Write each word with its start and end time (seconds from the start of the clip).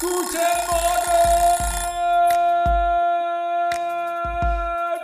Guten 0.00 0.12
Morgen, 0.70 1.20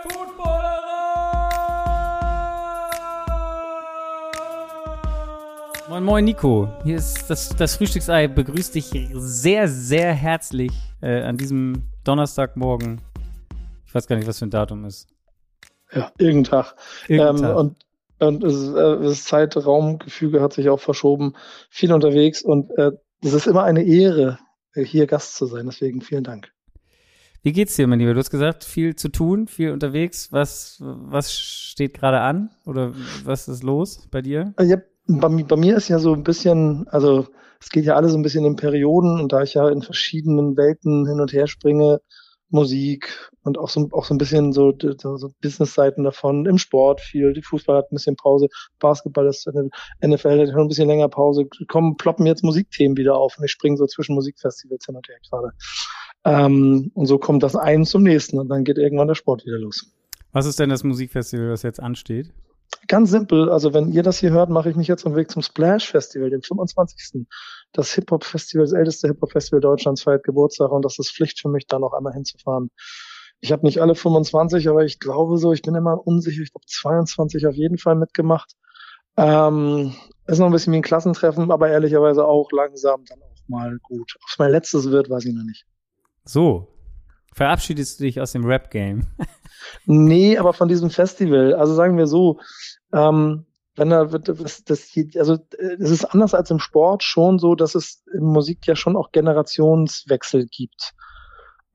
Footballerer! 0.09 0.69
Moin 5.89 6.03
Moin 6.03 6.25
Nico, 6.25 6.67
hier 6.83 6.97
ist 6.97 7.29
das, 7.29 7.49
das 7.49 7.75
Frühstücksei, 7.75 8.27
begrüßt 8.27 8.73
dich 8.73 8.91
sehr, 9.13 9.67
sehr 9.67 10.13
herzlich 10.13 10.71
äh, 11.01 11.21
an 11.21 11.37
diesem 11.37 11.83
Donnerstagmorgen. 12.03 12.99
Ich 13.85 13.93
weiß 13.93 14.07
gar 14.07 14.15
nicht, 14.15 14.27
was 14.27 14.39
für 14.39 14.47
ein 14.47 14.49
Datum 14.51 14.85
ist. 14.85 15.07
Ja, 15.91 16.11
irgendein 16.17 16.63
Tag. 16.63 16.75
Irgendein 17.07 17.35
Ähm, 17.35 17.41
Tag. 17.43 17.55
und 17.55 17.75
und 18.19 18.43
es, 18.43 18.67
äh, 18.69 19.03
das 19.03 19.25
Zeitraumgefüge 19.25 20.41
hat 20.41 20.53
sich 20.53 20.69
auch 20.69 20.79
verschoben. 20.79 21.35
Viel 21.69 21.93
unterwegs 21.93 22.41
und 22.41 22.71
äh, 22.75 22.93
es 23.21 23.33
ist 23.33 23.45
immer 23.45 23.63
eine 23.63 23.83
Ehre, 23.83 24.39
hier 24.83 25.07
Gast 25.07 25.35
zu 25.35 25.45
sein. 25.45 25.65
Deswegen 25.65 26.01
vielen 26.01 26.23
Dank. 26.23 26.51
Wie 27.43 27.53
geht's 27.53 27.75
dir, 27.75 27.87
mein 27.87 27.99
Lieber? 27.99 28.13
Du 28.13 28.19
hast 28.19 28.29
gesagt, 28.31 28.63
viel 28.63 28.95
zu 28.95 29.09
tun, 29.09 29.47
viel 29.47 29.71
unterwegs. 29.71 30.31
Was, 30.31 30.77
was 30.81 31.31
steht 31.33 31.93
gerade 31.93 32.19
an? 32.19 32.49
Oder 32.65 32.93
was 33.23 33.47
ist 33.47 33.63
los 33.63 34.07
bei 34.11 34.21
dir? 34.21 34.53
Also 34.57 34.73
Ja, 34.73 34.81
bei, 35.07 35.29
mi- 35.29 35.43
bei 35.43 35.55
mir 35.55 35.77
ist 35.77 35.87
ja 35.87 35.99
so 35.99 36.13
ein 36.13 36.23
bisschen, 36.23 36.87
also 36.89 37.27
es 37.61 37.69
geht 37.69 37.85
ja 37.85 37.95
alles 37.95 38.11
so 38.11 38.17
ein 38.17 38.23
bisschen 38.23 38.43
in 38.45 38.55
Perioden 38.55 39.19
und 39.21 39.31
da 39.31 39.43
ich 39.43 39.53
ja 39.53 39.69
in 39.69 39.81
verschiedenen 39.81 40.57
Welten 40.57 41.07
hin 41.07 41.21
und 41.21 41.31
her 41.31 41.47
springe, 41.47 42.01
Musik 42.49 43.31
und 43.43 43.57
auch 43.57 43.69
so, 43.69 43.89
auch 43.91 44.05
so 44.05 44.13
ein 44.13 44.17
bisschen 44.17 44.53
so, 44.53 44.73
so, 44.79 45.29
Business-Seiten 45.41 46.03
davon, 46.03 46.45
im 46.45 46.57
Sport 46.57 47.01
viel, 47.01 47.33
Fußball 47.41 47.77
hat 47.77 47.91
ein 47.91 47.95
bisschen 47.95 48.15
Pause, 48.15 48.47
Basketball 48.79 49.27
ist, 49.27 49.47
NFL 50.05 50.47
hat 50.47 50.55
ein 50.55 50.67
bisschen 50.67 50.87
länger 50.87 51.09
Pause, 51.09 51.47
kommen, 51.67 51.97
ploppen 51.97 52.25
jetzt 52.25 52.43
Musikthemen 52.43 52.97
wieder 52.97 53.15
auf 53.15 53.37
und 53.37 53.45
ich 53.45 53.51
springe 53.51 53.77
so 53.77 53.85
zwischen 53.85 54.15
Musikfestivals 54.15 54.85
hin 54.85 54.95
und 54.95 55.07
her 55.07 55.17
gerade. 55.29 55.51
Ähm, 56.25 56.91
und 56.93 57.05
so 57.05 57.17
kommt 57.17 57.43
das 57.43 57.55
einen 57.55 57.85
zum 57.85 58.03
nächsten 58.03 58.39
und 58.39 58.49
dann 58.49 58.63
geht 58.63 58.77
irgendwann 58.77 59.07
der 59.07 59.15
Sport 59.15 59.45
wieder 59.45 59.59
los. 59.59 59.93
Was 60.31 60.45
ist 60.45 60.59
denn 60.59 60.69
das 60.69 60.83
Musikfestival, 60.83 61.49
das 61.49 61.63
jetzt 61.63 61.81
ansteht? 61.81 62.33
Ganz 62.87 63.11
simpel, 63.11 63.49
also 63.49 63.73
wenn 63.73 63.91
ihr 63.91 64.03
das 64.03 64.19
hier 64.19 64.31
hört, 64.31 64.49
mache 64.49 64.69
ich 64.69 64.75
mich 64.75 64.87
jetzt 64.87 65.05
auf 65.05 65.11
den 65.11 65.17
Weg 65.17 65.29
zum 65.29 65.41
Splash 65.41 65.89
Festival, 65.89 66.29
dem 66.29 66.41
25. 66.41 67.25
Das 67.73 67.93
Hip-Hop-Festival, 67.93 68.65
das 68.65 68.73
älteste 68.73 69.07
Hip-Hop-Festival 69.09 69.59
Deutschlands 69.59 70.03
feiert 70.03 70.23
Geburtstag 70.23 70.71
und 70.71 70.85
das 70.85 70.97
ist 70.97 71.11
Pflicht 71.11 71.39
für 71.39 71.49
mich, 71.49 71.67
da 71.67 71.79
noch 71.79 71.93
einmal 71.93 72.13
hinzufahren. 72.13 72.71
Ich 73.41 73.51
habe 73.51 73.65
nicht 73.65 73.81
alle 73.81 73.93
25, 73.93 74.69
aber 74.69 74.85
ich 74.85 74.99
glaube 74.99 75.37
so, 75.37 75.51
ich 75.51 75.61
bin 75.61 75.75
immer 75.75 76.07
unsicher, 76.07 76.41
ich 76.41 76.53
glaube 76.53 76.65
22 76.65 77.45
auf 77.45 77.55
jeden 77.55 77.77
Fall 77.77 77.95
mitgemacht. 77.95 78.53
Ähm, 79.17 79.93
ist 80.25 80.39
noch 80.39 80.45
ein 80.45 80.51
bisschen 80.51 80.73
wie 80.73 80.77
ein 80.77 80.83
Klassentreffen, 80.83 81.51
aber 81.51 81.69
ehrlicherweise 81.69 82.25
auch 82.25 82.51
langsam 82.51 83.03
dann 83.05 83.21
auch 83.21 83.47
mal 83.47 83.77
gut. 83.81 84.15
Ob 84.15 84.29
es 84.29 84.39
mein 84.39 84.51
letztes 84.51 84.89
wird, 84.89 85.09
weiß 85.09 85.25
ich 85.25 85.33
noch 85.33 85.43
nicht. 85.43 85.65
So, 86.23 86.67
verabschiedest 87.37 87.99
du 87.99 88.03
dich 88.03 88.19
aus 88.19 88.31
dem 88.33 88.45
Rap-Game? 88.45 89.07
Nee, 89.85 90.37
aber 90.37 90.53
von 90.53 90.67
diesem 90.67 90.89
Festival. 90.89 91.53
Also 91.53 91.73
sagen 91.73 91.97
wir 91.97 92.07
so, 92.07 92.39
ähm, 92.93 93.45
wenn 93.75 93.89
da 93.89 94.11
wird 94.11 94.27
das, 94.27 94.63
das 94.63 94.91
also 95.17 95.35
äh, 95.57 95.77
es 95.79 95.91
ist 95.91 96.05
anders 96.05 96.33
als 96.33 96.49
im 96.51 96.59
Sport 96.59 97.03
schon 97.03 97.37
so, 97.37 97.53
dass 97.53 97.75
es 97.75 98.03
in 98.13 98.23
Musik 98.23 98.65
ja 98.65 98.75
schon 98.75 98.95
auch 98.95 99.11
Generationswechsel 99.11 100.47
gibt. 100.47 100.93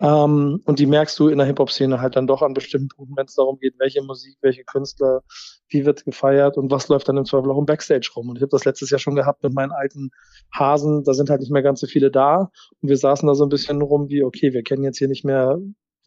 Ähm, 0.03 0.61
und 0.65 0.81
die 0.81 0.87
merkst 0.87 1.17
du 1.21 1.29
in 1.29 1.39
der 1.39 1.47
Hip-Hop-Szene 1.47 2.01
halt 2.01 2.17
dann 2.17 2.27
doch 2.27 2.43
an 2.43 2.55
bestimmten 2.55 2.89
Punkten, 2.89 3.17
wenn 3.17 3.27
es 3.27 3.37
darum 3.37 3.59
geht, 3.61 3.75
welche 3.79 4.03
Musik, 4.03 4.37
welche 4.41 4.65
Künstler, 4.65 5.23
wie 5.69 5.87
wird 5.87 6.05
gefeiert 6.05 6.57
und 6.57 6.73
was 6.73 6.89
läuft 6.89 7.09
dann 7.09 7.17
im 7.17 7.25
Zweifel 7.25 7.53
auch 7.53 7.59
im 7.59 7.67
Backstage 7.67 8.11
rum. 8.17 8.29
Und 8.29 8.37
ich 8.37 8.43
habe 8.43 8.51
das 8.51 8.65
letztes 8.65 8.91
Jahr 8.91 8.99
schon 8.99 9.15
gehabt 9.15 9.45
mit 9.45 9.55
meinen 9.55 9.71
alten 9.71 10.11
Hasen, 10.53 11.05
da 11.05 11.15
sind 11.15 11.31
halt 11.31 11.41
nicht 11.41 11.53
mehr 11.53 11.63
ganz 11.63 11.79
so 11.79 11.87
viele 11.87 12.11
da. 12.11 12.51
Und 12.81 12.89
wir 12.89 12.97
saßen 12.97 13.29
da 13.29 13.37
so 13.37 13.45
ein 13.47 13.49
bisschen 13.49 13.81
rum 13.81 14.09
wie, 14.09 14.25
okay, 14.25 14.53
wir 14.53 14.65
kennen 14.65 14.83
jetzt 14.83 14.99
hier 14.99 15.07
nicht 15.09 15.25
mehr 15.25 15.59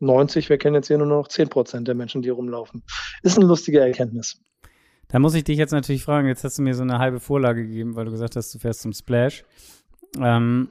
90, 0.02 0.50
wir 0.50 0.58
kennen 0.58 0.76
jetzt 0.76 0.88
hier 0.88 0.98
nur 0.98 1.08
noch 1.08 1.30
10 1.30 1.48
Prozent 1.48 1.88
der 1.88 1.95
Menschen, 1.95 2.22
die 2.22 2.30
rumlaufen. 2.30 2.84
Ist 3.23 3.38
eine 3.38 3.48
lustige 3.48 3.80
Erkenntnis. 3.80 4.42
Da 5.08 5.20
muss 5.20 5.36
ich 5.36 5.45
dich 5.45 5.58
jetzt 5.58 5.72
natürlich 5.72 6.04
fragen, 6.04 6.28
jetzt 6.28 6.44
hast 6.44 6.58
du 6.58 6.64
mir 6.64 6.76
so 6.76 6.84
eine 6.84 7.00
halbe 7.00 7.22
Vorlage 7.22 7.66
gegeben, 7.66 7.95
weil 7.95 8.04
du 8.04 8.11
gesagt 8.11 8.36
hast, 8.36 8.54
du 8.54 8.60
fährst 8.60 8.82
zum 8.82 8.92
Splash. 8.92 9.45
Ähm, 10.20 10.67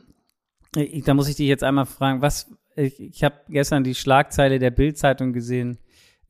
ich, 0.76 1.04
da 1.04 1.14
muss 1.14 1.28
ich 1.28 1.36
dich 1.36 1.46
jetzt 1.46 1.64
einmal 1.64 1.86
fragen, 1.86 2.20
was, 2.20 2.50
ich, 2.76 3.00
ich 3.00 3.24
habe 3.24 3.36
gestern 3.48 3.84
die 3.84 3.94
Schlagzeile 3.94 4.58
der 4.58 4.70
Bild-Zeitung 4.70 5.32
gesehen. 5.32 5.78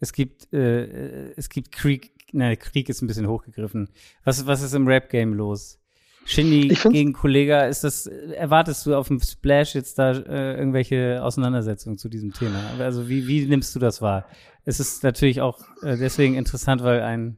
Es 0.01 0.13
gibt, 0.13 0.53
äh, 0.53 1.33
es 1.37 1.49
gibt 1.49 1.73
Krieg, 1.73 2.13
ne, 2.33 2.57
Krieg 2.57 2.89
ist 2.89 3.03
ein 3.03 3.07
bisschen 3.07 3.29
hochgegriffen. 3.29 3.89
Was, 4.25 4.47
was 4.47 4.63
ist 4.63 4.75
im 4.75 4.87
Rap-Game 4.87 5.35
los? 5.35 5.79
Shindy 6.27 6.69
gegen 6.91 7.13
Kollega, 7.13 7.67
ist 7.67 7.85
das, 7.85 8.07
erwartest 8.07 8.87
du 8.87 8.95
auf 8.95 9.09
dem 9.09 9.21
Splash 9.21 9.75
jetzt 9.75 9.99
da 9.99 10.13
äh, 10.13 10.57
irgendwelche 10.57 11.23
Auseinandersetzungen 11.23 11.99
zu 11.99 12.09
diesem 12.09 12.33
Thema? 12.33 12.59
Also 12.79 13.09
wie, 13.09 13.29
wie 13.29 13.45
nimmst 13.47 13.75
du 13.75 13.79
das 13.79 14.01
wahr? 14.01 14.27
Es 14.65 14.81
ist 14.81 15.03
natürlich 15.03 15.41
auch 15.43 15.61
äh, 15.83 15.99
deswegen 15.99 16.35
interessant, 16.35 16.83
weil 16.83 17.03
ein 17.03 17.37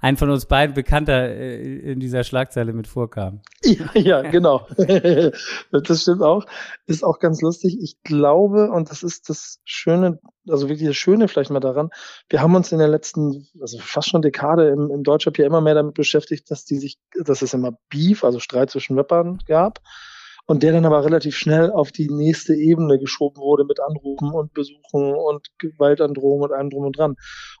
ein 0.00 0.16
von 0.16 0.30
uns 0.30 0.46
beiden 0.46 0.74
Bekannter 0.74 1.28
äh, 1.28 1.92
in 1.92 2.00
dieser 2.00 2.24
Schlagzeile 2.24 2.72
mit 2.72 2.86
vorkam. 2.86 3.40
Ja, 3.64 3.90
ja, 3.94 4.22
genau. 4.22 4.66
das 5.72 6.02
stimmt 6.02 6.22
auch. 6.22 6.46
Ist 6.86 7.04
auch 7.04 7.18
ganz 7.18 7.42
lustig. 7.42 7.76
Ich 7.82 8.02
glaube, 8.02 8.70
und 8.70 8.90
das 8.90 9.02
ist 9.02 9.28
das 9.28 9.60
Schöne, 9.64 10.20
also 10.48 10.68
wirklich 10.68 10.88
das 10.88 10.96
Schöne 10.96 11.28
vielleicht 11.28 11.50
mal 11.50 11.60
daran, 11.60 11.90
wir 12.28 12.40
haben 12.40 12.54
uns 12.54 12.72
in 12.72 12.78
der 12.78 12.88
letzten, 12.88 13.46
also 13.60 13.78
fast 13.78 14.08
schon 14.08 14.22
Dekade 14.22 14.68
im, 14.68 14.90
im 14.90 15.02
Deutschrap 15.02 15.36
ja 15.38 15.46
immer 15.46 15.60
mehr 15.60 15.74
damit 15.74 15.94
beschäftigt, 15.94 16.50
dass 16.50 16.64
die 16.64 16.78
sich, 16.78 16.98
dass 17.24 17.42
es 17.42 17.52
immer 17.52 17.72
Beef, 17.90 18.24
also 18.24 18.38
Streit 18.38 18.70
zwischen 18.70 18.96
Rappern 18.96 19.38
gab. 19.46 19.80
Und 20.50 20.62
der 20.62 20.72
dann 20.72 20.86
aber 20.86 21.04
relativ 21.04 21.36
schnell 21.36 21.70
auf 21.70 21.92
die 21.92 22.08
nächste 22.08 22.54
Ebene 22.54 22.98
geschoben 22.98 23.36
wurde 23.36 23.64
mit 23.64 23.80
Anrufen 23.80 24.32
und 24.32 24.54
Besuchen 24.54 25.14
und 25.14 25.46
Gewaltandrohungen 25.58 26.44
und 26.44 26.52
allem 26.56 26.70
drum 26.70 26.86
und 26.86 26.96
dran. 26.96 27.16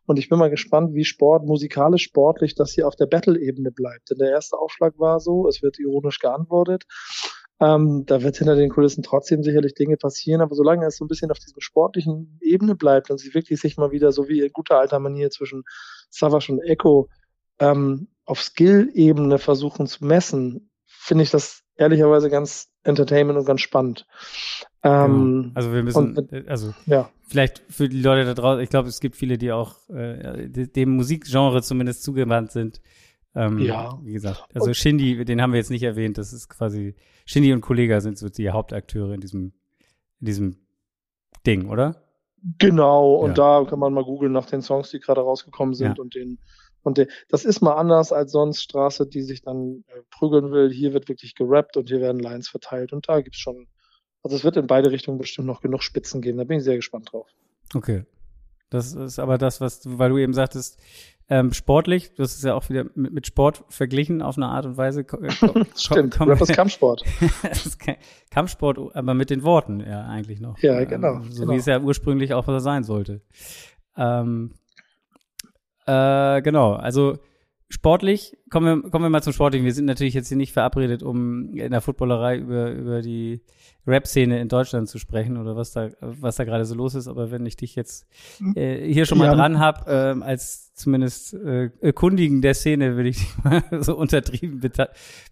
Und 0.06 0.18
ich 0.18 0.30
bin 0.30 0.38
mal 0.38 0.48
gespannt, 0.48 0.94
wie 0.94 1.04
Sport, 1.04 1.44
musikalisch, 1.44 2.04
sportlich, 2.04 2.54
das 2.54 2.72
hier 2.72 2.88
auf 2.88 2.96
der 2.96 3.04
Battle-Ebene 3.04 3.72
bleibt. 3.72 4.08
Denn 4.08 4.16
der 4.16 4.30
erste 4.30 4.56
Aufschlag 4.56 4.98
war 4.98 5.20
so, 5.20 5.46
es 5.48 5.62
wird 5.62 5.78
ironisch 5.78 6.18
geantwortet. 6.18 6.84
Ähm, 7.60 8.04
da 8.06 8.22
wird 8.22 8.38
hinter 8.38 8.56
den 8.56 8.70
Kulissen 8.70 9.02
trotzdem 9.02 9.42
sicherlich 9.42 9.74
Dinge 9.74 9.98
passieren, 9.98 10.40
aber 10.40 10.54
solange 10.54 10.86
es 10.86 10.96
so 10.96 11.04
ein 11.04 11.08
bisschen 11.08 11.30
auf 11.30 11.38
dieser 11.40 11.60
sportlichen 11.60 12.38
Ebene 12.40 12.74
bleibt 12.74 13.10
und 13.10 13.18
sie 13.18 13.34
wirklich 13.34 13.60
sich 13.60 13.76
mal 13.76 13.90
wieder 13.90 14.12
so 14.12 14.28
wie 14.28 14.40
in 14.40 14.52
guter 14.52 14.78
alter 14.78 14.98
Manier 14.98 15.28
zwischen 15.28 15.64
Savage 16.08 16.52
und 16.52 16.60
Echo 16.60 17.10
ähm, 17.58 18.08
auf 18.24 18.40
Skill-Ebene 18.40 19.38
versuchen 19.38 19.86
zu 19.86 20.06
messen, 20.06 20.70
finde 20.86 21.24
ich 21.24 21.30
das 21.30 21.64
ehrlicherweise 21.78 22.28
ganz 22.28 22.68
entertainment 22.82 23.38
und 23.38 23.44
ganz 23.46 23.60
spannend. 23.62 24.06
Ähm, 24.82 25.42
Genau. 25.44 25.50
Also 25.54 25.72
wir 25.72 25.82
müssen, 25.82 26.16
und- 26.18 26.32
äh, 26.32 26.44
also 26.46 26.74
ja. 26.86 27.08
vielleicht 27.26 27.62
für 27.70 27.88
die 27.88 28.00
Leute 28.00 28.24
da 28.26 28.34
draußen, 28.34 28.62
ich 28.62 28.70
glaube, 28.70 28.88
es 28.88 29.00
gibt 29.00 29.16
viele, 29.16 29.38
die 29.38 29.50
auch 29.52 29.88
äh, 29.88 30.48
de- 30.48 30.66
dem 30.66 30.90
Musikgenre 30.96 31.62
zumindest 31.62 32.02
zugewandt 32.02 32.52
sind. 32.52 32.80
Ähm, 33.34 33.58
Ja. 33.58 33.98
Wie 34.02 34.12
gesagt, 34.12 34.44
also 34.54 34.72
Shindy, 34.74 35.24
den 35.24 35.40
haben 35.42 35.52
wir 35.52 35.58
jetzt 35.58 35.70
nicht 35.70 35.82
erwähnt, 35.82 36.18
das 36.18 36.32
ist 36.32 36.48
quasi, 36.48 36.94
Shindy 37.26 37.52
und 37.52 37.60
Kollega 37.60 38.00
sind 38.00 38.18
so 38.18 38.28
die 38.28 38.50
Hauptakteure 38.50 39.12
in 39.14 39.20
diesem, 39.20 39.52
in 40.20 40.26
diesem 40.26 40.56
Ding, 41.46 41.68
oder? 41.68 42.02
Genau, 42.58 43.14
und 43.16 43.36
Ja. 43.36 43.60
da 43.62 43.68
kann 43.68 43.78
man 43.80 43.92
mal 43.92 44.04
googeln 44.04 44.32
nach 44.32 44.46
den 44.46 44.62
Songs, 44.62 44.90
die 44.90 45.00
gerade 45.00 45.20
rausgekommen 45.20 45.74
sind 45.74 45.96
Ja. 45.98 46.02
und 46.02 46.14
den 46.14 46.38
und 46.82 46.98
den, 46.98 47.08
das 47.28 47.44
ist 47.44 47.60
mal 47.60 47.74
anders 47.74 48.12
als 48.12 48.32
sonst 48.32 48.62
Straße, 48.62 49.06
die 49.06 49.22
sich 49.22 49.42
dann 49.42 49.84
äh, 49.88 50.00
prügeln 50.10 50.50
will. 50.52 50.70
Hier 50.72 50.92
wird 50.92 51.08
wirklich 51.08 51.34
gerappt 51.34 51.76
und 51.76 51.88
hier 51.88 52.00
werden 52.00 52.20
Lines 52.20 52.48
verteilt 52.48 52.92
und 52.92 53.08
da 53.08 53.20
gibt's 53.20 53.38
schon, 53.38 53.66
also 54.22 54.36
es 54.36 54.44
wird 54.44 54.56
in 54.56 54.66
beide 54.66 54.90
Richtungen 54.90 55.18
bestimmt 55.18 55.46
noch 55.46 55.60
genug 55.60 55.82
Spitzen 55.82 56.20
geben. 56.22 56.38
Da 56.38 56.44
bin 56.44 56.58
ich 56.58 56.64
sehr 56.64 56.76
gespannt 56.76 57.12
drauf. 57.12 57.28
Okay. 57.74 58.04
Das 58.70 58.92
ist 58.92 59.18
aber 59.18 59.38
das, 59.38 59.60
was, 59.62 59.80
du- 59.80 59.98
weil 59.98 60.10
du 60.10 60.18
eben 60.18 60.34
sagtest, 60.34 60.78
ähm, 61.30 61.52
sportlich, 61.54 62.14
das 62.14 62.34
ist 62.36 62.44
ja 62.44 62.54
auch 62.54 62.68
wieder 62.68 62.84
mit, 62.94 63.12
mit 63.12 63.26
Sport 63.26 63.64
verglichen 63.70 64.20
auf 64.22 64.36
eine 64.36 64.46
Art 64.48 64.66
und 64.66 64.76
Weise. 64.76 65.00
äh, 65.00 65.30
Stimmt, 65.74 66.16
komm- 66.18 66.28
Rap 66.28 66.40
ist 66.42 66.52
Kampfsport. 66.52 67.02
ist 67.50 67.78
Kampfsport, 68.30 68.78
aber 68.94 69.14
mit 69.14 69.30
den 69.30 69.42
Worten 69.42 69.80
ja 69.80 70.06
eigentlich 70.06 70.40
noch. 70.40 70.58
Ja, 70.58 70.84
genau, 70.84 71.16
Ähm, 71.16 71.32
so 71.32 71.42
genau. 71.42 71.52
wie 71.52 71.56
es 71.56 71.64
ja 71.66 71.80
ursprünglich 71.80 72.34
auch 72.34 72.46
sein 72.60 72.84
sollte. 72.84 73.22
Ähm, 73.96 74.52
äh, 75.88 76.42
genau, 76.42 76.72
also 76.74 77.18
sportlich, 77.70 78.36
kommen 78.50 78.82
wir, 78.82 78.90
kommen 78.90 79.04
wir 79.04 79.10
mal 79.10 79.22
zum 79.22 79.32
Sportlichen. 79.32 79.64
Wir 79.66 79.74
sind 79.74 79.84
natürlich 79.84 80.14
jetzt 80.14 80.28
hier 80.28 80.36
nicht 80.36 80.52
verabredet, 80.52 81.02
um 81.02 81.54
in 81.54 81.70
der 81.70 81.80
Footballerei 81.80 82.38
über, 82.38 82.70
über 82.72 83.02
die 83.02 83.42
Rap-Szene 83.86 84.40
in 84.40 84.48
Deutschland 84.48 84.88
zu 84.88 84.98
sprechen 84.98 85.36
oder 85.36 85.54
was 85.56 85.72
da, 85.72 85.90
was 86.00 86.36
da 86.36 86.44
gerade 86.44 86.64
so 86.64 86.74
los 86.74 86.94
ist. 86.94 87.08
Aber 87.08 87.30
wenn 87.30 87.44
ich 87.46 87.56
dich 87.56 87.74
jetzt 87.76 88.06
äh, 88.54 88.90
hier 88.90 89.04
schon 89.06 89.18
mal 89.18 89.26
Ja. 89.26 89.34
dran 89.34 89.58
habe, 89.58 89.84
ähm, 89.90 90.22
als 90.22 90.72
zumindest 90.74 91.34
äh, 91.34 91.70
Kundigen 91.94 92.40
der 92.42 92.54
Szene, 92.54 92.96
würde 92.96 93.08
ich 93.10 93.18
dich 93.18 93.34
mal 93.44 93.62
so 93.80 93.96
untertrieben 93.96 94.60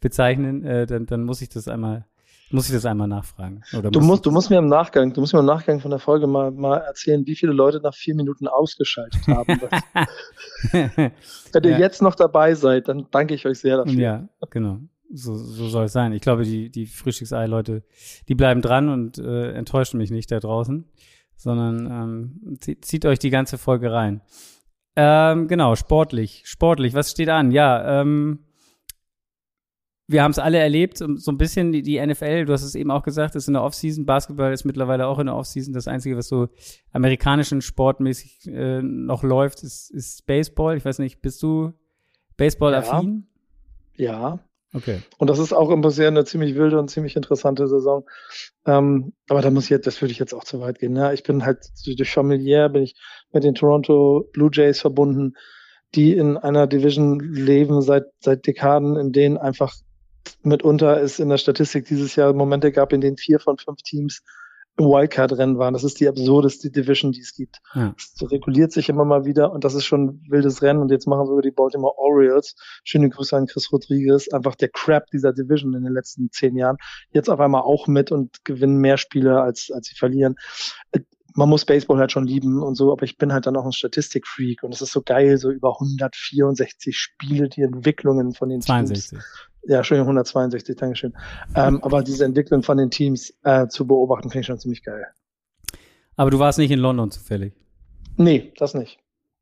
bezeichnen, 0.00 0.64
äh, 0.64 0.87
dann, 0.87 1.06
dann 1.06 1.25
muss 1.25 1.41
ich 1.43 1.49
das 1.49 1.69
einmal, 1.69 2.05
muss 2.50 2.66
ich 2.69 2.75
das 2.75 2.84
einmal 2.87 3.08
nachfragen. 3.08 3.62
Oder 3.76 3.90
Du 3.90 3.98
muss 4.00 4.08
musst, 4.08 4.26
du 4.26 4.31
musst 4.31 4.50
mir 4.50 4.58
im 4.58 4.69
Nachgang, 4.69 5.12
du 5.12 5.20
musst 5.20 5.32
mir 5.32 5.40
im 5.40 5.46
Nachgang 5.46 5.81
von 5.81 5.90
der 5.90 5.98
Folge 6.00 6.26
mal, 6.26 6.50
mal 6.52 6.76
erzählen, 6.78 7.26
wie 7.26 7.34
viele 7.34 7.52
Leute 7.52 7.81
nach 7.81 7.94
vier 7.94 8.14
Minuten 8.14 8.46
ausgeschaltet 8.46 9.26
haben. 9.26 9.60
Wenn 10.72 11.64
ihr 11.64 11.70
Ja. 11.70 11.78
jetzt 11.78 12.02
noch 12.02 12.14
dabei 12.14 12.54
seid, 12.54 12.88
dann 12.88 13.06
danke 13.10 13.34
ich 13.34 13.46
euch 13.46 13.58
sehr 13.58 13.78
dafür. 13.78 13.93
Ja, 14.00 14.28
genau. 14.50 14.78
so, 15.12 15.34
so 15.34 15.69
soll 15.69 15.84
es 15.87 15.93
sein. 15.93 16.12
Ich 16.12 16.22
glaube, 16.22 16.44
die, 16.44 16.70
die 16.70 16.87
Frühstücksei-Leute, 16.87 17.82
die 18.28 18.34
bleiben 18.34 18.60
dran 18.62 18.88
und 18.88 19.19
äh, 19.19 19.52
enttäuschen 19.52 19.99
mich 19.99 20.10
nicht 20.10 20.31
da 20.31 20.38
draußen, 20.40 20.84
sondern 21.37 21.87
ähm, 21.87 22.58
zieht 22.81 23.04
euch 23.06 23.19
die 23.19 23.31
ganze 23.31 23.58
Folge 23.58 23.92
rein. 23.92 24.22
Ähm, 24.96 25.46
genau, 25.49 25.75
sportlich. 25.76 26.42
Sportlich, 26.46 26.94
was 26.94 27.10
steht 27.10 27.28
an? 27.28 27.50
Ja, 27.50 28.00
ähm, 28.00 28.38
wir 30.08 30.23
haben 30.23 30.31
es 30.31 30.38
alle 30.38 30.58
erlebt, 30.58 30.99
so 30.99 31.06
ein 31.06 31.38
bisschen 31.38 31.73
die, 31.73 31.82
die, 31.82 32.05
NFL, 32.05 32.44
du 32.44 32.53
hast 32.53 32.62
es 32.62 32.76
eben 32.76 32.91
auch 32.93 33.03
gesagt, 33.03 33.35
ist 33.35 33.49
in 33.49 33.55
der 33.55 33.62
Offseason. 33.62 34.06
Basketball 34.06 34.53
ist 34.53 34.64
mittlerweile 34.64 35.06
auch 35.08 35.19
in 35.19 35.26
der 35.26 35.35
Offseason. 35.35 35.75
Das 35.75 35.88
Einzige, 35.88 36.17
was 36.17 36.29
so 36.29 36.49
amerikanischen 36.93 37.61
sportmäßig 37.61 38.47
äh, 38.47 38.82
noch 38.82 39.25
läuft, 39.25 39.64
ist, 39.64 39.91
ist 39.91 40.26
Baseball. 40.26 40.76
Ich 40.76 40.85
weiß 40.85 41.00
nicht, 41.00 41.23
bist 41.23 41.43
du 41.43 41.73
Baseball-affin? 42.37 43.26
Ja. 43.97 44.12
ja. 44.12 44.38
Okay. 44.75 45.00
Und 45.17 45.31
das 45.31 45.38
ist 45.38 45.53
auch 45.53 45.70
immer 45.70 45.91
sehr 45.91 46.09
eine 46.09 46.25
ziemlich 46.25 46.55
wilde 46.55 46.79
und 46.79 46.91
ziemlich 46.91 47.17
interessante 47.17 47.67
Saison. 47.67 48.05
Ähm, 48.67 49.12
aber 49.29 49.41
da 49.41 49.50
muss 49.50 49.64
ich 49.64 49.70
jetzt, 49.70 49.87
das 49.87 50.02
würde 50.02 50.12
ich 50.12 50.19
jetzt 50.19 50.35
auch 50.35 50.44
zu 50.44 50.61
weit 50.61 50.79
gehen. 50.79 50.93
Ne? 50.93 51.14
Ich 51.14 51.23
bin 51.23 51.47
halt 51.47 51.70
durch 51.87 52.12
familiär 52.12 52.69
bin 52.69 52.82
ich 52.82 52.94
mit 53.32 53.43
den 53.43 53.55
Toronto 53.55 54.29
Blue 54.32 54.50
Jays 54.52 54.81
verbunden, 54.81 55.35
die 55.94 56.12
in 56.12 56.37
einer 56.37 56.67
Division 56.67 57.20
leben 57.20 57.81
seit 57.81 58.05
seit 58.20 58.47
Dekaden, 58.47 58.97
in 58.97 59.12
denen 59.12 59.38
einfach 59.38 59.75
mitunter 60.43 61.00
es 61.00 61.19
in 61.19 61.28
der 61.28 61.38
Statistik 61.38 61.87
dieses 61.87 62.17
Jahr 62.17 62.32
Momente 62.32 62.73
gab, 62.73 62.93
in 62.93 63.00
denen 63.00 63.17
vier 63.17 63.40
von 63.40 63.58
fünf 63.58 63.82
Teams 63.82 64.23
im 64.78 64.87
Wildcard-Rennen 64.87 65.58
waren. 65.58 65.73
Das 65.73 65.84
ist 65.84 66.00
die 66.00 66.08
absurdeste 66.08 66.70
Division, 66.70 67.12
die 67.12 67.20
es 67.20 67.34
gibt. 67.34 67.61
Ja. 67.75 67.94
Es 67.96 68.14
reguliert 68.31 68.73
sich 68.73 68.88
immer 68.88 69.05
mal 69.05 69.25
wieder 69.25 69.52
und 69.52 69.64
das 69.64 69.75
ist 69.75 69.87
schon 69.87 70.05
ein 70.05 70.26
wildes 70.28 70.62
Rennen. 70.62 70.81
Und 70.81 70.90
jetzt 70.90 71.06
machen 71.06 71.26
sogar 71.26 71.43
die 71.43 71.50
Baltimore 71.50 71.96
Orioles, 71.96 72.55
schöne 72.84 73.08
Grüße 73.08 73.37
an 73.37 73.46
Chris 73.46 73.73
Rodriguez, 73.73 74.28
einfach 74.28 74.55
der 74.55 74.69
Crap 74.69 75.06
dieser 75.11 75.32
Division 75.32 75.75
in 75.75 75.84
den 75.84 75.93
letzten 75.93 76.31
zehn 76.31 76.56
Jahren, 76.56 76.76
jetzt 77.11 77.31
auf 77.31 77.40
einmal 77.40 77.62
auch 77.62 77.87
mit 77.87 78.12
und 78.12 78.44
gewinnen 78.44 78.78
mehr 78.78 78.99
Spiele, 78.99 79.40
als, 79.40 79.70
als 79.73 79.88
sie 79.88 79.94
verlieren. 79.94 80.37
Man 81.37 81.49
muss 81.49 81.65
Baseball 81.65 81.99
halt 81.99 82.12
schon 82.12 82.27
lieben 82.27 82.62
und 82.62 82.75
so, 82.75 82.93
aber 82.93 83.05
ich 83.05 83.19
bin 83.19 83.33
halt 83.33 83.47
dann 83.47 83.56
auch 83.56 83.65
ein 83.65 83.73
Statistikfreak 83.73 84.62
und 84.62 84.75
es 84.75 84.81
ist 84.81 84.93
so 84.93 85.03
geil, 85.03 85.38
so 85.38 85.50
über 85.50 85.75
164 85.75 86.97
Spiele, 86.97 87.49
die 87.49 87.62
Entwicklungen 87.62 88.33
von 88.33 88.49
den 88.49 88.61
62. 88.61 89.11
Teams 89.11 89.25
ja, 89.69 89.79
Entschuldigung, 89.79 90.06
162, 90.09 90.77
Dankeschön. 90.77 91.12
Ähm, 91.55 91.83
aber 91.83 92.03
diese 92.03 92.25
Entwicklung 92.25 92.62
von 92.62 92.79
den 92.79 92.91
Teams 92.91 93.35
äh, 93.43 93.67
zu 93.69 93.87
beobachten, 93.87 94.31
finde 94.31 94.41
ich 94.41 94.47
schon 94.47 94.59
ziemlich 94.59 94.83
geil. 94.83 95.06
Aber 96.17 96.31
du 96.31 96.38
warst 96.38 96.59
nicht 96.59 96.71
in 96.71 96.79
London 96.79 97.11
zufällig? 97.11 97.53
Nee, 98.17 98.53
das 98.59 98.75
nicht. 98.75 98.99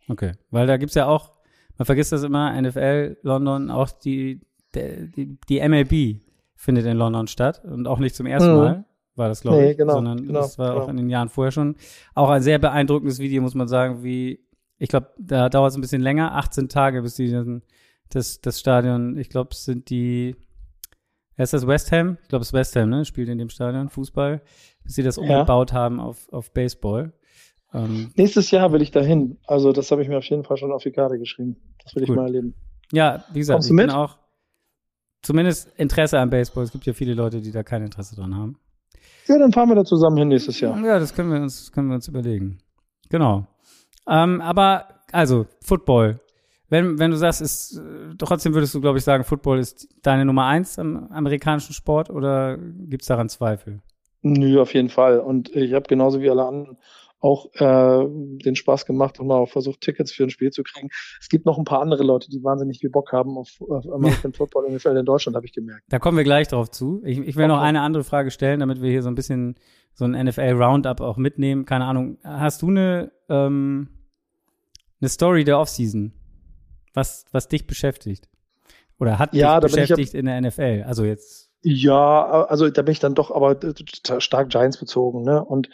Okay, 0.09 0.33
weil 0.51 0.67
da 0.67 0.77
gibt's 0.77 0.95
ja 0.95 1.07
auch, 1.07 1.31
man 1.79 1.87
vergisst 1.87 2.13
das 2.13 2.23
immer, 2.23 2.61
NFL, 2.61 3.19
London, 3.23 3.71
auch 3.71 3.91
die, 3.91 4.41
die, 4.75 5.39
die 5.49 5.69
MLB 5.69 6.21
findet 6.57 6.87
in 6.87 6.97
London 6.97 7.27
statt 7.27 7.63
und 7.65 7.87
auch 7.87 7.99
nicht 7.99 8.15
zum 8.15 8.27
ersten 8.27 8.53
mhm. 8.53 8.57
Mal 8.57 8.85
war 9.17 9.29
das, 9.29 9.41
glaube 9.41 9.59
nee, 9.59 9.71
ich, 9.73 9.77
genau, 9.77 9.95
sondern 9.95 10.27
genau, 10.27 10.41
das 10.41 10.59
war 10.59 10.73
genau. 10.73 10.85
auch 10.85 10.89
in 10.89 10.97
den 10.97 11.09
Jahren 11.09 11.29
vorher 11.29 11.53
schon. 11.53 11.77
Auch 12.15 12.31
ein 12.31 12.43
sehr 12.43 12.59
beeindruckendes 12.59 13.19
Video, 13.19 13.43
muss 13.43 13.55
man 13.55 13.69
sagen, 13.69 14.03
wie, 14.03 14.41
ich 14.79 14.89
glaube, 14.89 15.09
da 15.19 15.49
dauert 15.49 15.71
es 15.71 15.77
ein 15.77 15.81
bisschen 15.81 16.03
länger, 16.03 16.35
18 16.35 16.69
Tage, 16.69 17.03
bis 17.03 17.15
die 17.15 17.31
dann 17.31 17.63
das, 18.11 18.41
das 18.41 18.61
Stadion, 18.61 19.17
ich 19.19 19.29
glaube, 19.29 19.51
es 19.53 19.65
sind 19.65 19.91
die, 19.91 20.37
ist 21.37 21.53
das 21.53 21.67
West 21.67 21.91
Ham? 21.93 22.19
Ich 22.23 22.29
glaube, 22.29 22.43
es 22.43 22.49
ist 22.49 22.53
West 22.53 22.77
Ham, 22.77 22.91
ne? 22.91 23.05
Spielt 23.05 23.29
in 23.29 23.39
dem 23.39 23.49
Stadion 23.49 23.89
Fußball, 23.89 24.41
bis 24.85 24.95
sie 24.95 25.03
das 25.03 25.19
umgebaut 25.19 25.73
ja. 25.73 25.79
haben 25.79 25.99
auf, 25.99 26.33
auf 26.33 26.53
Baseball. 26.53 27.13
Ähm, 27.73 28.13
Nächstes 28.15 28.53
Jahr 28.53 28.73
will 28.73 28.83
ich 28.83 28.93
dahin. 28.93 29.39
Also, 29.47 29.73
das 29.73 29.91
habe 29.91 30.03
ich 30.03 30.09
mir 30.09 30.19
auf 30.19 30.25
jeden 30.25 30.45
Fall 30.45 30.57
schon 30.57 30.71
auf 30.71 30.85
die 30.85 30.93
Karte 30.93 31.19
geschrieben. 31.19 31.57
Das 31.83 31.95
will 31.97 32.05
ich 32.05 32.09
mal 32.09 32.27
erleben. 32.27 32.55
Ja, 32.93 33.25
wie 33.33 33.41
gesagt, 33.41 33.57
Kommst 33.57 33.71
ich 33.71 33.77
bin 33.77 33.91
auch 33.91 34.17
zumindest 35.23 35.73
Interesse 35.77 36.21
an 36.21 36.31
Baseball. 36.31 36.63
Es 36.63 36.71
gibt 36.71 36.87
ja 36.87 36.93
viele 36.93 37.15
Leute, 37.15 37.41
die 37.41 37.51
da 37.51 37.65
kein 37.65 37.83
Interesse 37.83 38.15
dran 38.15 38.37
haben. 38.37 38.59
Ja, 39.27 39.39
dann 39.39 39.53
fahren 39.53 39.69
wir 39.69 39.77
da 39.77 39.85
zusammen 39.85 40.19
hin 40.19 40.29
nächstes 40.29 40.61
Jahr. 40.61 40.79
Ja, 40.85 40.99
das 40.99 41.15
können 41.15 41.33
wir 41.33 41.41
uns, 41.41 41.73
können 41.73 41.89
wir 41.89 41.95
uns 41.95 42.09
überlegen. 42.09 42.59
Genau. 43.09 43.47
Ähm, 44.07 44.41
aber, 44.41 44.89
also, 45.13 45.47
Football 45.63 46.21
wenn, 46.75 46.99
wenn 46.99 47.11
du 47.13 47.17
sagst, 47.17 47.41
ist, 47.41 47.77
äh, 47.77 48.17
trotzdem 48.19 48.55
würdest 48.55 48.75
du, 48.75 48.81
glaube 48.81 48.99
ich, 48.99 49.05
sagen, 49.05 49.23
Football 49.23 49.59
ist 49.59 49.89
deine 50.03 50.25
Nummer 50.25 50.47
eins 50.47 50.79
am 50.79 51.09
amerikanischen 51.11 51.73
Sport 51.73 52.11
oder 52.11 52.57
gibt 52.59 53.03
es 53.03 53.09
daran 53.09 53.29
Zweifel? 53.29 53.81
Nö, 54.23 54.61
auf 54.61 54.75
jeden 54.75 54.89
Fall. 54.89 55.21
Und 55.21 55.55
ich 55.55 55.75
habe 55.75 55.87
genauso 55.87 56.21
wie 56.21 56.31
alle 56.31 56.45
anderen 56.45 56.79
auch 57.25 57.47
äh, 57.55 58.07
den 58.45 58.55
Spaß 58.55 58.87
gemacht 58.87 59.19
und 59.19 59.27
mal 59.27 59.37
auch 59.37 59.49
versucht, 59.49 59.81
Tickets 59.81 60.13
für 60.13 60.25
ein 60.25 60.31
Spiel 60.31 60.51
zu 60.51 60.63
kriegen. 60.63 60.91
Es 61.21 61.29
gibt 61.29 61.47
noch 61.47 61.59
ein 61.59 61.65
paar 61.65 61.81
andere 61.81 62.05
Leute, 62.05 62.29
die 62.31 62.43
wahnsinnig 62.45 62.81
viel 62.81 62.91
Bock 62.91 63.13
haben 63.13 63.39
auf, 63.39 63.49
auf 63.61 63.87
American 63.93 64.33
Football 64.33 64.71
NFL 64.71 64.97
in 64.97 65.07
Deutschland, 65.07 65.37
habe 65.37 65.47
ich 65.47 65.53
gemerkt. 65.53 65.85
Da 65.89 65.99
kommen 65.99 66.17
wir 66.17 66.25
gleich 66.25 66.49
drauf 66.49 66.71
zu. 66.71 67.03
Ich, 67.05 67.19
ich 67.19 67.37
will 67.37 67.45
okay. 67.45 67.53
noch 67.53 67.61
eine 67.61 67.81
andere 67.81 68.05
Frage 68.05 68.31
stellen, 68.31 68.61
damit 68.61 68.83
wir 68.83 68.91
hier 68.91 69.03
so 69.03 69.09
ein 69.09 69.15
bisschen 69.15 69.57
so 69.95 70.05
ein 70.05 70.13
NFL-Roundup 70.13 71.01
auch 71.01 71.17
mitnehmen. 71.17 71.65
Keine 71.65 71.85
Ahnung, 71.87 72.19
hast 72.25 72.63
du 72.63 72.69
eine, 72.69 73.13
ähm, 73.29 73.89
eine 75.01 75.09
Story 75.09 75.45
der 75.45 75.59
Offseason? 75.59 76.13
was, 76.95 77.27
was 77.33 77.49
dich 77.49 77.67
beschäftigt? 77.67 78.29
Oder 78.99 79.19
hat 79.19 79.35
ja, 79.35 79.61
dich 79.61 79.73
beschäftigt 79.73 80.15
in 80.15 80.27
der 80.27 80.41
NFL? 80.41 80.85
Also 80.87 81.05
jetzt. 81.05 81.51
Ja, 81.63 82.45
also 82.45 82.71
da 82.71 82.83
bin 82.83 82.93
ich 82.93 83.01
dann 83.01 83.15
doch 83.15 83.31
aber 83.31 83.59
stark 84.19 84.51
Giants 84.51 84.79
bezogen, 84.79 85.23
ne? 85.23 85.45
Und 85.45 85.69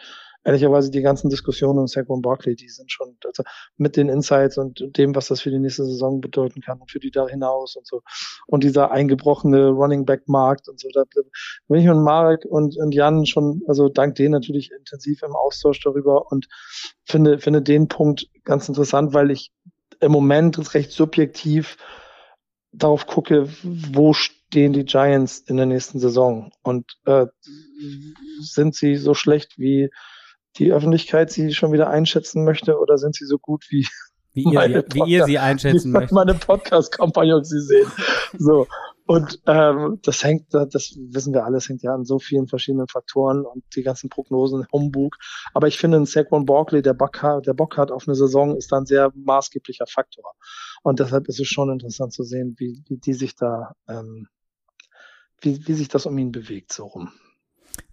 ehrlicherweise 0.45 0.91
die 0.91 1.03
ganzen 1.03 1.29
Diskussionen 1.29 1.79
um 1.79 1.87
Saquon 1.87 2.23
Barkley, 2.23 2.57
die 2.57 2.69
sind 2.69 2.91
schon 2.91 3.17
also 3.25 3.43
mit 3.77 3.97
den 3.97 4.09
Insights 4.09 4.57
und 4.57 4.97
dem, 4.97 5.15
was 5.15 5.29
das 5.29 5.41
für 5.43 5.51
die 5.51 5.59
nächste 5.59 5.85
Saison 5.85 6.21
bedeuten 6.21 6.61
kann 6.61 6.81
und 6.81 6.91
für 6.91 6.99
die 6.99 7.11
da 7.11 7.29
hinaus 7.29 7.77
und 7.77 7.87
so. 7.87 8.03
Und 8.47 8.65
dieser 8.65 8.91
eingebrochene 8.91 9.69
Running 9.69 10.07
Back 10.07 10.29
Markt 10.29 10.69
und 10.69 10.81
so. 10.81 10.89
Da 10.93 11.05
bin 11.69 11.81
ich 11.81 11.87
mit 11.87 11.97
Marek 11.97 12.45
und, 12.47 12.77
und 12.79 12.95
Jan 12.95 13.27
schon, 13.27 13.63
also 13.67 13.89
dank 13.89 14.15
denen 14.15 14.33
natürlich 14.33 14.71
intensiv 14.71 15.23
im 15.23 15.37
Austausch 15.37 15.81
darüber 15.83 16.31
und 16.31 16.49
finde, 17.05 17.39
finde 17.39 17.63
den 17.63 17.89
Punkt 17.89 18.29
ganz 18.45 18.69
interessant, 18.69 19.13
weil 19.13 19.31
ich 19.31 19.53
im 20.01 20.13
Moment 20.13 20.75
recht 20.75 20.93
subjektiv 20.93 21.77
darauf 22.73 23.07
gucke, 23.07 23.49
wo 23.63 24.15
stehen 24.15 24.73
die 24.73 24.85
Giants 24.85 25.41
in 25.41 25.57
der 25.57 25.67
nächsten 25.67 25.99
Saison 25.99 26.53
und 26.63 26.97
äh, 27.05 27.27
sind 28.41 28.75
sie 28.75 28.97
so 28.97 29.15
schlecht, 29.15 29.59
wie 29.59 29.91
die 30.57 30.73
Öffentlichkeit 30.73 31.31
sie 31.31 31.53
schon 31.53 31.73
wieder 31.73 31.91
einschätzen 31.91 32.45
möchte 32.45 32.79
oder 32.79 32.99
sind 32.99 33.15
sie 33.15 33.27
so 33.27 33.39
gut, 33.39 33.65
wie 33.71 33.87
wie 34.33 34.45
ihr, 34.45 34.85
wie 34.93 35.11
ihr 35.11 35.25
sie 35.25 35.39
einschätzen 35.39 35.91
möchtet. 35.93 36.13
Meine 36.13 36.35
Podcast-Kompagnon 36.35 37.45
sie 37.45 37.61
sehen. 37.61 37.91
So. 38.39 38.67
Und 39.07 39.41
ähm, 39.47 39.99
das 40.05 40.23
hängt, 40.23 40.55
das 40.55 40.97
wissen 40.97 41.35
wir 41.35 41.45
alles, 41.45 41.69
hängt 41.69 41.83
ja 41.83 41.93
an 41.93 42.05
so 42.05 42.21
vielen 42.21 42.47
verschiedenen 42.47 42.87
Faktoren 42.87 43.45
und 43.45 43.65
die 43.75 43.83
ganzen 43.83 44.09
Prognosen, 44.09 44.67
Humbug. 44.73 45.17
Aber 45.53 45.67
ich 45.67 45.79
finde, 45.79 45.97
ein 45.97 46.07
Saquon 46.07 46.47
Barkley, 46.47 46.81
der 46.81 46.95
Bock, 46.95 47.21
hat, 47.21 47.49
der 47.49 47.55
Bock 47.55 47.77
hat 47.77 47.91
auf 47.91 48.07
eine 48.07 48.15
Saison, 48.15 48.57
ist 48.57 48.71
da 48.71 48.77
ein 48.77 48.87
sehr 48.87 49.11
maßgeblicher 49.17 49.87
Faktor. 49.89 50.35
Und 50.85 51.01
deshalb 51.01 51.27
ist 51.27 51.41
es 51.41 51.49
schon 51.49 51.73
interessant 51.73 52.13
zu 52.13 52.23
sehen, 52.23 52.55
wie, 52.59 52.85
wie 52.87 52.99
die 52.99 53.15
sich 53.15 53.35
da, 53.35 53.75
ähm, 53.89 54.29
wie, 55.41 55.67
wie 55.67 55.75
sich 55.75 55.89
das 55.89 56.07
um 56.07 56.17
ihn 56.17 56.31
bewegt, 56.31 56.73
so 56.73 56.85
rum. 56.87 57.11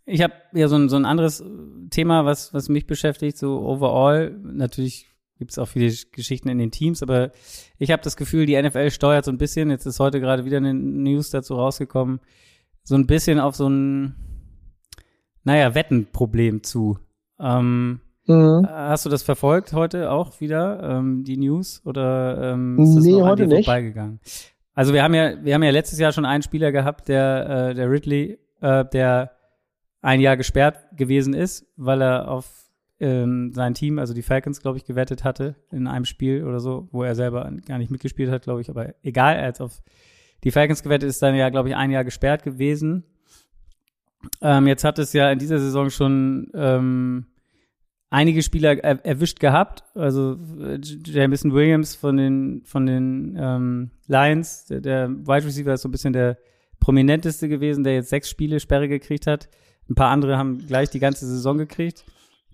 Ich 0.10 0.22
habe 0.22 0.34
ja 0.54 0.70
so 0.70 0.78
ein, 0.78 0.88
so 0.88 0.96
ein 0.96 1.06
anderes 1.06 1.44
Thema, 1.90 2.24
was, 2.24 2.54
was 2.54 2.70
mich 2.70 2.88
beschäftigt, 2.88 3.38
so 3.38 3.62
overall. 3.62 4.32
Natürlich 4.42 5.06
gibt 5.38 5.52
es 5.52 5.60
auch 5.60 5.68
viele 5.68 5.94
Geschichten 6.14 6.50
in 6.50 6.58
den 6.58 6.72
Teams, 6.72 7.04
aber 7.04 7.32
ich 7.78 7.92
habe 7.92 8.02
das 8.02 8.18
Gefühl, 8.18 8.46
die 8.46 8.60
NFL 8.60 8.90
steuert 8.90 9.26
so 9.26 9.32
ein 9.32 9.38
bisschen, 9.38 9.70
jetzt 9.70 9.86
ist 9.86 10.00
heute 10.00 10.20
gerade 10.20 10.46
wieder 10.46 10.58
eine 10.58 10.74
News 10.74 11.30
dazu 11.30 11.56
rausgekommen, 11.56 12.22
so 12.84 12.96
ein 12.96 13.06
bisschen 13.06 13.40
auf 13.40 13.56
so 13.56 13.70
ein, 13.70 14.16
naja, 15.44 15.76
Wettenproblem 15.76 16.64
zu. 16.64 16.98
Ähm, 17.40 18.00
mhm. 18.26 18.66
Hast 18.66 19.06
du 19.06 19.10
das 19.10 19.24
verfolgt 19.24 19.74
heute 19.74 20.10
auch 20.10 20.40
wieder, 20.40 20.82
ähm, 20.84 21.26
die 21.26 21.38
News, 21.38 21.82
oder 21.86 22.54
ähm, 22.54 22.80
ist 22.80 22.96
das 22.96 23.04
nee, 23.04 23.12
noch 23.12 23.28
an 23.28 23.36
dir 23.36 23.50
vorbeigegangen? 23.50 24.20
Also 24.74 24.94
wir 24.94 25.04
haben 25.04 25.14
ja, 25.14 25.44
wir 25.44 25.54
haben 25.54 25.64
ja 25.64 25.72
letztes 25.72 26.00
Jahr 26.00 26.14
schon 26.14 26.26
einen 26.26 26.44
Spieler 26.44 26.72
gehabt, 26.72 27.08
der, 27.10 27.70
äh, 27.70 27.74
der 27.76 27.90
Ridley, 27.90 28.40
äh, 28.62 28.86
der 28.86 29.37
ein 30.08 30.22
Jahr 30.22 30.38
gesperrt 30.38 30.86
gewesen 30.96 31.34
ist, 31.34 31.66
weil 31.76 32.02
er 32.02 32.30
auf 32.30 32.50
ähm, 33.02 33.52
sein 33.54 33.74
Team, 33.74 34.00
also 34.00 34.14
die 34.14 34.22
Falcons, 34.22 34.62
glaube 34.62 34.78
ich, 34.78 34.86
gewettet 34.86 35.26
hatte 35.26 35.56
in 35.70 35.86
einem 35.86 36.06
Spiel 36.06 36.46
oder 36.46 36.62
so, 36.62 36.88
wo 36.94 37.04
er 37.04 37.14
selber 37.14 37.52
gar 37.66 37.78
nicht 37.78 37.92
mitgespielt 37.92 38.32
hat, 38.32 38.44
glaube 38.44 38.62
ich. 38.62 38.70
Aber 38.70 38.96
egal, 39.04 39.36
er 39.36 39.48
hat 39.48 39.60
auf 39.60 39.84
die 40.46 40.52
Falcons 40.52 40.82
gewettet, 40.82 41.10
ist 41.10 41.22
dann 41.22 41.36
ja, 41.36 41.50
glaube 41.50 41.68
ich, 41.68 41.76
ein 41.76 41.92
Jahr 41.92 42.06
gesperrt 42.06 42.44
gewesen. 42.44 43.04
Ähm, 44.42 44.66
jetzt 44.68 44.86
hat 44.86 44.98
es 44.98 45.12
ja 45.12 45.30
in 45.30 45.40
dieser 45.40 45.60
Saison 45.60 45.90
schon 45.90 46.52
ähm, 46.54 47.26
einige 48.10 48.42
Spieler 48.44 48.82
er 48.82 49.06
erwischt 49.06 49.42
gehabt. 49.42 49.84
Also 49.94 50.38
äh, 50.62 50.80
Jamison 51.04 51.54
Williams 51.54 51.96
von 51.96 52.16
den 52.16 52.62
von 52.64 52.86
den 52.86 53.38
ähm, 53.38 53.92
Lions, 54.08 54.68
der, 54.68 54.80
der 54.80 55.10
Wide 55.10 55.46
Receiver 55.46 55.74
ist 55.74 55.82
so 55.82 55.90
ein 55.90 55.92
bisschen 55.92 56.14
der 56.14 56.38
prominenteste 56.80 57.50
gewesen, 57.50 57.84
der 57.84 57.96
jetzt 57.96 58.10
sechs 58.10 58.30
Spiele 58.30 58.62
Sperre 58.62 58.88
gekriegt 58.88 59.28
hat. 59.28 59.50
Ein 59.90 59.96
paar 59.96 60.10
andere 60.10 60.38
haben 60.38 60.66
gleich 60.66 60.90
die 60.90 61.00
ganze 61.00 61.26
Saison 61.26 61.58
gekriegt. 61.58 62.04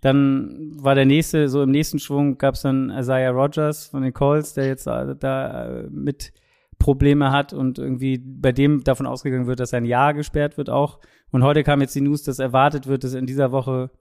Dann 0.02 0.74
war 0.76 0.96
der 0.96 1.06
nächste, 1.06 1.48
so 1.48 1.64
im 1.64 1.72
nächsten 1.72 1.98
Schwung 1.98 2.38
gab 2.38 2.56
es 2.56 2.62
dann 2.62 2.90
Isaiah 2.90 3.32
Rogers 3.32 3.88
von 3.88 4.04
den 4.04 4.14
Colts, 4.14 4.54
der 4.54 4.68
jetzt 4.68 4.86
äh, 4.86 5.16
da 5.18 5.66
äh, 5.66 5.90
mit 5.90 6.34
Probleme 6.78 7.32
hat 7.32 7.54
und 7.54 7.80
irgendwie 7.80 8.18
bei 8.18 8.52
dem 8.52 8.84
davon 8.84 9.06
ausgegangen 9.06 9.48
wird, 9.48 9.62
dass 9.62 9.74
ein 9.74 9.86
Jahr 9.86 10.14
gesperrt 10.14 10.58
wird 10.58 10.70
auch. 10.70 11.00
Und 11.32 11.44
heute 11.44 11.64
kam 11.64 11.80
jetzt 11.80 11.96
die 11.96 12.02
News, 12.02 12.24
dass 12.24 12.40
erwartet 12.40 12.88
wird, 12.88 13.06
dass 13.06 13.14
in 13.14 13.26
dieser 13.26 13.54
Woche 13.54 13.92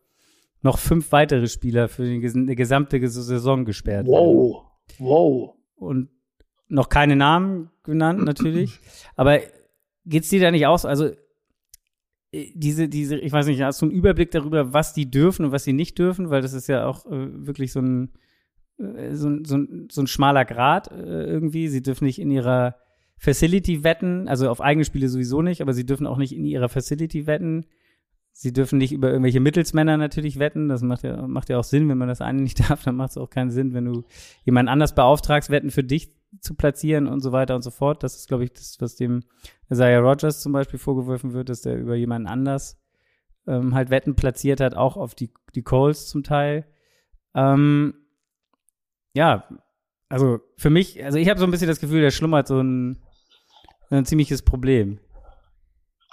noch 0.63 0.79
fünf 0.79 1.13
weitere 1.13 1.47
Spieler 1.47 1.89
für 1.89 2.05
die 2.05 2.21
gesamte 2.57 3.09
Saison 3.09 3.65
gesperrt 3.65 4.07
wow. 4.07 4.15
werden. 4.15 4.27
Wow, 4.99 5.09
wow. 5.09 5.55
Und 5.77 6.09
noch 6.69 6.89
keine 6.89 7.15
Namen 7.15 7.71
genannt 7.85 8.25
natürlich. 8.25 8.81
Aber 9.15 9.39
geht's 10.05 10.31
dir 10.31 10.41
da 10.41 10.51
nicht 10.51 10.67
aus? 10.67 10.85
Also 10.85 11.11
diese, 12.33 12.89
diese, 12.89 13.19
ich 13.19 13.33
weiß 13.33 13.47
nicht, 13.47 13.61
hast 13.61 13.83
du 13.83 13.87
einen 13.87 13.95
Überblick 13.95 14.31
darüber, 14.31 14.73
was 14.73 14.95
die 14.95 15.11
dürfen 15.11 15.47
und 15.47 15.53
was 15.53 15.65
sie 15.65 15.75
nicht 15.75 15.99
dürfen? 15.99 16.31
Weil 16.31 16.41
das 16.41 16.55
ist 16.55 16.67
ja 16.67 16.87
auch 16.87 17.05
äh, 17.07 17.47
wirklich 17.47 17.73
so 17.73 17.81
ein, 17.81 18.11
äh, 18.79 19.15
so, 19.15 19.31
so, 19.45 19.59
so 19.91 20.01
ein 20.01 20.07
schmaler 20.07 20.45
Grad 20.45 20.91
äh, 20.91 21.25
irgendwie. 21.25 21.69
Sie 21.69 21.83
dürfen 21.83 22.05
nicht 22.05 22.19
in 22.19 22.31
ihrer 22.31 22.77
Facility 23.19 23.85
wetten, 23.85 24.29
also 24.29 24.49
auf 24.49 24.61
eigene 24.61 24.85
Spiele 24.85 25.09
sowieso 25.09 25.43
nicht, 25.43 25.61
aber 25.61 25.75
sie 25.75 25.87
dürfen 25.87 26.07
auch 26.07 26.17
nicht 26.17 26.35
in 26.35 26.45
ihrer 26.45 26.69
Facility 26.69 27.27
wetten. 27.27 27.67
Sie 28.33 28.55
dürfen 28.55 28.79
nicht 28.79 28.93
über 28.93 29.11
irgendwelche 29.11 29.41
Mittelsmänner 29.41 29.99
natürlich 29.99 30.39
wetten. 30.39 30.69
Das 30.69 30.81
macht 30.81 31.03
ja, 31.03 31.27
macht 31.29 31.51
ja 31.51 31.59
auch 31.59 31.65
Sinn, 31.65 31.87
wenn 31.91 31.99
man 31.99 32.09
das 32.09 32.23
eine 32.23 32.41
nicht 32.41 32.61
darf, 32.71 32.83
dann 32.83 32.97
macht 32.97 33.11
es 33.11 33.19
auch 33.19 33.29
keinen 33.29 33.51
Sinn, 33.51 33.75
wenn 33.75 33.85
du 33.85 34.05
jemand 34.45 34.71
anders 34.71 34.95
beauftragst, 34.95 35.51
Wetten 35.51 35.71
für 35.71 35.85
dich 35.85 36.15
zu 36.41 36.55
platzieren 36.55 37.07
und 37.07 37.21
so 37.21 37.33
weiter 37.33 37.55
und 37.55 37.63
so 37.63 37.71
fort. 37.71 38.03
Das 38.03 38.17
ist, 38.17 38.29
glaube 38.29 38.45
ich, 38.45 38.53
das, 38.53 38.81
was 38.81 38.97
dem 38.97 39.23
Isaiah 39.71 40.01
Rogers 40.01 40.41
zum 40.41 40.53
Beispiel 40.53 40.79
vorgeworfen 40.79 41.33
wird, 41.33 41.49
dass 41.49 41.63
der 41.63 41.79
über 41.79 41.95
jemanden 41.95 42.29
anders 42.29 42.81
ähm, 43.47 43.75
halt 43.75 43.91
Wetten 43.91 44.15
platziert 44.15 44.61
hat, 44.61 44.75
auch 44.75 44.97
auf 44.97 45.15
die, 45.15 45.31
die 45.55 45.63
Calls 45.63 46.09
zum 46.09 46.23
Teil. 46.23 46.67
Ähm, 47.35 47.95
ja, 49.15 49.49
also 50.09 50.41
für 50.57 50.71
mich, 50.71 51.03
also 51.05 51.19
ich 51.19 51.29
habe 51.29 51.41
so 51.41 51.47
ein 51.47 51.51
bisschen 51.51 51.69
das 51.69 51.81
Gefühl, 51.81 52.03
da 52.03 52.11
schlummert 52.11 52.47
so 52.47 52.61
ein, 52.61 52.99
ein 53.91 54.05
ziemliches 54.05 54.43
Problem. 54.43 54.99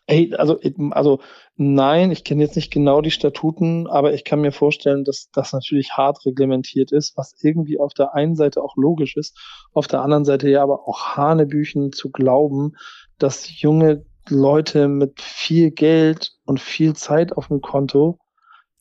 Ey, 0.10 0.34
also, 0.36 0.60
also 0.90 1.20
nein, 1.56 2.10
ich 2.10 2.24
kenne 2.24 2.42
jetzt 2.42 2.56
nicht 2.56 2.72
genau 2.74 3.00
die 3.00 3.12
Statuten, 3.12 3.86
aber 3.86 4.12
ich 4.12 4.24
kann 4.24 4.42
mir 4.42 4.52
vorstellen, 4.52 5.04
dass 5.04 5.30
das 5.32 5.54
natürlich 5.54 5.92
hart 5.92 6.26
reglementiert 6.26 6.92
ist, 6.92 7.16
was 7.16 7.36
irgendwie 7.44 7.80
auf 7.80 7.94
der 7.94 8.16
einen 8.16 8.36
Seite 8.36 8.64
auch 8.64 8.76
logisch 8.76 9.16
ist, 9.18 9.38
auf 9.72 9.86
der 9.86 10.02
anderen 10.02 10.26
Seite 10.26 10.50
ja 10.50 10.64
aber 10.64 10.88
auch 10.88 11.16
Hanebüchen 11.16 11.92
zu 11.92 12.10
glauben, 12.10 12.76
dass 13.20 13.62
junge 13.62 14.04
Leute 14.28 14.88
mit 14.88 15.22
viel 15.22 15.70
Geld 15.70 16.32
und 16.44 16.60
viel 16.60 16.96
Zeit 16.96 17.38
auf 17.38 17.50
dem 17.50 17.62
Konto 17.62 18.18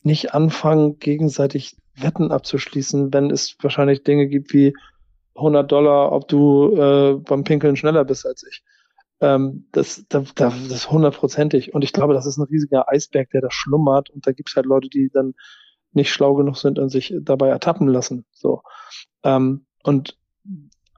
nicht 0.02 0.32
anfangen, 0.32 0.98
gegenseitig 0.98 1.76
Wetten 1.94 2.32
abzuschließen, 2.32 3.12
wenn 3.12 3.30
es 3.30 3.54
wahrscheinlich 3.60 4.02
Dinge 4.02 4.28
gibt 4.28 4.54
wie 4.54 4.72
100 5.34 5.70
Dollar, 5.70 6.10
ob 6.10 6.26
du 6.26 6.74
äh, 6.74 7.14
beim 7.16 7.44
Pinkeln 7.44 7.76
schneller 7.76 8.06
bist 8.06 8.24
als 8.24 8.46
ich. 8.48 8.62
Ähm, 9.20 9.66
das, 9.72 10.04
da, 10.08 10.24
da, 10.34 10.50
das 10.50 10.70
ist 10.70 10.90
hundertprozentig. 10.90 11.74
Und 11.74 11.82
ich 11.82 11.92
glaube, 11.92 12.14
das 12.14 12.26
ist 12.26 12.38
ein 12.38 12.46
riesiger 12.46 12.88
Eisberg, 12.88 13.30
der 13.30 13.40
da 13.40 13.50
schlummert. 13.50 14.10
Und 14.10 14.26
da 14.26 14.32
gibt 14.32 14.50
es 14.50 14.56
halt 14.56 14.66
Leute, 14.66 14.88
die 14.88 15.10
dann 15.12 15.34
nicht 15.92 16.12
schlau 16.12 16.34
genug 16.34 16.56
sind 16.56 16.78
und 16.78 16.90
sich 16.90 17.14
dabei 17.20 17.48
ertappen 17.48 17.88
lassen. 17.88 18.24
So. 18.32 18.62
Ähm, 19.24 19.66
und 19.82 20.16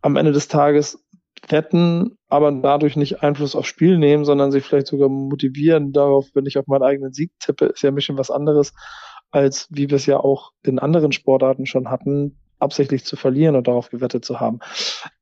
am 0.03 0.17
Ende 0.17 0.33
des 0.33 0.49
Tages 0.49 1.05
wetten, 1.49 2.19
aber 2.29 2.53
dadurch 2.53 2.97
nicht 2.97 3.23
Einfluss 3.23 3.57
aufs 3.57 3.69
Spiel 3.69 3.99
nehmen, 3.99 4.25
sondern 4.25 4.53
sich 4.53 4.65
vielleicht 4.65 4.89
sogar 4.89 5.09
motivieren 5.09 5.93
darauf, 5.93 6.29
wenn 6.35 6.47
ich 6.47 6.59
auf 6.59 6.67
meinen 6.67 6.83
eigenen 6.83 7.13
Sieg 7.13 7.33
tippe, 7.39 7.67
ist 7.67 7.83
ja 7.83 7.91
ein 7.91 7.95
bisschen 7.95 8.19
was 8.19 8.31
anderes, 8.31 8.75
als 9.31 9.69
wie 9.71 9.89
wir 9.89 9.97
es 9.97 10.07
ja 10.07 10.19
auch 10.19 10.53
in 10.65 10.79
anderen 10.79 11.13
Sportarten 11.13 11.67
schon 11.67 11.89
hatten, 11.89 12.39
absichtlich 12.61 13.05
zu 13.05 13.17
verlieren 13.17 13.57
und 13.57 13.67
darauf 13.69 13.91
gewettet 13.91 14.25
zu 14.25 14.41
haben, 14.41 14.61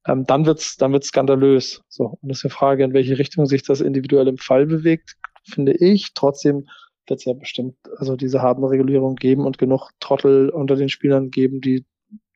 ähm, 0.06 0.24
dann 0.26 0.46
wird's, 0.46 0.76
dann 0.76 0.92
wird's 0.92 1.08
skandalös. 1.08 1.82
So. 1.88 2.18
Und 2.20 2.28
das 2.28 2.38
ist 2.38 2.44
die 2.44 2.50
Frage, 2.50 2.84
in 2.84 2.92
welche 2.92 3.18
Richtung 3.18 3.46
sich 3.46 3.62
das 3.62 3.80
individuell 3.80 4.28
im 4.28 4.38
Fall 4.38 4.66
bewegt, 4.66 5.16
finde 5.44 5.72
ich. 5.72 6.14
Trotzdem 6.14 6.68
wird 7.06 7.20
es 7.20 7.24
ja 7.24 7.32
bestimmt 7.32 7.76
also 7.96 8.16
diese 8.16 8.42
harten 8.42 8.64
Regulierungen 8.64 9.16
geben 9.16 9.46
und 9.46 9.58
genug 9.58 9.90
Trottel 10.00 10.50
unter 10.50 10.76
den 10.76 10.88
Spielern 10.88 11.30
geben, 11.30 11.60
die 11.60 11.84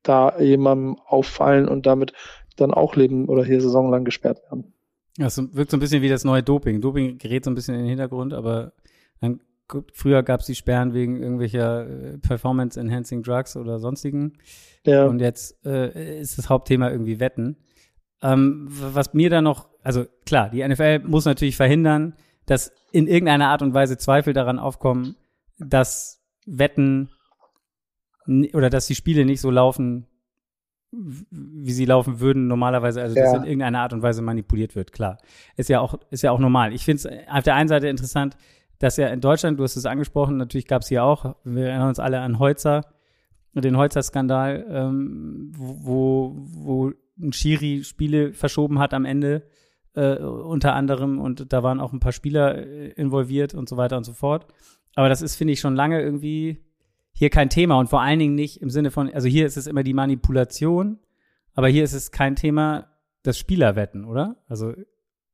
da 0.03 0.39
jemandem 0.41 0.97
auffallen 1.07 1.69
und 1.69 1.87
damit 1.87 2.13
dann 2.57 2.73
auch 2.73 2.97
leben 2.97 3.29
oder 3.29 3.45
hier 3.45 3.61
saisonlang 3.61 4.05
gesperrt 4.05 4.43
werden. 4.45 4.73
Ja, 5.19 5.27
es 5.27 5.39
wirkt 5.55 5.71
so 5.71 5.77
ein 5.77 5.81
bisschen 5.81 6.03
wie 6.03 6.09
das 6.09 6.25
neue 6.25 6.43
Doping. 6.43 6.81
Doping 6.81 7.19
gerät 7.19 7.45
so 7.45 7.51
ein 7.51 7.55
bisschen 7.55 7.75
in 7.75 7.83
den 7.83 7.89
Hintergrund, 7.91 8.33
aber 8.33 8.73
dann 9.21 9.41
früher 9.93 10.23
gab 10.23 10.41
es 10.41 10.47
die 10.47 10.55
Sperren 10.55 10.95
wegen 10.95 11.21
irgendwelcher 11.21 11.89
äh, 11.89 12.19
Performance-Enhancing 12.19 13.23
Drugs 13.23 13.57
oder 13.57 13.79
sonstigen. 13.79 14.35
Ja. 14.85 15.07
Und 15.07 15.21
jetzt 15.21 15.65
äh, 15.65 16.21
ist 16.21 16.39
das 16.39 16.49
Hauptthema 16.49 16.91
irgendwie 16.91 17.21
Wetten. 17.21 17.57
Ähm, 18.23 18.67
was 18.69 19.15
mir 19.15 19.31
da 19.31 19.43
noch, 19.43 19.69
also 19.83 20.07
klar, 20.27 20.51
die 20.51 20.67
NFL 20.67 21.01
muss 21.01 21.25
natürlich 21.25 21.57
verhindern, 21.57 22.15
dass 22.47 22.73
in 22.93 23.07
irgendeiner 23.07 23.49
Art 23.49 23.63
und 23.63 23.75
Weise 23.75 23.99
Zweifel 23.99 24.33
daran 24.33 24.59
aufkommen, 24.59 25.17
dass 25.59 26.23
Wetten 26.47 27.11
oder 28.53 28.71
dass 28.71 28.87
die 28.87 28.95
Spiele 28.95 29.25
nicht 29.25 29.41
so 29.41 29.51
laufen, 29.51 30.07
wie 30.93 31.73
sie 31.73 31.87
laufen 31.87 32.21
würden 32.21 32.47
normalerweise, 32.47 33.01
also 33.01 33.17
ja. 33.17 33.25
dass 33.25 33.35
in 33.35 33.45
irgendeiner 33.45 33.81
Art 33.81 33.93
und 33.93 34.03
Weise 34.03 34.23
manipuliert 34.23 34.77
wird, 34.77 34.93
klar. 34.93 35.19
Ist 35.57 35.71
ja 35.71 35.81
auch, 35.81 35.99
ist 36.11 36.23
ja 36.23 36.31
auch 36.31 36.39
normal. 36.39 36.75
Ich 36.75 36.85
finde 36.85 37.09
es 37.09 37.29
auf 37.29 37.43
der 37.43 37.55
einen 37.55 37.69
Seite 37.69 37.89
interessant, 37.89 38.37
dass 38.83 38.97
ja 38.97 39.09
in 39.09 39.21
Deutschland, 39.21 39.61
du 39.61 39.63
hast 39.63 39.77
es 39.77 39.87
angesprochen, 39.87 40.37
natürlich 40.37 40.67
gab 40.67 40.83
es 40.83 40.89
hier 40.89 41.05
auch, 41.05 41.37
wir 41.45 41.69
erinnern 41.69 41.89
uns 41.89 42.01
alle 42.01 42.21
an 42.21 42.39
Holzer, 42.39 42.83
den 43.55 43.77
Holzer-Skandal, 43.77 44.67
ähm, 44.69 45.53
wo, 45.55 46.33
wo 46.37 46.93
ein 47.21 47.33
Schiri 47.33 47.85
Spiele 47.85 48.33
verschoben 48.33 48.79
hat 48.79 48.93
am 48.95 49.05
Ende, 49.05 49.43
äh, 49.95 50.17
unter 50.17 50.75
anderem, 50.75 51.21
und 51.21 51.53
da 51.53 51.63
waren 51.63 51.81
auch 51.81 51.93
ein 51.93 52.01
paar 52.01 52.13
Spieler 52.13 52.57
äh, 52.57 52.89
involviert 52.93 53.55
und 53.55 53.69
so 53.69 53.77
weiter 53.77 53.97
und 53.97 54.05
so 54.05 54.15
fort. 54.15 54.47
Aber 54.95 55.09
das 55.09 55.23
ist, 55.23 55.37
finde 55.37 55.53
ich, 55.53 55.61
schon 55.61 55.77
lange 55.77 56.01
irgendwie 56.01 56.65
hier 57.13 57.31
kein 57.31 57.51
Thema 57.51 57.79
und 57.79 57.89
vor 57.89 58.01
allen 58.01 58.19
Dingen 58.19 58.35
nicht 58.35 58.63
im 58.63 58.71
Sinne 58.71 58.91
von, 58.91 59.13
also 59.13 59.29
hier 59.29 59.47
ist 59.47 59.57
es 59.57 59.67
immer 59.67 59.83
die 59.83 59.95
Manipulation, 59.95 60.99
aber 61.55 61.69
hier 61.69 61.85
ist 61.85 61.93
es 61.93 62.11
kein 62.11 62.35
Thema 62.37 62.89
das 63.23 63.39
Spielerwetten, 63.39 64.05
oder? 64.07 64.37
Also 64.49 64.73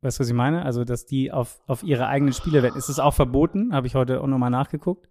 Weißt 0.00 0.18
du, 0.18 0.20
was 0.20 0.28
ich 0.28 0.34
meine? 0.34 0.64
Also, 0.64 0.84
dass 0.84 1.06
die 1.06 1.32
auf, 1.32 1.60
auf 1.66 1.82
ihre 1.82 2.06
eigenen 2.06 2.32
Spiele 2.32 2.62
wetten. 2.62 2.78
Ist 2.78 2.88
es 2.88 3.00
auch 3.00 3.14
verboten? 3.14 3.72
Habe 3.72 3.86
ich 3.86 3.94
heute 3.94 4.20
auch 4.20 4.26
nochmal 4.26 4.50
nachgeguckt. 4.50 5.08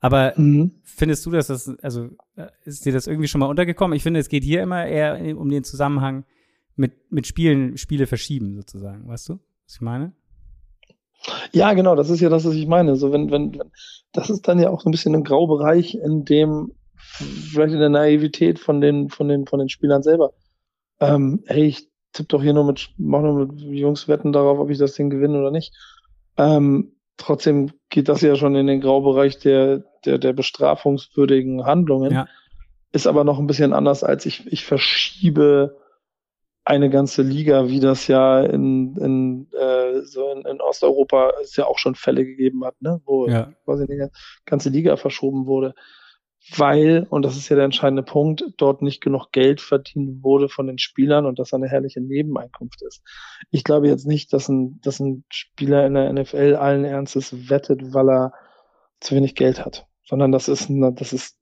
Aber 0.00 0.32
mhm. 0.36 0.72
findest 0.82 1.26
du, 1.26 1.30
dass 1.30 1.48
das, 1.48 1.70
also 1.82 2.08
äh, 2.36 2.46
ist 2.64 2.86
dir 2.86 2.92
das 2.92 3.06
irgendwie 3.06 3.28
schon 3.28 3.40
mal 3.40 3.48
untergekommen? 3.48 3.94
Ich 3.94 4.02
finde, 4.02 4.18
es 4.18 4.30
geht 4.30 4.44
hier 4.44 4.62
immer 4.62 4.86
eher 4.86 5.36
um 5.36 5.50
den 5.50 5.62
Zusammenhang 5.62 6.24
mit, 6.74 7.12
mit 7.12 7.26
Spielen, 7.26 7.76
Spiele 7.76 8.06
verschieben 8.06 8.54
sozusagen. 8.56 9.06
Weißt 9.06 9.28
du, 9.28 9.34
was 9.34 9.74
ich 9.74 9.80
meine? 9.82 10.14
Ja, 11.52 11.74
genau, 11.74 11.94
das 11.94 12.08
ist 12.08 12.20
ja 12.20 12.30
das, 12.30 12.46
was 12.46 12.54
ich 12.54 12.66
meine. 12.66 12.96
So, 12.96 13.12
wenn, 13.12 13.30
wenn, 13.30 13.52
wenn, 13.58 13.70
das 14.12 14.30
ist 14.30 14.48
dann 14.48 14.58
ja 14.58 14.70
auch 14.70 14.80
so 14.80 14.88
ein 14.88 14.92
bisschen 14.92 15.14
ein 15.14 15.24
Graubereich, 15.24 15.96
in 15.96 16.24
dem 16.24 16.72
vielleicht 16.96 17.74
in 17.74 17.80
der 17.80 17.90
Naivität 17.90 18.58
von 18.58 18.80
den, 18.80 19.10
von 19.10 19.28
den, 19.28 19.46
von 19.46 19.58
den 19.58 19.68
Spielern 19.68 20.02
selber. 20.02 20.32
Ähm, 20.98 21.44
ich 21.48 21.89
tipp 22.12 22.28
doch 22.28 22.42
hier 22.42 22.52
nur 22.52 22.64
mit, 22.64 22.90
mach 22.96 23.20
nur 23.20 23.46
mit 23.46 23.60
Jungs 23.60 24.08
Wetten 24.08 24.32
darauf, 24.32 24.58
ob 24.58 24.70
ich 24.70 24.78
das 24.78 24.94
Ding 24.94 25.10
gewinne 25.10 25.38
oder 25.38 25.50
nicht. 25.50 25.74
Ähm, 26.36 26.92
trotzdem 27.16 27.72
geht 27.88 28.08
das 28.08 28.20
ja 28.22 28.36
schon 28.36 28.54
in 28.56 28.66
den 28.66 28.80
Graubereich 28.80 29.38
der, 29.38 29.84
der, 30.04 30.18
der 30.18 30.32
bestrafungswürdigen 30.32 31.64
Handlungen. 31.64 32.12
Ja. 32.12 32.28
Ist 32.92 33.06
aber 33.06 33.24
noch 33.24 33.38
ein 33.38 33.46
bisschen 33.46 33.72
anders, 33.72 34.02
als 34.02 34.26
ich, 34.26 34.46
ich 34.52 34.64
verschiebe 34.64 35.78
eine 36.64 36.90
ganze 36.90 37.22
Liga, 37.22 37.68
wie 37.68 37.80
das 37.80 38.06
ja 38.06 38.40
in, 38.40 38.96
in, 38.96 39.48
äh, 39.52 40.02
so 40.02 40.30
in, 40.32 40.44
in 40.44 40.60
Osteuropa 40.60 41.32
es 41.40 41.56
ja 41.56 41.66
auch 41.66 41.78
schon 41.78 41.94
Fälle 41.94 42.24
gegeben 42.24 42.64
hat, 42.64 42.80
ne? 42.80 43.00
wo 43.04 43.26
ja. 43.28 43.52
quasi 43.64 43.84
eine 43.84 44.10
ganze 44.44 44.70
Liga 44.70 44.96
verschoben 44.96 45.46
wurde 45.46 45.74
weil, 46.56 47.06
und 47.10 47.22
das 47.22 47.36
ist 47.36 47.48
ja 47.48 47.56
der 47.56 47.66
entscheidende 47.66 48.02
Punkt, 48.02 48.44
dort 48.56 48.82
nicht 48.82 49.00
genug 49.00 49.30
Geld 49.30 49.60
verdient 49.60 50.22
wurde 50.24 50.48
von 50.48 50.66
den 50.66 50.78
Spielern 50.78 51.26
und 51.26 51.38
das 51.38 51.52
eine 51.52 51.68
herrliche 51.68 52.00
Nebeneinkunft 52.00 52.82
ist. 52.82 53.02
Ich 53.50 53.62
glaube 53.62 53.88
jetzt 53.88 54.06
nicht, 54.06 54.32
dass 54.32 54.48
ein, 54.48 54.80
dass 54.80 55.00
ein 55.00 55.24
Spieler 55.28 55.86
in 55.86 55.94
der 55.94 56.12
NFL 56.12 56.56
allen 56.56 56.84
Ernstes 56.84 57.50
wettet, 57.50 57.92
weil 57.92 58.08
er 58.08 58.32
zu 59.00 59.14
wenig 59.14 59.34
Geld 59.34 59.64
hat, 59.64 59.86
sondern 60.04 60.32
das 60.32 60.48
ist, 60.48 60.70
ein, 60.70 60.94
das 60.94 61.12
ist 61.12 61.38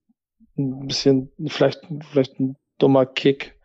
ein 0.57 0.87
bisschen, 0.87 1.31
vielleicht, 1.47 1.81
vielleicht 2.11 2.41
ein 2.41 2.57
dummer 2.79 3.07
Kick, 3.07 3.57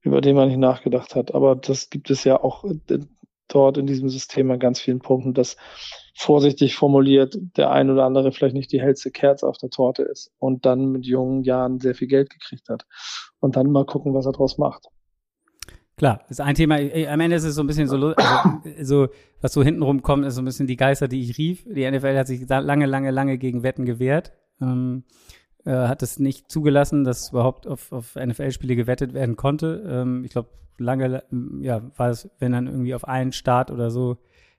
über 0.00 0.20
den 0.20 0.36
man 0.36 0.48
nicht 0.48 0.58
nachgedacht 0.58 1.14
hat. 1.14 1.34
Aber 1.34 1.54
das 1.54 1.90
gibt 1.90 2.10
es 2.10 2.24
ja 2.24 2.40
auch 2.40 2.64
dort 3.48 3.78
in 3.78 3.86
diesem 3.86 4.08
System 4.08 4.50
an 4.50 4.58
ganz 4.58 4.80
vielen 4.80 4.98
Punkten, 4.98 5.32
dass 5.32 5.56
vorsichtig 6.16 6.76
formuliert 6.76 7.38
der 7.56 7.70
ein 7.70 7.90
oder 7.90 8.04
andere 8.04 8.32
vielleicht 8.32 8.54
nicht 8.54 8.72
die 8.72 8.80
hellste 8.80 9.10
Kerze 9.10 9.46
auf 9.46 9.58
der 9.58 9.68
Torte 9.68 10.02
ist 10.02 10.32
und 10.38 10.64
dann 10.64 10.86
mit 10.86 11.04
jungen 11.04 11.44
Jahren 11.44 11.78
sehr 11.78 11.94
viel 11.94 12.08
Geld 12.08 12.30
gekriegt 12.30 12.70
hat. 12.70 12.86
Und 13.38 13.56
dann 13.56 13.70
mal 13.70 13.84
gucken, 13.84 14.14
was 14.14 14.24
er 14.24 14.32
draus 14.32 14.56
macht. 14.56 14.86
Klar, 15.98 16.24
ist 16.30 16.40
ein 16.40 16.54
Thema. 16.54 16.78
Äh, 16.78 17.06
am 17.08 17.20
Ende 17.20 17.36
ist 17.36 17.44
es 17.44 17.54
so 17.54 17.62
ein 17.62 17.66
bisschen 17.66 17.86
so, 17.86 17.96
also, 17.96 18.16
so 18.82 19.08
was 19.42 19.52
so 19.52 19.62
hintenrum 19.62 20.02
kommt, 20.02 20.24
ist 20.24 20.36
so 20.36 20.42
ein 20.42 20.46
bisschen 20.46 20.66
die 20.66 20.76
Geister, 20.76 21.06
die 21.06 21.20
ich 21.20 21.36
rief. 21.36 21.64
Die 21.64 21.90
NFL 21.90 22.16
hat 22.16 22.26
sich 22.26 22.48
lange, 22.48 22.86
lange, 22.86 23.10
lange 23.10 23.36
gegen 23.36 23.62
Wetten 23.62 23.84
gewehrt. 23.84 24.32
Ähm, 24.60 25.04
äh, 25.66 25.72
hat 25.72 26.02
es 26.02 26.18
nicht 26.18 26.50
zugelassen, 26.50 27.04
dass 27.04 27.30
überhaupt 27.30 27.66
auf, 27.66 27.92
auf 27.92 28.14
NFL-Spiele 28.16 28.74
gewettet 28.74 29.12
werden 29.12 29.36
konnte. 29.36 29.84
Ähm, 29.86 30.24
ich 30.24 30.30
glaube, 30.30 30.48
lange 30.78 31.22
ja, 31.60 31.82
war 31.96 32.08
es, 32.08 32.30
wenn 32.38 32.52
dann 32.52 32.68
irgendwie 32.68 32.94
auf 32.94 33.06
einen 33.06 33.32
Staat 33.32 33.70
oder 33.70 33.90
so 33.90 34.16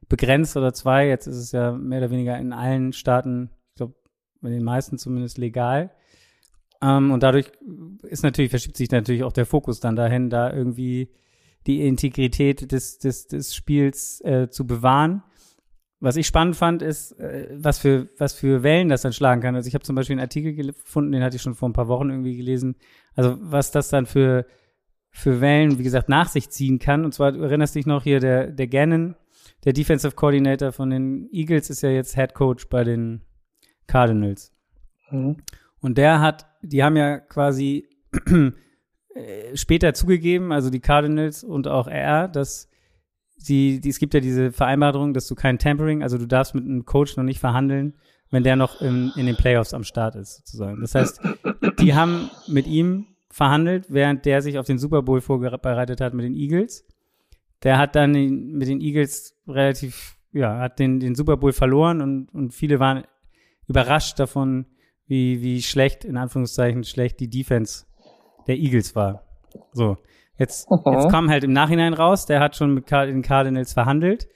begrenzt 0.10 0.58
oder 0.58 0.74
zwei. 0.74 1.08
Jetzt 1.08 1.28
ist 1.28 1.38
es 1.38 1.52
ja 1.52 1.72
mehr 1.72 2.00
oder 2.00 2.12
weniger 2.12 2.38
in 2.38 2.54
allen 2.54 2.94
Staaten, 2.94 3.52
ich 3.70 3.76
glaube, 3.76 3.96
in 4.42 4.52
den 4.52 4.64
meisten 4.64 4.98
zumindest 4.98 5.38
legal. 5.38 5.92
Ähm, 6.82 7.12
und 7.12 7.24
dadurch 7.24 7.52
ist 8.04 8.24
natürlich, 8.24 8.52
verschiebt 8.52 8.78
sich 8.78 8.92
natürlich 8.92 9.24
auch 9.24 9.34
der 9.34 9.46
Fokus 9.46 9.80
dann 9.80 9.96
dahin, 9.96 10.30
da 10.30 10.52
irgendwie 10.52 11.10
die 11.66 11.86
Integrität 11.86 12.72
des, 12.72 13.00
des, 13.00 13.28
des 13.28 13.54
Spiels 13.54 14.22
äh, 14.22 14.50
zu 14.50 14.66
bewahren. 14.66 15.24
Was 16.00 16.16
ich 16.16 16.28
spannend 16.28 16.56
fand, 16.56 16.82
ist, 16.82 17.14
äh, 17.20 17.50
was 17.54 17.80
für 17.80 18.10
was 18.18 18.34
für 18.34 18.62
Wellen 18.62 18.90
das 18.90 19.02
dann 19.02 19.14
schlagen 19.14 19.42
kann. 19.42 19.56
Also 19.56 19.68
ich 19.68 19.74
habe 19.74 19.84
zum 19.84 19.96
Beispiel 19.96 20.14
einen 20.14 20.22
Artikel 20.22 20.54
gefunden, 20.54 21.12
den 21.12 21.24
hatte 21.24 21.36
ich 21.36 21.42
schon 21.42 21.56
vor 21.56 21.68
ein 21.68 21.74
paar 21.74 21.88
Wochen 21.88 22.10
irgendwie 22.10 22.38
gelesen. 22.38 22.76
Also 23.16 23.38
was 23.42 23.72
das 23.72 23.90
dann 23.90 24.06
für 24.06 24.46
für 25.10 25.42
Wellen, 25.42 25.80
wie 25.80 25.84
gesagt, 25.84 26.10
nach 26.10 26.30
sich 26.30 26.50
ziehen 26.52 26.78
kann. 26.78 27.04
Und 27.04 27.14
zwar 27.14 27.32
du 27.32 27.42
erinnerst 27.42 27.76
dich 27.76 27.88
noch 27.88 28.04
hier 28.04 28.20
der 28.20 28.52
der 28.52 28.68
Gannon, 28.68 29.16
der 29.66 29.74
Defensive 29.74 30.16
Coordinator 30.16 30.72
von 30.72 30.90
den 30.90 31.30
Eagles, 31.32 31.70
ist 31.70 31.82
ja 31.82 31.90
jetzt 31.90 32.16
Head 32.16 32.34
Coach 32.34 32.70
bei 32.70 32.84
den 32.84 33.22
Cardinals. 33.88 34.54
Mhm. 35.12 35.38
Und 35.80 35.98
der 35.98 36.22
hat, 36.22 36.48
die 36.62 36.84
haben 36.84 36.98
ja 36.98 37.20
quasi 37.20 37.88
äh, 38.26 39.56
später 39.56 39.94
zugegeben, 39.94 40.52
also 40.52 40.70
die 40.70 40.80
Cardinals 40.80 41.44
und 41.44 41.68
auch 41.68 41.88
er, 41.88 42.28
dass 42.28 42.70
sie, 43.38 43.80
die, 43.80 43.90
es 43.90 44.00
gibt 44.00 44.14
ja 44.14 44.20
diese 44.20 44.52
Vereinbarung, 44.52 45.14
dass 45.14 45.28
du 45.28 45.36
kein 45.36 45.60
Tampering, 45.60 46.04
also 46.04 46.18
du 46.18 46.28
darfst 46.28 46.56
mit 46.56 46.66
einem 46.66 46.86
Coach 46.86 47.16
noch 47.18 47.24
nicht 47.24 47.40
verhandeln, 47.40 47.94
wenn 48.30 48.44
der 48.44 48.56
noch 48.56 48.82
in, 48.82 49.12
in 49.16 49.26
den 49.26 49.38
Playoffs 49.38 49.74
am 49.74 49.84
Start 49.84 50.16
ist, 50.16 50.38
sozusagen. 50.38 50.82
Das 50.82 50.96
heißt, 50.96 51.22
die 51.80 51.94
haben 51.94 52.30
mit 52.48 52.68
ihm 52.68 53.08
verhandelt, 53.30 53.86
während 53.90 54.26
der 54.26 54.42
sich 54.42 54.58
auf 54.58 54.66
den 54.66 54.80
Super 54.80 55.02
Bowl 55.02 55.22
vorbereitet 55.22 56.02
hat 56.02 56.14
mit 56.14 56.26
den 56.26 56.34
Eagles. 56.34 56.86
Der 57.64 57.78
hat 57.78 57.96
dann 57.96 58.12
mit 58.12 58.68
den 58.68 58.82
Eagles 58.82 59.36
relativ, 59.48 60.18
ja, 60.32 60.60
hat 60.60 60.80
den, 60.80 61.00
den 61.00 61.16
Super 61.16 61.38
Bowl 61.38 61.54
verloren 61.54 62.02
und, 62.02 62.34
und 62.34 62.54
viele 62.54 62.80
waren 62.80 63.04
überrascht 63.68 64.20
davon, 64.20 64.66
wie, 65.06 65.42
wie 65.42 65.62
schlecht, 65.62 66.06
in 66.06 66.18
Anführungszeichen, 66.18 66.84
schlecht 66.84 67.20
die 67.20 67.30
Defense 67.30 67.86
der 68.48 68.58
Eagles 68.58 68.96
war. 68.96 69.24
So. 69.72 69.98
Jetzt, 70.38 70.68
jetzt 70.70 71.10
kam 71.10 71.30
halt 71.30 71.44
im 71.44 71.52
Nachhinein 71.52 71.94
raus, 71.94 72.28
der 72.28 72.40
hat 72.40 72.56
schon 72.56 72.74
mit 72.74 72.92
den 72.92 73.24
Cardinals 73.24 73.74
verhandelt 73.74 74.28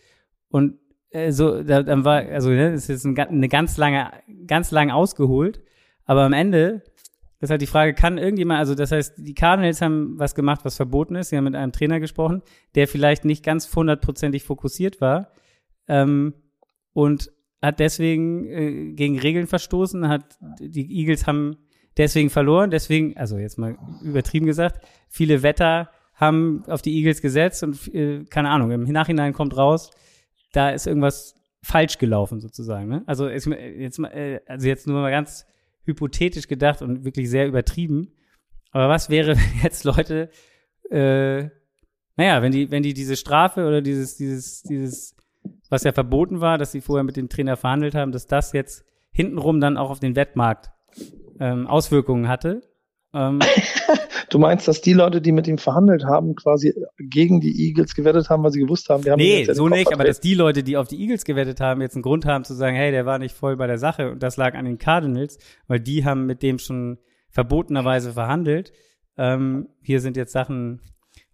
und 0.49 0.79
äh, 1.11 1.31
so, 1.31 1.61
da, 1.61 1.83
dann 1.83 2.05
war, 2.05 2.23
also 2.25 2.49
ne, 2.49 2.71
das 2.71 2.83
ist 2.83 2.87
jetzt 2.89 3.05
ein, 3.05 3.17
eine 3.17 3.47
ganz 3.47 3.77
lange, 3.77 4.11
ganz 4.47 4.71
lang 4.71 4.89
ausgeholt, 4.89 5.61
aber 6.05 6.23
am 6.23 6.33
Ende 6.33 6.83
ist 7.41 7.49
halt 7.49 7.61
die 7.61 7.67
Frage, 7.67 7.93
kann 7.93 8.17
irgendjemand, 8.17 8.59
also 8.59 8.75
das 8.75 8.91
heißt, 8.91 9.15
die 9.17 9.33
Cardinals 9.33 9.81
haben 9.81 10.17
was 10.17 10.35
gemacht, 10.35 10.61
was 10.63 10.75
verboten 10.75 11.15
ist, 11.15 11.29
sie 11.29 11.37
haben 11.37 11.45
mit 11.45 11.55
einem 11.55 11.71
Trainer 11.71 11.99
gesprochen, 11.99 12.43
der 12.75 12.87
vielleicht 12.87 13.25
nicht 13.25 13.43
ganz 13.43 13.75
hundertprozentig 13.75 14.43
fokussiert 14.43 15.01
war 15.01 15.31
ähm, 15.87 16.35
und 16.93 17.31
hat 17.61 17.79
deswegen 17.79 18.45
äh, 18.45 18.93
gegen 18.93 19.19
Regeln 19.19 19.47
verstoßen, 19.47 20.07
hat 20.07 20.37
die 20.59 20.99
Eagles 20.99 21.27
haben 21.27 21.57
deswegen 21.97 22.29
verloren, 22.29 22.69
deswegen, 22.69 23.17
also 23.17 23.37
jetzt 23.37 23.57
mal 23.57 23.77
übertrieben 24.03 24.45
gesagt, 24.45 24.85
viele 25.09 25.43
Wetter 25.43 25.89
haben 26.13 26.63
auf 26.67 26.81
die 26.81 26.95
Eagles 26.95 27.21
gesetzt 27.21 27.63
und 27.63 27.93
äh, 27.93 28.23
keine 28.25 28.49
Ahnung, 28.49 28.71
im 28.71 28.83
Nachhinein 28.83 29.33
kommt 29.33 29.57
raus, 29.57 29.91
da 30.53 30.69
ist 30.69 30.85
irgendwas 30.85 31.35
falsch 31.63 31.97
gelaufen 31.97 32.39
sozusagen. 32.39 32.87
Ne? 32.87 33.03
Also 33.07 33.27
jetzt, 33.29 33.47
jetzt, 33.47 33.99
äh, 33.99 34.39
also 34.47 34.67
jetzt 34.67 34.87
nur 34.87 35.01
mal 35.01 35.11
ganz 35.11 35.45
hypothetisch 35.85 36.47
gedacht 36.47 36.81
und 36.81 37.03
wirklich 37.05 37.29
sehr 37.29 37.47
übertrieben. 37.47 38.13
Aber 38.71 38.89
was 38.89 39.09
wäre, 39.09 39.35
wenn 39.35 39.63
jetzt 39.63 39.83
Leute, 39.83 40.29
äh, 40.89 41.49
naja, 42.17 42.41
wenn 42.41 42.51
die, 42.51 42.71
wenn 42.71 42.83
die 42.83 42.93
diese 42.93 43.15
Strafe 43.15 43.65
oder 43.65 43.81
dieses, 43.81 44.15
dieses, 44.15 44.63
dieses, 44.63 45.15
was 45.69 45.83
ja 45.83 45.91
verboten 45.91 46.41
war, 46.41 46.57
dass 46.57 46.71
sie 46.71 46.81
vorher 46.81 47.03
mit 47.03 47.17
dem 47.17 47.29
Trainer 47.29 47.57
verhandelt 47.57 47.95
haben, 47.95 48.11
dass 48.11 48.27
das 48.27 48.53
jetzt 48.53 48.85
hintenrum 49.11 49.59
dann 49.59 49.77
auch 49.77 49.89
auf 49.89 49.99
den 49.99 50.15
Wettmarkt 50.15 50.71
ähm, 51.39 51.67
Auswirkungen 51.67 52.27
hatte. 52.27 52.61
Ähm, 53.13 53.39
du 54.31 54.39
meinst, 54.39 54.67
dass 54.67 54.81
die 54.81 54.93
Leute, 54.93 55.21
die 55.21 55.31
mit 55.31 55.47
ihm 55.47 55.57
verhandelt 55.57 56.05
haben, 56.05 56.35
quasi 56.35 56.73
gegen 56.97 57.41
die 57.41 57.67
Eagles 57.67 57.93
gewettet 57.93 58.29
haben, 58.29 58.43
weil 58.43 58.51
sie 58.51 58.61
gewusst 58.61 58.89
haben, 58.89 59.03
wir 59.05 59.11
haben 59.11 59.19
Nee, 59.19 59.45
so 59.51 59.67
nicht, 59.67 59.93
aber 59.93 60.05
dass 60.05 60.19
die 60.19 60.33
Leute, 60.33 60.63
die 60.63 60.77
auf 60.77 60.87
die 60.87 60.99
Eagles 60.99 61.25
gewettet 61.25 61.59
haben, 61.59 61.81
jetzt 61.81 61.95
einen 61.95 62.01
Grund 62.01 62.25
haben 62.25 62.43
zu 62.43 62.55
sagen, 62.55 62.75
hey, 62.75 62.91
der 62.91 63.05
war 63.05 63.19
nicht 63.19 63.35
voll 63.35 63.57
bei 63.57 63.67
der 63.67 63.77
Sache 63.77 64.11
und 64.11 64.23
das 64.23 64.37
lag 64.37 64.55
an 64.55 64.65
den 64.65 64.77
Cardinals, 64.77 65.37
weil 65.67 65.79
die 65.79 66.05
haben 66.05 66.25
mit 66.25 66.41
dem 66.41 66.57
schon 66.57 66.97
verbotenerweise 67.29 68.13
verhandelt. 68.13 68.71
Ähm, 69.17 69.67
hier 69.83 69.99
sind 69.99 70.17
jetzt 70.17 70.31
Sachen, 70.31 70.81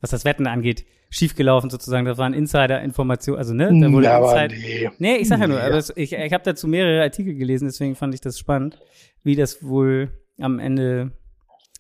was 0.01 0.10
das 0.10 0.25
Wetten 0.25 0.47
angeht, 0.47 0.86
schiefgelaufen 1.10 1.69
sozusagen. 1.69 2.05
Das 2.05 2.17
waren 2.17 2.33
Insider-Informationen, 2.33 3.38
also 3.38 3.53
ne, 3.53 3.69
da 3.79 3.91
wurde 3.91 4.05
ja, 4.07 4.19
Insider. 4.19 4.55
Nee. 4.55 4.89
nee, 4.97 5.15
ich 5.17 5.27
sag 5.27 5.39
ja 5.39 5.47
nur, 5.47 5.62
aber 5.62 5.77
ich, 5.95 6.13
ich 6.13 6.33
habe 6.33 6.43
dazu 6.43 6.67
mehrere 6.67 7.03
Artikel 7.03 7.36
gelesen, 7.36 7.67
deswegen 7.67 7.95
fand 7.95 8.15
ich 8.15 8.21
das 8.21 8.39
spannend, 8.39 8.79
wie 9.23 9.36
das 9.36 9.63
wohl 9.63 10.10
am 10.39 10.60
Ende 10.60 11.12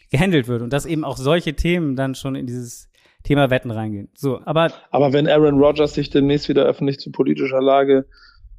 gehandelt 0.09 0.47
wird 0.47 0.61
und 0.61 0.71
dass 0.71 0.85
eben 0.85 1.03
auch 1.03 1.17
solche 1.17 1.55
Themen 1.55 1.95
dann 1.95 2.15
schon 2.15 2.35
in 2.35 2.45
dieses 2.45 2.89
Thema 3.23 3.49
Wetten 3.49 3.71
reingehen. 3.71 4.09
So, 4.15 4.39
aber 4.45 4.71
aber 4.89 5.13
wenn 5.13 5.27
Aaron 5.27 5.59
Rodgers 5.59 5.93
sich 5.93 6.09
demnächst 6.09 6.47
wieder 6.49 6.63
öffentlich 6.63 6.99
zu 6.99 7.11
politischer 7.11 7.61
Lage 7.61 8.07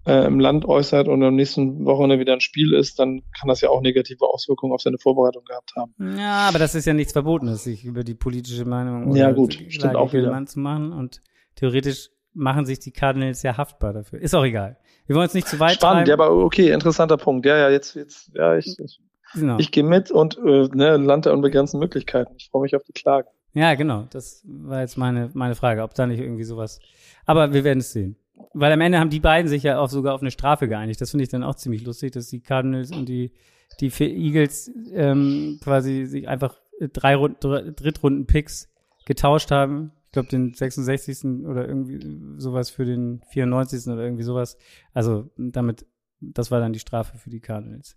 äh, 0.06 0.26
im 0.26 0.40
Land 0.40 0.64
äußert 0.66 1.08
und 1.08 1.22
am 1.22 1.36
nächsten 1.36 1.84
Wochenende 1.84 2.18
wieder 2.18 2.34
ein 2.34 2.40
Spiel 2.40 2.74
ist, 2.74 2.98
dann 2.98 3.22
kann 3.38 3.48
das 3.48 3.60
ja 3.60 3.70
auch 3.70 3.80
negative 3.80 4.26
Auswirkungen 4.26 4.72
auf 4.72 4.82
seine 4.82 4.98
Vorbereitung 4.98 5.44
gehabt 5.44 5.72
haben. 5.76 5.94
Ja, 6.18 6.48
aber 6.48 6.58
das 6.58 6.74
ist 6.74 6.86
ja 6.86 6.92
nichts 6.92 7.12
Verbotenes, 7.12 7.64
sich 7.64 7.84
über 7.84 8.04
die 8.04 8.14
politische 8.14 8.64
Meinung 8.64 9.14
ja, 9.16 9.32
gut, 9.32 9.54
stimmt 9.54 9.82
Lage 9.82 9.98
auch 9.98 10.12
wieder. 10.12 10.46
zu 10.46 10.60
machen 10.60 10.92
und 10.92 11.22
theoretisch 11.54 12.10
machen 12.34 12.66
sich 12.66 12.78
die 12.78 12.92
Cardinals 12.92 13.42
ja 13.42 13.56
haftbar 13.56 13.92
dafür. 13.92 14.20
Ist 14.20 14.34
auch 14.34 14.44
egal. 14.44 14.78
Wir 15.06 15.16
wollen 15.16 15.24
uns 15.24 15.34
nicht 15.34 15.48
zu 15.48 15.58
weit 15.58 15.74
Spannend, 15.76 16.06
treiben. 16.06 16.20
ja, 16.20 16.26
aber 16.26 16.44
okay, 16.44 16.70
interessanter 16.70 17.16
Punkt. 17.16 17.46
Ja, 17.46 17.56
ja, 17.56 17.70
jetzt, 17.70 17.94
jetzt, 17.96 18.30
ja, 18.34 18.56
ich, 18.56 18.78
ich 18.78 19.00
Genau. 19.34 19.58
Ich 19.58 19.70
gehe 19.70 19.84
mit 19.84 20.10
und 20.10 20.38
äh, 20.38 20.68
ne, 20.68 20.96
Land 20.96 21.26
der 21.26 21.32
unbegrenzten 21.32 21.80
Möglichkeiten. 21.80 22.34
Ich 22.38 22.48
freue 22.50 22.62
mich 22.62 22.74
auf 22.74 22.82
die 22.84 22.92
Klage. 22.92 23.28
Ja, 23.54 23.74
genau. 23.74 24.06
Das 24.10 24.42
war 24.44 24.80
jetzt 24.80 24.96
meine, 24.96 25.30
meine 25.34 25.54
Frage, 25.54 25.82
ob 25.82 25.94
da 25.94 26.06
nicht 26.06 26.20
irgendwie 26.20 26.44
sowas. 26.44 26.80
Aber 27.26 27.52
wir 27.52 27.64
werden 27.64 27.80
es 27.80 27.92
sehen. 27.92 28.16
Weil 28.54 28.72
am 28.72 28.80
Ende 28.80 28.98
haben 28.98 29.10
die 29.10 29.20
beiden 29.20 29.48
sich 29.48 29.64
ja 29.64 29.78
auch 29.78 29.88
sogar 29.88 30.14
auf 30.14 30.20
eine 30.20 30.30
Strafe 30.30 30.68
geeinigt. 30.68 31.00
Das 31.00 31.10
finde 31.10 31.24
ich 31.24 31.28
dann 31.28 31.42
auch 31.42 31.56
ziemlich 31.56 31.84
lustig, 31.84 32.12
dass 32.12 32.28
die 32.28 32.40
Cardinals 32.40 32.92
und 32.92 33.08
die, 33.08 33.32
die 33.80 33.90
Eagles 34.00 34.70
ähm, 34.92 35.58
quasi 35.62 36.06
sich 36.06 36.28
einfach 36.28 36.56
drei 36.80 37.16
Rund, 37.16 37.38
Drittrunden-Picks 37.42 38.68
getauscht 39.06 39.50
haben. 39.50 39.92
Ich 40.06 40.12
glaube, 40.12 40.28
den 40.28 40.54
66. 40.54 41.46
oder 41.46 41.66
irgendwie 41.66 42.00
sowas 42.38 42.70
für 42.70 42.84
den 42.84 43.22
94. 43.30 43.92
oder 43.92 44.04
irgendwie 44.04 44.22
sowas. 44.22 44.56
Also 44.94 45.30
damit, 45.36 45.84
das 46.20 46.50
war 46.50 46.60
dann 46.60 46.72
die 46.72 46.78
Strafe 46.78 47.18
für 47.18 47.30
die 47.30 47.40
Cardinals. 47.40 47.96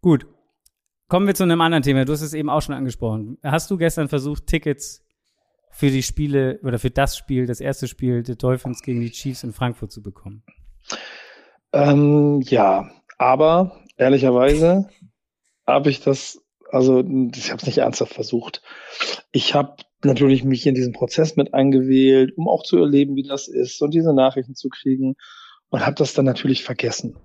Gut, 0.00 0.26
Kommen 1.12 1.26
wir 1.26 1.34
zu 1.34 1.42
einem 1.42 1.60
anderen 1.60 1.82
Thema. 1.82 2.06
Du 2.06 2.14
hast 2.14 2.22
es 2.22 2.32
eben 2.32 2.48
auch 2.48 2.62
schon 2.62 2.74
angesprochen. 2.74 3.36
Hast 3.42 3.70
du 3.70 3.76
gestern 3.76 4.08
versucht, 4.08 4.46
Tickets 4.46 5.04
für 5.70 5.90
die 5.90 6.02
Spiele 6.02 6.58
oder 6.62 6.78
für 6.78 6.88
das 6.88 7.18
Spiel, 7.18 7.44
das 7.44 7.60
erste 7.60 7.86
Spiel 7.86 8.22
der 8.22 8.36
Dolphins 8.36 8.80
gegen 8.80 9.02
die 9.02 9.10
Chiefs 9.10 9.44
in 9.44 9.52
Frankfurt 9.52 9.92
zu 9.92 10.02
bekommen? 10.02 10.42
Ähm, 11.74 12.40
ja, 12.40 12.90
aber 13.18 13.76
ehrlicherweise 13.98 14.88
habe 15.66 15.90
ich 15.90 16.00
das, 16.00 16.42
also 16.70 17.00
ich 17.00 17.50
habe 17.50 17.60
es 17.60 17.66
nicht 17.66 17.76
ernsthaft 17.76 18.14
versucht. 18.14 18.62
Ich 19.32 19.54
habe 19.54 19.76
natürlich 20.02 20.44
mich 20.44 20.66
in 20.66 20.74
diesen 20.74 20.94
Prozess 20.94 21.36
mit 21.36 21.52
eingewählt, 21.52 22.32
um 22.38 22.48
auch 22.48 22.62
zu 22.62 22.78
erleben, 22.78 23.16
wie 23.16 23.24
das 23.24 23.48
ist 23.48 23.82
und 23.82 23.92
diese 23.92 24.14
Nachrichten 24.14 24.54
zu 24.54 24.70
kriegen 24.70 25.16
und 25.68 25.84
habe 25.84 25.94
das 25.94 26.14
dann 26.14 26.24
natürlich 26.24 26.64
vergessen. 26.64 27.18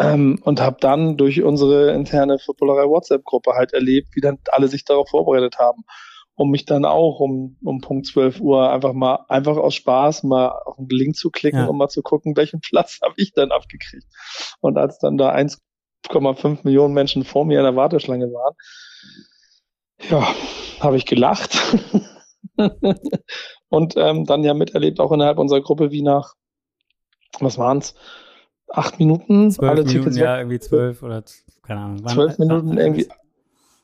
Ähm, 0.00 0.38
und 0.44 0.60
habe 0.60 0.76
dann 0.80 1.16
durch 1.16 1.42
unsere 1.42 1.92
interne 1.92 2.38
Footballerei 2.38 2.88
WhatsApp-Gruppe 2.88 3.52
halt 3.54 3.72
erlebt, 3.72 4.08
wie 4.14 4.20
dann 4.20 4.38
alle 4.48 4.68
sich 4.68 4.84
darauf 4.84 5.08
vorbereitet 5.08 5.58
haben. 5.58 5.82
Um 6.34 6.50
mich 6.50 6.64
dann 6.64 6.84
auch 6.84 7.18
um, 7.18 7.56
um 7.64 7.80
Punkt 7.80 8.06
12 8.06 8.40
Uhr 8.40 8.70
einfach 8.70 8.92
mal, 8.92 9.24
einfach 9.28 9.56
aus 9.56 9.74
Spaß 9.74 10.22
mal 10.22 10.50
auf 10.50 10.76
den 10.76 10.88
Link 10.88 11.16
zu 11.16 11.30
klicken, 11.30 11.60
ja. 11.60 11.66
um 11.66 11.76
mal 11.76 11.88
zu 11.88 12.02
gucken, 12.02 12.36
welchen 12.36 12.60
Platz 12.68 13.00
habe 13.02 13.14
ich 13.16 13.32
dann 13.32 13.50
abgekriegt. 13.50 14.06
Und 14.60 14.78
als 14.78 14.98
dann 14.98 15.18
da 15.18 15.34
1,5 15.34 16.60
Millionen 16.62 16.94
Menschen 16.94 17.24
vor 17.24 17.44
mir 17.44 17.58
in 17.58 17.64
der 17.64 17.74
Warteschlange 17.74 18.26
waren, 18.26 18.54
ja, 20.08 20.32
habe 20.78 20.96
ich 20.96 21.06
gelacht. 21.06 21.58
und 23.68 23.94
ähm, 23.96 24.24
dann 24.24 24.44
ja 24.44 24.54
miterlebt, 24.54 25.00
auch 25.00 25.10
innerhalb 25.10 25.38
unserer 25.38 25.60
Gruppe, 25.60 25.90
wie 25.90 26.02
nach, 26.02 26.34
was 27.40 27.58
waren's, 27.58 27.94
acht 28.70 28.98
Minuten, 28.98 29.50
zwölf 29.50 29.70
alle 29.70 29.82
Minuten, 29.82 29.98
Tickets 29.98 30.16
ja, 30.16 30.34
weg. 30.34 30.40
irgendwie 30.40 30.58
zwölf 30.60 31.02
oder 31.02 31.24
keine 31.62 31.80
Ahnung. 31.80 32.06
Zwölf 32.06 32.38
Minuten 32.38 32.76
irgendwie 32.76 33.08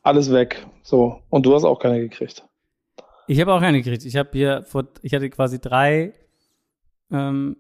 alles 0.03 0.31
weg. 0.31 0.67
So. 0.83 1.21
Und 1.31 1.47
du 1.47 1.55
hast 1.55 1.65
auch 1.65 1.79
keine 1.79 2.01
gekriegt. 2.01 2.45
Ich 3.27 3.41
habe 3.41 3.53
auch 3.53 3.61
keine 3.61 3.83
gekriegt. 3.83 4.05
Ich 4.05 4.17
habe 4.17 4.29
hier 4.33 4.63
vor, 4.65 4.87
ich 5.03 5.15
hatte 5.15 5.31
quasi 5.31 5.61
drei, 5.61 6.13
ähm, 7.11 7.57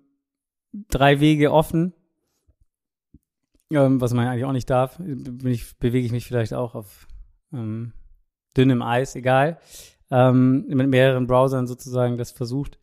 drei 0.88 1.20
Wege 1.20 1.52
offen. 1.52 1.94
ähm, 3.70 4.00
was 4.00 4.12
man 4.12 4.28
eigentlich 4.28 4.44
auch 4.44 4.52
nicht 4.52 4.70
darf. 4.70 4.98
Bin 4.98 5.48
ich, 5.48 5.78
bewege 5.78 6.06
ich 6.06 6.12
mich 6.12 6.26
vielleicht 6.26 6.54
auch 6.54 6.74
auf 6.74 7.08
ähm, 7.52 7.92
dünnem 8.56 8.82
Eis, 8.82 9.16
egal. 9.16 9.58
Ähm, 10.10 10.66
mit 10.68 10.88
mehreren 10.88 11.26
Browsern 11.26 11.66
sozusagen 11.66 12.18
das 12.18 12.30
versucht. 12.30 12.78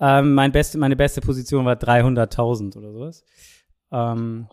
Ähm, 0.00 0.34
mein 0.34 0.50
beste, 0.50 0.78
meine 0.78 0.96
beste 0.96 1.20
Position 1.20 1.66
war 1.66 1.76
300.000 1.76 2.76
oder 2.76 2.90
sowas. 2.90 3.24
Ähm, 3.92 4.48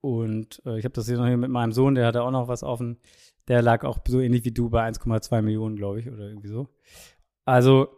und 0.00 0.60
äh, 0.66 0.78
ich 0.78 0.84
habe 0.84 0.94
das 0.94 1.06
hier 1.06 1.16
noch 1.16 1.26
hier 1.26 1.36
mit 1.36 1.50
meinem 1.50 1.72
Sohn, 1.72 1.94
der 1.94 2.06
hatte 2.06 2.22
auch 2.22 2.30
noch 2.30 2.48
was 2.48 2.62
offen. 2.62 2.98
Der 3.48 3.62
lag 3.62 3.84
auch 3.84 3.98
so 4.06 4.20
ähnlich 4.20 4.44
wie 4.44 4.52
du 4.52 4.70
bei 4.70 4.86
1,2 4.86 5.42
Millionen, 5.42 5.76
glaube 5.76 6.00
ich, 6.00 6.10
oder 6.10 6.24
irgendwie 6.28 6.48
so. 6.48 6.68
Also, 7.44 7.88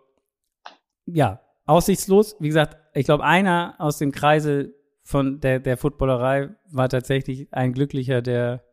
ja, 1.06 1.40
aussichtslos. 1.66 2.36
Wie 2.40 2.48
gesagt, 2.48 2.76
ich 2.94 3.04
glaube, 3.06 3.24
einer 3.24 3.74
aus 3.78 3.98
dem 3.98 4.12
Kreise 4.12 4.74
von 5.02 5.40
der, 5.40 5.60
der 5.60 5.76
Footballerei 5.76 6.54
war 6.70 6.88
tatsächlich 6.88 7.52
ein 7.52 7.72
Glücklicher, 7.72 8.22
der 8.22 8.64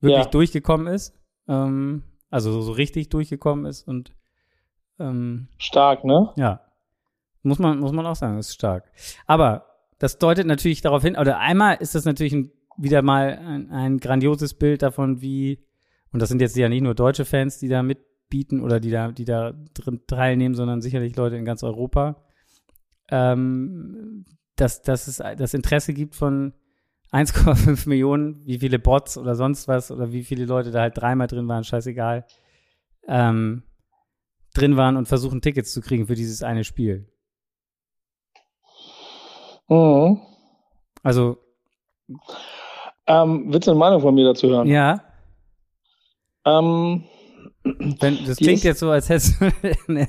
wirklich 0.00 0.24
ja. 0.24 0.30
durchgekommen 0.30 0.86
ist. 0.86 1.14
Ähm, 1.48 2.02
also 2.30 2.52
so, 2.52 2.60
so, 2.60 2.72
richtig 2.72 3.08
durchgekommen 3.08 3.64
ist 3.64 3.88
und 3.88 4.14
ähm, 4.98 5.48
stark, 5.56 6.04
ne? 6.04 6.32
Ja. 6.36 6.60
Muss 7.42 7.58
man, 7.58 7.78
muss 7.78 7.92
man 7.92 8.04
auch 8.04 8.16
sagen, 8.16 8.38
ist 8.38 8.52
stark. 8.52 8.90
Aber 9.26 9.67
das 9.98 10.18
deutet 10.18 10.46
natürlich 10.46 10.80
darauf 10.80 11.02
hin, 11.02 11.16
oder 11.16 11.38
einmal 11.38 11.76
ist 11.76 11.94
das 11.94 12.04
natürlich 12.04 12.32
ein, 12.32 12.52
wieder 12.76 13.02
mal 13.02 13.38
ein, 13.38 13.70
ein 13.70 13.98
grandioses 13.98 14.54
Bild 14.54 14.82
davon, 14.82 15.20
wie, 15.20 15.64
und 16.12 16.22
das 16.22 16.28
sind 16.28 16.40
jetzt 16.40 16.56
ja 16.56 16.68
nicht 16.68 16.82
nur 16.82 16.94
deutsche 16.94 17.24
Fans, 17.24 17.58
die 17.58 17.68
da 17.68 17.82
mitbieten 17.82 18.60
oder 18.60 18.80
die 18.80 18.90
da, 18.90 19.10
die 19.10 19.24
da 19.24 19.52
drin 19.74 20.02
teilnehmen, 20.06 20.54
sondern 20.54 20.80
sicherlich 20.80 21.16
Leute 21.16 21.36
in 21.36 21.44
ganz 21.44 21.62
Europa, 21.62 22.24
ähm, 23.10 24.24
dass, 24.56 24.82
dass 24.82 25.08
es 25.08 25.16
das 25.16 25.54
Interesse 25.54 25.92
gibt 25.92 26.14
von 26.14 26.52
1,5 27.12 27.88
Millionen, 27.88 28.44
wie 28.46 28.58
viele 28.58 28.78
Bots 28.78 29.16
oder 29.16 29.34
sonst 29.34 29.66
was 29.66 29.90
oder 29.90 30.12
wie 30.12 30.24
viele 30.24 30.44
Leute 30.44 30.70
da 30.70 30.82
halt 30.82 30.98
dreimal 30.98 31.26
drin 31.26 31.48
waren, 31.48 31.64
scheißegal, 31.64 32.26
ähm, 33.06 33.62
drin 34.54 34.76
waren 34.76 34.96
und 34.96 35.08
versuchen 35.08 35.40
Tickets 35.40 35.72
zu 35.72 35.80
kriegen 35.80 36.06
für 36.06 36.14
dieses 36.14 36.42
eine 36.42 36.64
Spiel. 36.64 37.08
Mhm. 39.68 40.20
Also. 41.02 41.36
Ähm, 43.06 43.44
willst 43.48 43.66
du 43.66 43.72
eine 43.72 43.80
Meinung 43.80 44.00
von 44.00 44.14
mir 44.14 44.24
dazu 44.24 44.48
hören? 44.48 44.66
Ja. 44.66 45.02
Ähm, 46.44 47.04
Wenn, 47.62 48.24
das 48.26 48.38
klingt 48.38 48.64
jetzt 48.64 48.80
so, 48.80 48.90
als 48.90 49.08
hättest 49.08 49.40
du. 49.40 49.50
ne, 49.92 50.08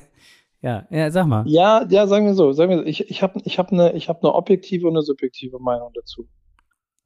ja, 0.62 0.86
ja, 0.90 1.12
sag 1.12 1.28
mal. 1.28 1.44
Ja, 1.48 1.86
ja, 1.90 2.08
sagen 2.08 2.26
wir 2.26 2.34
so. 2.34 2.52
Sagen 2.52 2.72
wir 2.72 2.78
so. 2.80 2.86
Ich, 2.86 3.10
ich 3.10 3.22
habe 3.22 3.40
ich 3.44 3.60
hab 3.60 3.72
eine, 3.72 3.94
hab 3.94 4.24
eine 4.24 4.34
objektive 4.34 4.88
und 4.88 4.94
eine 4.94 5.04
subjektive 5.04 5.60
Meinung 5.60 5.92
dazu. 5.94 6.28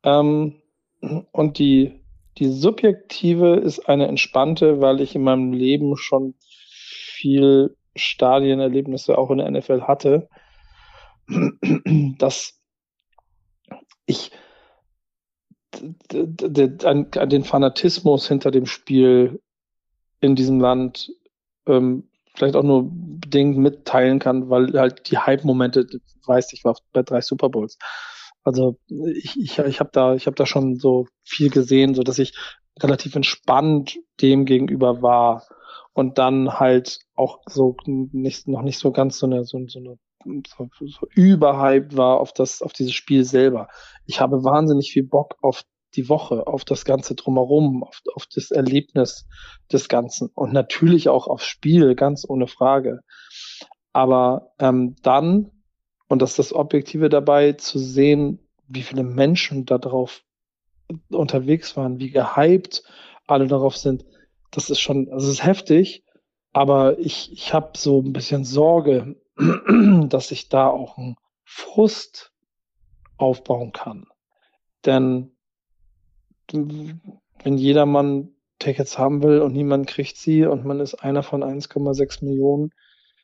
Ähm, 0.03 0.61
und 1.31 1.59
die, 1.59 2.03
die 2.37 2.47
subjektive 2.47 3.55
ist 3.55 3.87
eine 3.87 4.07
entspannte, 4.07 4.81
weil 4.81 5.01
ich 5.01 5.15
in 5.15 5.23
meinem 5.23 5.53
Leben 5.53 5.97
schon 5.97 6.35
viel 6.39 7.75
Stadienerlebnisse 7.95 9.17
auch 9.17 9.29
in 9.29 9.37
der 9.37 9.51
NFL 9.51 9.81
hatte 9.81 10.29
dass 12.17 12.59
ich 14.05 14.31
den 16.11 17.43
Fanatismus 17.43 18.27
hinter 18.27 18.51
dem 18.51 18.65
Spiel 18.65 19.41
in 20.19 20.35
diesem 20.35 20.59
Land 20.59 21.11
ähm, 21.65 22.09
vielleicht 22.35 22.55
auch 22.55 22.63
nur 22.63 22.89
bedingt 22.89 23.57
mitteilen 23.57 24.19
kann, 24.19 24.49
weil 24.49 24.73
halt 24.79 25.09
die 25.09 25.17
Hype-Momente, 25.17 25.87
weiß 26.25 26.53
ich, 26.53 26.63
war 26.63 26.77
bei 26.91 27.03
drei 27.03 27.21
Super 27.21 27.49
Bowls. 27.49 27.77
Also 28.43 28.77
ich, 28.87 29.39
ich, 29.39 29.59
ich 29.59 29.79
habe 29.79 29.89
da, 29.93 30.15
ich 30.15 30.25
da 30.25 30.45
schon 30.45 30.77
so 30.77 31.07
viel 31.23 31.49
gesehen, 31.49 31.95
so 31.95 32.03
dass 32.03 32.19
ich 32.19 32.33
relativ 32.79 33.15
entspannt 33.15 33.97
dem 34.21 34.45
gegenüber 34.45 35.01
war 35.01 35.47
und 35.93 36.17
dann 36.17 36.59
halt 36.59 36.99
auch 37.15 37.39
so 37.47 37.75
nicht, 37.85 38.47
noch 38.47 38.63
nicht 38.63 38.79
so 38.79 38.91
ganz 38.91 39.19
so 39.19 39.27
eine, 39.27 39.45
so, 39.45 39.59
so 39.67 39.79
eine 39.79 39.97
so, 40.47 40.69
so 40.79 41.07
überhyped 41.13 41.95
war 41.97 42.19
auf 42.19 42.33
das, 42.33 42.61
auf 42.61 42.73
dieses 42.73 42.93
Spiel 42.93 43.23
selber. 43.23 43.67
Ich 44.05 44.19
habe 44.19 44.43
wahnsinnig 44.43 44.91
viel 44.91 45.03
Bock 45.03 45.35
auf 45.41 45.63
die 45.95 46.09
Woche, 46.09 46.47
auf 46.47 46.65
das 46.65 46.85
Ganze 46.85 47.15
drumherum, 47.15 47.83
auf, 47.83 48.01
auf 48.15 48.25
das 48.27 48.51
Erlebnis 48.51 49.27
des 49.71 49.89
Ganzen 49.89 50.29
und 50.33 50.53
natürlich 50.53 51.09
auch 51.09 51.27
aufs 51.27 51.45
Spiel, 51.45 51.95
ganz 51.95 52.25
ohne 52.27 52.47
Frage. 52.47 53.01
Aber 53.91 54.53
ähm, 54.59 54.95
dann, 55.03 55.51
und 56.07 56.21
das 56.21 56.31
ist 56.31 56.39
das 56.39 56.53
Objektive 56.53 57.09
dabei, 57.09 57.53
zu 57.53 57.77
sehen, 57.77 58.39
wie 58.67 58.81
viele 58.81 59.03
Menschen 59.03 59.65
da 59.65 59.77
drauf 59.77 60.23
unterwegs 61.09 61.77
waren, 61.77 61.99
wie 61.99 62.09
gehypt 62.09 62.83
alle 63.27 63.47
darauf 63.47 63.77
sind, 63.77 64.05
das 64.51 64.69
ist 64.69 64.79
schon, 64.79 65.09
also 65.11 65.27
es 65.27 65.35
ist 65.35 65.45
heftig, 65.45 66.03
aber 66.51 66.99
ich, 66.99 67.31
ich 67.31 67.53
habe 67.53 67.71
so 67.77 67.99
ein 67.99 68.13
bisschen 68.13 68.45
Sorge, 68.45 69.15
dass 70.09 70.31
ich 70.31 70.49
da 70.49 70.67
auch 70.67 70.97
einen 70.97 71.15
Frust 71.43 72.31
aufbauen 73.17 73.71
kann. 73.71 74.05
Denn 74.85 75.31
wenn 76.51 77.57
jedermann 77.57 78.29
Tickets 78.59 78.97
haben 78.97 79.23
will 79.23 79.39
und 79.39 79.53
niemand 79.53 79.87
kriegt 79.87 80.17
sie 80.17 80.45
und 80.45 80.65
man 80.65 80.79
ist 80.79 80.95
einer 80.95 81.23
von 81.23 81.43
1,6 81.43 82.23
Millionen, 82.23 82.71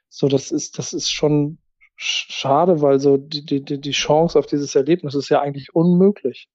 so 0.09 0.27
das 0.27 0.51
ist, 0.51 0.79
das 0.79 0.93
ist 0.93 1.11
schon 1.11 1.59
schade, 1.95 2.81
weil 2.81 2.99
so 2.99 3.17
die, 3.17 3.45
die, 3.45 3.61
die 3.61 3.91
Chance 3.91 4.39
auf 4.39 4.45
dieses 4.45 4.73
Erlebnis 4.75 5.15
ist 5.15 5.29
ja 5.29 5.41
eigentlich 5.41 5.75
unmöglich. 5.75 6.49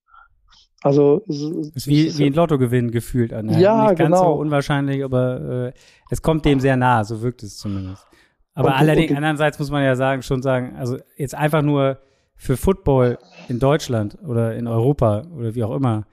Also 0.82 1.22
es 1.28 1.40
ist 1.74 1.86
wie, 1.86 2.06
ist 2.06 2.18
wie 2.18 2.26
ein 2.26 2.34
Lottogewinn 2.34 2.90
gefühlt 2.90 3.32
an. 3.32 3.48
Ja, 3.58 3.88
Nicht 3.88 3.98
ganz 3.98 4.10
genau. 4.16 4.34
so 4.34 4.40
unwahrscheinlich, 4.40 5.02
aber 5.02 5.68
äh, 5.68 5.72
es 6.10 6.20
kommt 6.20 6.44
dem 6.44 6.60
sehr 6.60 6.76
nah, 6.76 7.04
so 7.04 7.22
wirkt 7.22 7.42
es 7.42 7.56
zumindest. 7.56 8.06
Aber 8.54 8.68
und, 8.68 8.74
allerdings, 8.74 9.10
und, 9.10 9.16
andererseits 9.16 9.58
muss 9.58 9.70
man 9.70 9.84
ja 9.84 9.96
sagen, 9.96 10.22
schon 10.22 10.42
sagen, 10.42 10.76
also 10.76 10.98
jetzt 11.16 11.34
einfach 11.34 11.62
nur 11.62 11.98
für 12.36 12.56
Football 12.56 13.18
in 13.48 13.58
Deutschland 13.58 14.18
oder 14.26 14.54
in 14.54 14.66
Europa 14.66 15.22
oder 15.36 15.54
wie 15.54 15.64
auch 15.64 15.74
immer, 15.74 16.06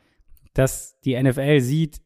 dass 0.54 0.99
die 1.01 1.21
NFL 1.21 1.62
sieht, 1.62 2.01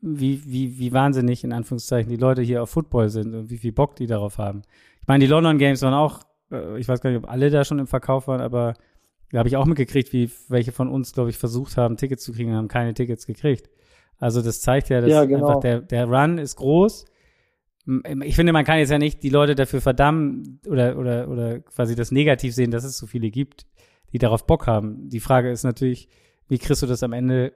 wie, 0.00 0.42
wie, 0.46 0.78
wie 0.78 0.92
wahnsinnig 0.92 1.44
in 1.44 1.52
Anführungszeichen 1.52 2.10
die 2.10 2.16
Leute 2.16 2.42
hier 2.42 2.62
auf 2.62 2.70
Football 2.70 3.10
sind 3.10 3.34
und 3.34 3.50
wie 3.50 3.58
viel 3.58 3.72
Bock 3.72 3.96
die 3.96 4.06
darauf 4.06 4.38
haben. 4.38 4.62
Ich 5.00 5.06
meine, 5.06 5.24
die 5.24 5.30
London 5.30 5.58
Games 5.58 5.82
waren 5.82 5.94
auch, 5.94 6.20
äh, 6.50 6.78
ich 6.78 6.88
weiß 6.88 7.00
gar 7.00 7.10
nicht, 7.10 7.22
ob 7.22 7.30
alle 7.30 7.50
da 7.50 7.64
schon 7.64 7.78
im 7.78 7.86
Verkauf 7.86 8.28
waren, 8.28 8.40
aber 8.40 8.74
da 9.30 9.38
habe 9.38 9.48
ich 9.48 9.56
auch 9.56 9.66
mitgekriegt, 9.66 10.12
wie 10.12 10.30
welche 10.48 10.72
von 10.72 10.88
uns, 10.88 11.12
glaube 11.12 11.30
ich, 11.30 11.36
versucht 11.36 11.76
haben, 11.76 11.96
Tickets 11.96 12.24
zu 12.24 12.32
kriegen, 12.32 12.54
haben 12.54 12.68
keine 12.68 12.94
Tickets 12.94 13.26
gekriegt. 13.26 13.68
Also 14.18 14.40
das 14.40 14.60
zeigt 14.60 14.88
ja, 14.88 15.00
dass 15.00 15.10
ja, 15.10 15.24
genau. 15.24 15.46
einfach 15.46 15.60
der, 15.60 15.80
der 15.80 16.06
Run 16.06 16.38
ist 16.38 16.56
groß 16.56 17.04
ich 18.24 18.34
finde, 18.34 18.52
man 18.52 18.64
kann 18.64 18.78
jetzt 18.78 18.90
ja 18.90 18.98
nicht 18.98 19.22
die 19.22 19.28
Leute 19.28 19.54
dafür 19.54 19.80
verdammen 19.80 20.60
oder, 20.66 20.98
oder, 20.98 21.28
oder 21.28 21.60
quasi 21.60 21.94
das 21.94 22.10
negativ 22.10 22.54
sehen, 22.54 22.72
dass 22.72 22.84
es 22.84 22.98
so 22.98 23.06
viele 23.06 23.30
gibt, 23.30 23.64
die 24.12 24.18
darauf 24.18 24.46
Bock 24.46 24.66
haben. 24.66 25.08
Die 25.08 25.20
Frage 25.20 25.50
ist 25.50 25.62
natürlich, 25.62 26.08
wie 26.48 26.58
kriegst 26.58 26.82
du 26.82 26.86
das 26.86 27.02
am 27.02 27.12
Ende 27.12 27.52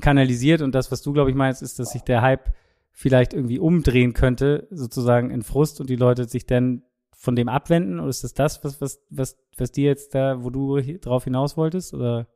kanalisiert? 0.00 0.62
Und 0.62 0.74
das, 0.74 0.90
was 0.90 1.02
du, 1.02 1.12
glaube 1.12 1.30
ich, 1.30 1.36
meinst, 1.36 1.62
ist, 1.62 1.78
dass 1.78 1.92
sich 1.92 2.02
der 2.02 2.22
Hype 2.22 2.54
vielleicht 2.92 3.34
irgendwie 3.34 3.58
umdrehen 3.58 4.14
könnte, 4.14 4.68
sozusagen 4.70 5.30
in 5.30 5.42
Frust 5.42 5.80
und 5.80 5.90
die 5.90 5.96
Leute 5.96 6.24
sich 6.24 6.46
dann 6.46 6.82
von 7.12 7.36
dem 7.36 7.48
abwenden? 7.48 8.00
Oder 8.00 8.08
ist 8.08 8.24
das 8.24 8.34
das, 8.34 8.64
was, 8.64 8.80
was, 8.80 9.02
was, 9.10 9.36
was 9.58 9.72
dir 9.72 9.86
jetzt 9.86 10.14
da, 10.14 10.44
wo 10.44 10.50
du 10.50 10.80
drauf 10.98 11.24
hinaus 11.24 11.56
wolltest? 11.56 11.92
Oder? 11.92 12.26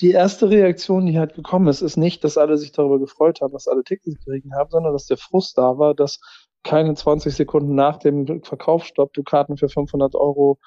Die 0.00 0.10
erste 0.10 0.50
Reaktion, 0.50 1.06
die 1.06 1.18
halt 1.18 1.34
gekommen 1.34 1.68
ist, 1.68 1.82
ist 1.82 1.96
nicht, 1.96 2.24
dass 2.24 2.38
alle 2.38 2.56
sich 2.56 2.72
darüber 2.72 2.98
gefreut 2.98 3.40
haben, 3.40 3.52
dass 3.52 3.68
alle 3.68 3.84
Tickets 3.84 4.24
gekriegt 4.24 4.48
haben, 4.52 4.70
sondern 4.70 4.92
dass 4.92 5.06
der 5.06 5.18
Frust 5.18 5.56
da 5.56 5.78
war, 5.78 5.94
dass 5.94 6.20
keine 6.64 6.94
20 6.94 7.34
Sekunden 7.34 7.74
nach 7.74 7.98
dem 7.98 8.42
Verkaufsstopp 8.42 9.12
du 9.12 9.22
Karten 9.22 9.56
für 9.56 9.68
500 9.68 10.14
Euro 10.16 10.58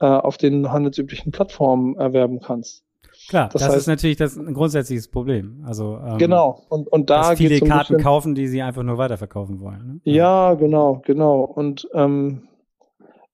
äh, 0.00 0.06
auf 0.06 0.36
den 0.36 0.70
handelsüblichen 0.70 1.32
Plattformen 1.32 1.96
erwerben 1.96 2.40
kannst. 2.40 2.82
Klar, 3.28 3.48
das, 3.48 3.62
das 3.62 3.70
heißt, 3.70 3.78
ist 3.78 3.86
natürlich 3.86 4.16
das 4.18 4.36
ein 4.36 4.52
grundsätzliches 4.52 5.08
Problem. 5.08 5.64
Also 5.66 5.98
ähm, 6.04 6.18
genau 6.18 6.66
und 6.68 6.86
und 6.88 7.08
da 7.08 7.30
dass 7.30 7.38
viele 7.38 7.60
Karten 7.60 7.94
bisschen, 7.94 8.04
kaufen, 8.04 8.34
die 8.34 8.46
sie 8.46 8.60
einfach 8.60 8.82
nur 8.82 8.98
weiterverkaufen 8.98 9.60
wollen. 9.60 10.00
Ne? 10.04 10.12
Ja, 10.12 10.54
genau, 10.54 11.02
genau 11.04 11.40
und 11.40 11.88
ähm, 11.94 12.48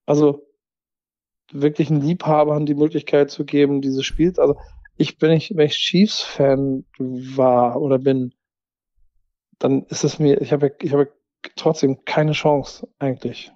also 0.07 0.47
wirklichen 1.53 2.01
Liebhabern 2.01 2.65
die 2.65 2.75
Möglichkeit 2.75 3.31
zu 3.31 3.45
geben, 3.45 3.83
dieses 3.83 4.05
Spiels. 4.05 4.39
Also 4.39 4.57
ich 4.97 5.19
bin 5.19 5.33
ich, 5.33 5.53
wenn 5.57 5.67
ich 5.67 5.75
Chiefs-Fan 5.75 6.85
war 6.99 7.81
oder 7.81 7.99
bin, 7.99 8.33
dann 9.59 9.85
ist 9.85 10.05
es 10.05 10.19
mir, 10.19 10.41
ich 10.41 10.53
habe 10.53 10.73
ich 10.81 10.93
habe 10.93 11.09
trotzdem 11.57 12.05
keine 12.05 12.33
Chance 12.33 12.89
eigentlich. 12.99 13.53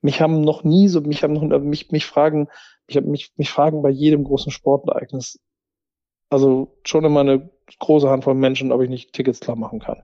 Mich 0.00 0.20
haben 0.20 0.40
noch 0.40 0.64
nie 0.64 0.88
so, 0.88 1.00
mich 1.00 1.22
haben 1.22 1.34
noch, 1.34 1.42
äh, 1.42 1.58
mich, 1.58 1.90
mich 1.90 2.06
fragen, 2.06 2.48
ich 2.86 2.96
habe 2.96 3.06
mich, 3.06 3.32
mich 3.36 3.50
fragen 3.50 3.82
bei 3.82 3.90
jedem 3.90 4.24
großen 4.24 4.52
Sportereignis, 4.52 5.38
also 6.30 6.78
schon 6.84 7.04
immer 7.04 7.20
eine 7.20 7.50
große 7.78 8.08
Handvoll 8.08 8.34
Menschen, 8.34 8.72
ob 8.72 8.82
ich 8.82 8.88
nicht 8.88 9.12
Tickets 9.12 9.40
klar 9.40 9.56
machen 9.56 9.80
kann. 9.80 10.02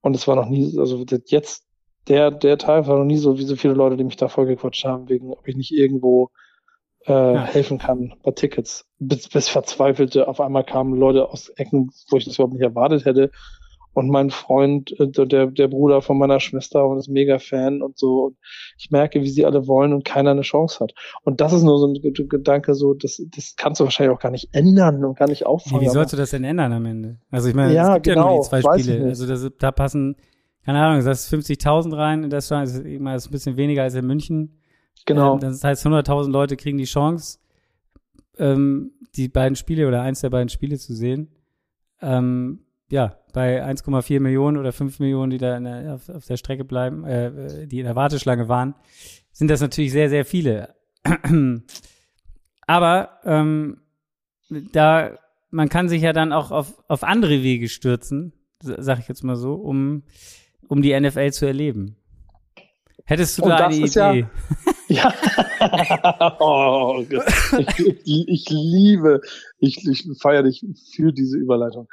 Und 0.00 0.14
es 0.14 0.26
war 0.28 0.36
noch 0.36 0.48
nie, 0.48 0.78
also 0.78 1.04
jetzt, 1.26 1.64
der, 2.06 2.30
der 2.30 2.56
Teil 2.56 2.86
war 2.86 2.98
noch 2.98 3.04
nie 3.04 3.18
so, 3.18 3.38
wie 3.38 3.44
so 3.44 3.56
viele 3.56 3.74
Leute, 3.74 3.96
die 3.96 4.04
mich 4.04 4.16
da 4.16 4.28
vollgequatscht 4.28 4.84
haben, 4.84 5.08
wegen, 5.08 5.32
ob 5.32 5.46
ich 5.46 5.56
nicht 5.56 5.72
irgendwo 5.72 6.30
äh, 7.06 7.12
ja. 7.12 7.44
helfen 7.44 7.78
kann 7.78 8.14
bei 8.22 8.30
Tickets. 8.30 8.86
Bis, 8.98 9.28
bis 9.28 9.48
verzweifelte, 9.48 10.28
auf 10.28 10.40
einmal 10.40 10.64
kamen 10.64 10.94
Leute 10.94 11.28
aus 11.28 11.48
Ecken, 11.50 11.90
wo 12.10 12.16
ich 12.16 12.24
das 12.24 12.34
überhaupt 12.34 12.54
nicht 12.54 12.62
erwartet 12.62 13.04
hätte. 13.04 13.30
Und 13.94 14.10
mein 14.10 14.30
Freund, 14.30 14.98
äh, 15.00 15.08
der, 15.08 15.46
der 15.46 15.68
Bruder 15.68 16.02
von 16.02 16.18
meiner 16.18 16.40
Schwester 16.40 16.86
und 16.86 16.98
ist 16.98 17.08
mega 17.08 17.38
Fan 17.38 17.82
und 17.82 17.98
so. 17.98 18.26
Und 18.26 18.36
ich 18.76 18.90
merke, 18.90 19.22
wie 19.22 19.28
sie 19.28 19.44
alle 19.44 19.66
wollen 19.66 19.92
und 19.92 20.04
keiner 20.04 20.30
eine 20.30 20.42
Chance 20.42 20.80
hat. 20.80 20.92
Und 21.22 21.40
das 21.40 21.52
ist 21.52 21.62
nur 21.62 21.78
so 21.78 21.86
ein 21.86 22.28
Gedanke, 22.28 22.74
so, 22.74 22.94
das, 22.94 23.20
das 23.34 23.54
kannst 23.56 23.80
du 23.80 23.84
wahrscheinlich 23.84 24.16
auch 24.16 24.20
gar 24.20 24.30
nicht 24.30 24.48
ändern 24.52 25.04
und 25.04 25.18
gar 25.18 25.28
nicht 25.28 25.46
auffangen. 25.46 25.80
Wie 25.80 25.88
sollst 25.88 26.12
du 26.12 26.16
das 26.16 26.30
denn 26.30 26.44
ändern 26.44 26.72
am 26.72 26.86
Ende? 26.86 27.18
Also 27.30 27.48
ich 27.48 27.54
meine, 27.54 27.74
ja, 27.74 27.96
es 27.96 28.02
gibt 28.02 28.14
genau, 28.14 28.26
ja 28.26 28.34
nur 28.34 28.42
die 28.42 28.48
zwei 28.48 28.78
Spiele. 28.78 29.04
Also 29.06 29.26
das, 29.26 29.50
da 29.58 29.72
passen, 29.72 30.16
keine 30.64 30.80
Ahnung, 30.80 31.04
das 31.04 31.32
ist 31.32 31.34
50.000 31.34 31.96
rein 31.96 32.24
in 32.24 32.30
das 32.30 32.50
ist 32.50 32.84
immer 32.84 33.14
ist 33.14 33.26
ein 33.26 33.32
bisschen 33.32 33.56
weniger 33.56 33.82
als 33.82 33.94
in 33.94 34.06
München. 34.06 34.60
Genau. 35.06 35.34
Ähm, 35.34 35.40
das 35.40 35.64
heißt, 35.64 35.86
100.000 35.86 36.30
Leute 36.30 36.56
kriegen 36.56 36.78
die 36.78 36.84
Chance, 36.84 37.38
ähm, 38.36 38.92
die 39.16 39.28
beiden 39.28 39.56
Spiele 39.56 39.88
oder 39.88 40.02
eins 40.02 40.20
der 40.20 40.30
beiden 40.30 40.48
Spiele 40.48 40.78
zu 40.78 40.94
sehen. 40.94 41.30
Ähm, 42.00 42.60
ja, 42.90 43.16
bei 43.32 43.64
1,4 43.64 44.20
Millionen 44.20 44.56
oder 44.56 44.72
5 44.72 44.98
Millionen, 44.98 45.30
die 45.30 45.38
da 45.38 45.58
der, 45.60 45.94
auf, 45.94 46.08
auf, 46.08 46.26
der 46.26 46.36
Strecke 46.36 46.64
bleiben, 46.64 47.04
äh, 47.04 47.66
die 47.66 47.80
in 47.80 47.86
der 47.86 47.96
Warteschlange 47.96 48.48
waren, 48.48 48.74
sind 49.32 49.48
das 49.50 49.60
natürlich 49.60 49.92
sehr, 49.92 50.08
sehr 50.08 50.24
viele. 50.24 50.74
Aber 52.66 53.20
ähm, 53.24 53.82
da 54.72 55.18
man 55.50 55.68
kann 55.68 55.88
sich 55.88 56.02
ja 56.02 56.12
dann 56.12 56.32
auch 56.32 56.50
auf, 56.50 56.82
auf 56.88 57.04
andere 57.04 57.42
Wege 57.42 57.68
stürzen, 57.68 58.32
sag 58.60 58.98
ich 58.98 59.08
jetzt 59.08 59.24
mal 59.24 59.36
so, 59.36 59.54
um, 59.54 60.02
um 60.68 60.82
die 60.82 60.98
NFL 60.98 61.30
zu 61.32 61.46
erleben. 61.46 61.96
Hättest 63.08 63.38
du 63.38 63.44
Und 63.44 63.48
da 63.50 63.66
eine 63.66 63.74
Idee? 63.74 64.26
Ja, 64.90 65.12
ja. 65.60 66.36
oh, 66.40 67.04
ich, 67.58 68.28
ich, 68.28 68.48
liebe, 68.48 69.20
ich, 69.58 69.86
ich 69.86 70.06
feiere 70.20 70.42
dich 70.44 70.64
für 70.94 71.12
diese 71.12 71.36
Überleitung. 71.36 71.88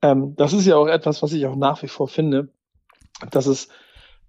Ähm, 0.00 0.34
das 0.36 0.54
ist 0.54 0.66
ja 0.66 0.76
auch 0.76 0.86
etwas, 0.86 1.22
was 1.22 1.32
ich 1.34 1.44
auch 1.46 1.56
nach 1.56 1.82
wie 1.82 1.88
vor 1.88 2.08
finde, 2.08 2.50
dass 3.30 3.46
es 3.46 3.68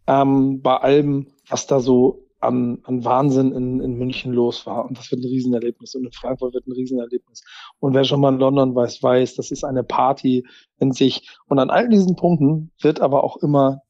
ähm, 0.07 0.61
bei 0.61 0.75
allem, 0.75 1.27
was 1.47 1.65
da 1.67 1.79
so 1.79 2.27
an, 2.39 2.79
an 2.83 3.03
Wahnsinn 3.05 3.53
in, 3.53 3.79
in 3.79 3.97
München 3.97 4.33
los 4.33 4.65
war, 4.65 4.85
und 4.85 4.97
das 4.97 5.11
wird 5.11 5.21
ein 5.21 5.29
Riesenerlebnis, 5.29 5.95
und 5.95 6.05
in 6.05 6.11
Frankfurt 6.11 6.53
wird 6.53 6.67
ein 6.67 6.73
Riesenerlebnis. 6.73 7.43
Und 7.79 7.93
wer 7.93 8.03
schon 8.03 8.19
mal 8.19 8.33
in 8.33 8.39
London 8.39 8.75
weiß, 8.75 9.01
weiß, 9.01 9.35
das 9.35 9.51
ist 9.51 9.63
eine 9.63 9.83
Party 9.83 10.45
in 10.77 10.91
sich. 10.91 11.29
Und 11.47 11.59
an 11.59 11.69
all 11.69 11.87
diesen 11.87 12.15
Punkten 12.15 12.71
wird 12.81 12.99
aber 12.99 13.23
auch 13.23 13.37
immer 13.37 13.81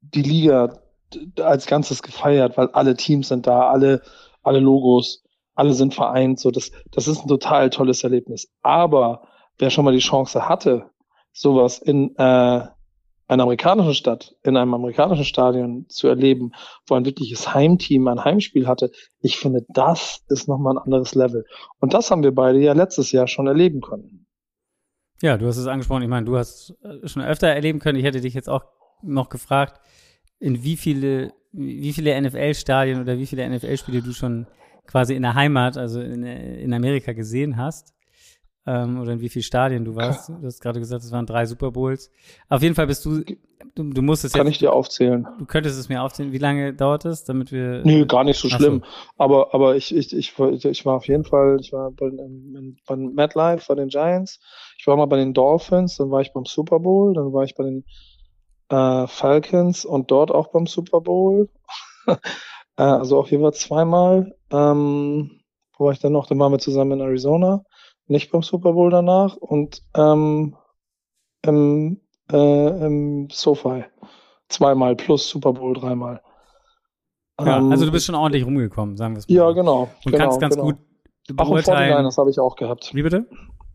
die 0.00 0.22
Liga 0.22 0.82
als 1.40 1.66
Ganzes 1.66 2.02
gefeiert, 2.02 2.56
weil 2.56 2.68
alle 2.68 2.94
Teams 2.96 3.28
sind 3.28 3.46
da, 3.46 3.68
alle, 3.68 4.02
alle 4.42 4.60
Logos, 4.60 5.24
alle 5.54 5.72
sind 5.72 5.94
vereint. 5.94 6.40
So, 6.40 6.50
das, 6.50 6.72
das 6.90 7.08
ist 7.08 7.22
ein 7.22 7.28
total 7.28 7.70
tolles 7.70 8.04
Erlebnis. 8.04 8.50
Aber 8.62 9.22
wer 9.58 9.70
schon 9.70 9.84
mal 9.84 9.92
die 9.92 9.98
Chance 9.98 10.48
hatte, 10.48 10.90
sowas 11.32 11.78
in 11.78 12.14
äh, 12.16 12.66
einer 13.28 13.44
amerikanischen 13.44 13.94
Stadt, 13.94 14.34
in 14.42 14.56
einem 14.56 14.74
amerikanischen 14.74 15.24
Stadion 15.24 15.86
zu 15.88 16.08
erleben, 16.08 16.52
wo 16.86 16.94
ein 16.94 17.04
wirkliches 17.04 17.54
Heimteam 17.54 18.06
ein 18.08 18.24
Heimspiel 18.24 18.66
hatte, 18.66 18.90
ich 19.20 19.38
finde, 19.38 19.64
das 19.68 20.22
ist 20.28 20.48
nochmal 20.48 20.74
ein 20.74 20.82
anderes 20.82 21.14
Level. 21.14 21.44
Und 21.80 21.94
das 21.94 22.10
haben 22.10 22.22
wir 22.22 22.34
beide 22.34 22.58
ja 22.58 22.72
letztes 22.74 23.12
Jahr 23.12 23.26
schon 23.26 23.46
erleben 23.46 23.80
können. 23.80 24.26
Ja, 25.22 25.38
du 25.38 25.46
hast 25.46 25.56
es 25.56 25.66
angesprochen. 25.66 26.02
Ich 26.02 26.08
meine, 26.08 26.26
du 26.26 26.36
hast 26.36 26.74
schon 27.04 27.22
öfter 27.22 27.46
erleben 27.46 27.78
können. 27.78 27.98
Ich 27.98 28.04
hätte 28.04 28.20
dich 28.20 28.34
jetzt 28.34 28.48
auch 28.48 28.64
noch 29.02 29.28
gefragt, 29.28 29.80
in 30.42 30.64
wie 30.64 30.76
viele, 30.76 31.32
wie 31.52 31.92
viele 31.92 32.20
NFL-Stadien 32.20 33.00
oder 33.00 33.16
wie 33.16 33.26
viele 33.26 33.48
NFL-Spiele 33.48 34.02
du 34.02 34.12
schon 34.12 34.46
quasi 34.86 35.14
in 35.14 35.22
der 35.22 35.34
Heimat, 35.34 35.78
also 35.78 36.00
in, 36.00 36.24
in 36.24 36.74
Amerika 36.74 37.12
gesehen 37.12 37.56
hast. 37.56 37.94
Ähm, 38.64 39.00
oder 39.00 39.12
in 39.12 39.20
wie 39.20 39.28
viele 39.28 39.44
Stadien 39.44 39.84
du 39.84 39.94
warst. 39.94 40.28
Du 40.40 40.46
hast 40.46 40.60
gerade 40.60 40.80
gesagt, 40.80 41.04
es 41.04 41.12
waren 41.12 41.26
drei 41.26 41.46
Super 41.46 41.70
Bowls. 41.70 42.10
Auf 42.48 42.62
jeden 42.62 42.74
Fall 42.74 42.88
bist 42.88 43.04
du, 43.04 43.22
du, 43.74 43.92
du 43.92 44.02
musst 44.02 44.24
es 44.24 44.32
Kann 44.32 44.46
jetzt, 44.46 44.54
ich 44.54 44.58
dir 44.58 44.72
aufzählen. 44.72 45.26
Du 45.38 45.46
könntest 45.46 45.78
es 45.78 45.88
mir 45.88 46.02
aufzählen. 46.02 46.32
Wie 46.32 46.38
lange 46.38 46.74
dauert 46.74 47.04
es, 47.04 47.24
damit 47.24 47.52
wir. 47.52 47.82
Nö, 47.84 48.04
gar 48.06 48.24
nicht 48.24 48.38
so 48.38 48.48
schlimm. 48.48 48.80
So. 48.80 49.14
Aber, 49.18 49.54
aber 49.54 49.76
ich, 49.76 49.94
ich, 49.94 50.12
ich, 50.12 50.34
ich 50.38 50.84
war 50.84 50.96
auf 50.96 51.06
jeden 51.06 51.24
Fall, 51.24 51.58
ich 51.60 51.72
war 51.72 51.92
bei, 51.92 52.10
bei 52.86 52.96
MetLife, 52.96 53.64
bei 53.68 53.74
den 53.76 53.88
Giants. 53.88 54.40
Ich 54.78 54.86
war 54.88 54.96
mal 54.96 55.06
bei 55.06 55.16
den 55.16 55.34
Dolphins, 55.34 55.96
dann 55.96 56.10
war 56.10 56.20
ich 56.20 56.32
beim 56.32 56.44
Super 56.44 56.80
Bowl, 56.80 57.14
dann 57.14 57.32
war 57.32 57.44
ich 57.44 57.54
bei 57.54 57.64
den 57.64 57.84
äh, 58.72 59.06
Falcons 59.06 59.84
und 59.84 60.10
dort 60.10 60.30
auch 60.30 60.48
beim 60.48 60.66
Super 60.66 61.00
Bowl. 61.00 61.48
äh, 62.06 62.16
also 62.76 63.18
auf 63.18 63.30
jeden 63.30 63.42
Fall 63.42 63.54
zweimal. 63.54 64.34
Ähm, 64.50 65.42
wo 65.76 65.84
war 65.86 65.92
ich 65.92 66.00
dann 66.00 66.12
noch? 66.12 66.26
Dann 66.26 66.38
waren 66.38 66.52
wir 66.52 66.58
zusammen 66.58 66.92
in 66.92 67.00
Arizona, 67.00 67.64
nicht 68.06 68.32
beim 68.32 68.42
Super 68.42 68.72
Bowl 68.72 68.90
danach 68.90 69.36
und 69.36 69.82
ähm, 69.94 70.56
im, 71.42 72.00
äh, 72.30 72.86
im 72.86 73.28
SoFi 73.30 73.84
zweimal 74.48 74.96
plus 74.96 75.28
Super 75.28 75.52
Bowl 75.52 75.74
dreimal. 75.74 76.22
Ja, 77.40 77.58
ähm, 77.58 77.70
also 77.70 77.84
du 77.84 77.92
bist 77.92 78.06
schon 78.06 78.14
ordentlich 78.14 78.46
rumgekommen, 78.46 78.96
sagen 78.96 79.14
wir 79.14 79.18
es 79.18 79.28
mal. 79.28 79.34
Ja, 79.34 79.50
genau. 79.52 79.90
Und 80.04 80.12
genau, 80.12 80.24
kannst 80.24 80.40
ganz 80.40 80.54
genau. 80.54 80.68
gut 80.68 80.78
beurteilen. 81.28 81.92
Und 81.92 82.12
49ers 82.12 82.18
habe 82.18 82.30
ich 82.30 82.38
auch 82.38 82.56
gehabt. 82.56 82.94
Wie 82.94 83.02
bitte? 83.02 83.26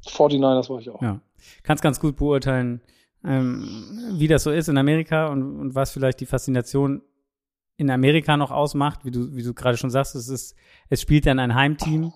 49ers 0.07 0.69
war 0.69 0.79
ich 0.79 0.89
auch. 0.89 1.01
Ja. 1.01 1.19
Kannst 1.63 1.83
ganz 1.83 1.99
gut 1.99 2.15
beurteilen, 2.15 2.81
ähm, 3.23 3.67
wie 4.13 4.27
das 4.27 4.43
so 4.43 4.51
ist 4.51 4.69
in 4.69 4.77
Amerika 4.77 5.27
und, 5.27 5.59
und 5.59 5.75
was 5.75 5.91
vielleicht 5.91 6.19
die 6.19 6.25
Faszination 6.25 7.01
in 7.77 7.89
Amerika 7.89 8.37
noch 8.37 8.51
ausmacht, 8.51 9.05
wie 9.05 9.11
du, 9.11 9.35
wie 9.35 9.43
du 9.43 9.53
gerade 9.53 9.77
schon 9.77 9.91
sagst, 9.91 10.15
es 10.15 10.29
ist, 10.29 10.55
es 10.89 11.01
spielt 11.01 11.25
dann 11.25 11.39
ein 11.39 11.53
Heimteam, 11.53 12.11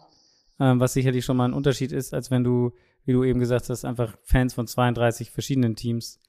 ähm, 0.59 0.79
was 0.79 0.93
sicherlich 0.93 1.23
schon 1.23 1.37
mal 1.37 1.45
ein 1.45 1.53
Unterschied 1.53 1.91
ist, 1.91 2.13
als 2.13 2.31
wenn 2.31 2.43
du, 2.43 2.71
wie 3.05 3.13
du 3.13 3.23
eben 3.23 3.39
gesagt 3.39 3.69
hast, 3.69 3.85
einfach 3.85 4.17
Fans 4.23 4.53
von 4.53 4.67
32 4.67 5.31
verschiedenen 5.31 5.75
Teams 5.75 6.19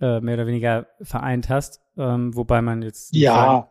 äh, 0.00 0.20
mehr 0.20 0.34
oder 0.34 0.46
weniger 0.46 0.86
vereint 1.00 1.48
hast, 1.48 1.80
ähm, 1.96 2.34
wobei 2.36 2.62
man 2.62 2.82
jetzt 2.82 3.14
ja, 3.14 3.68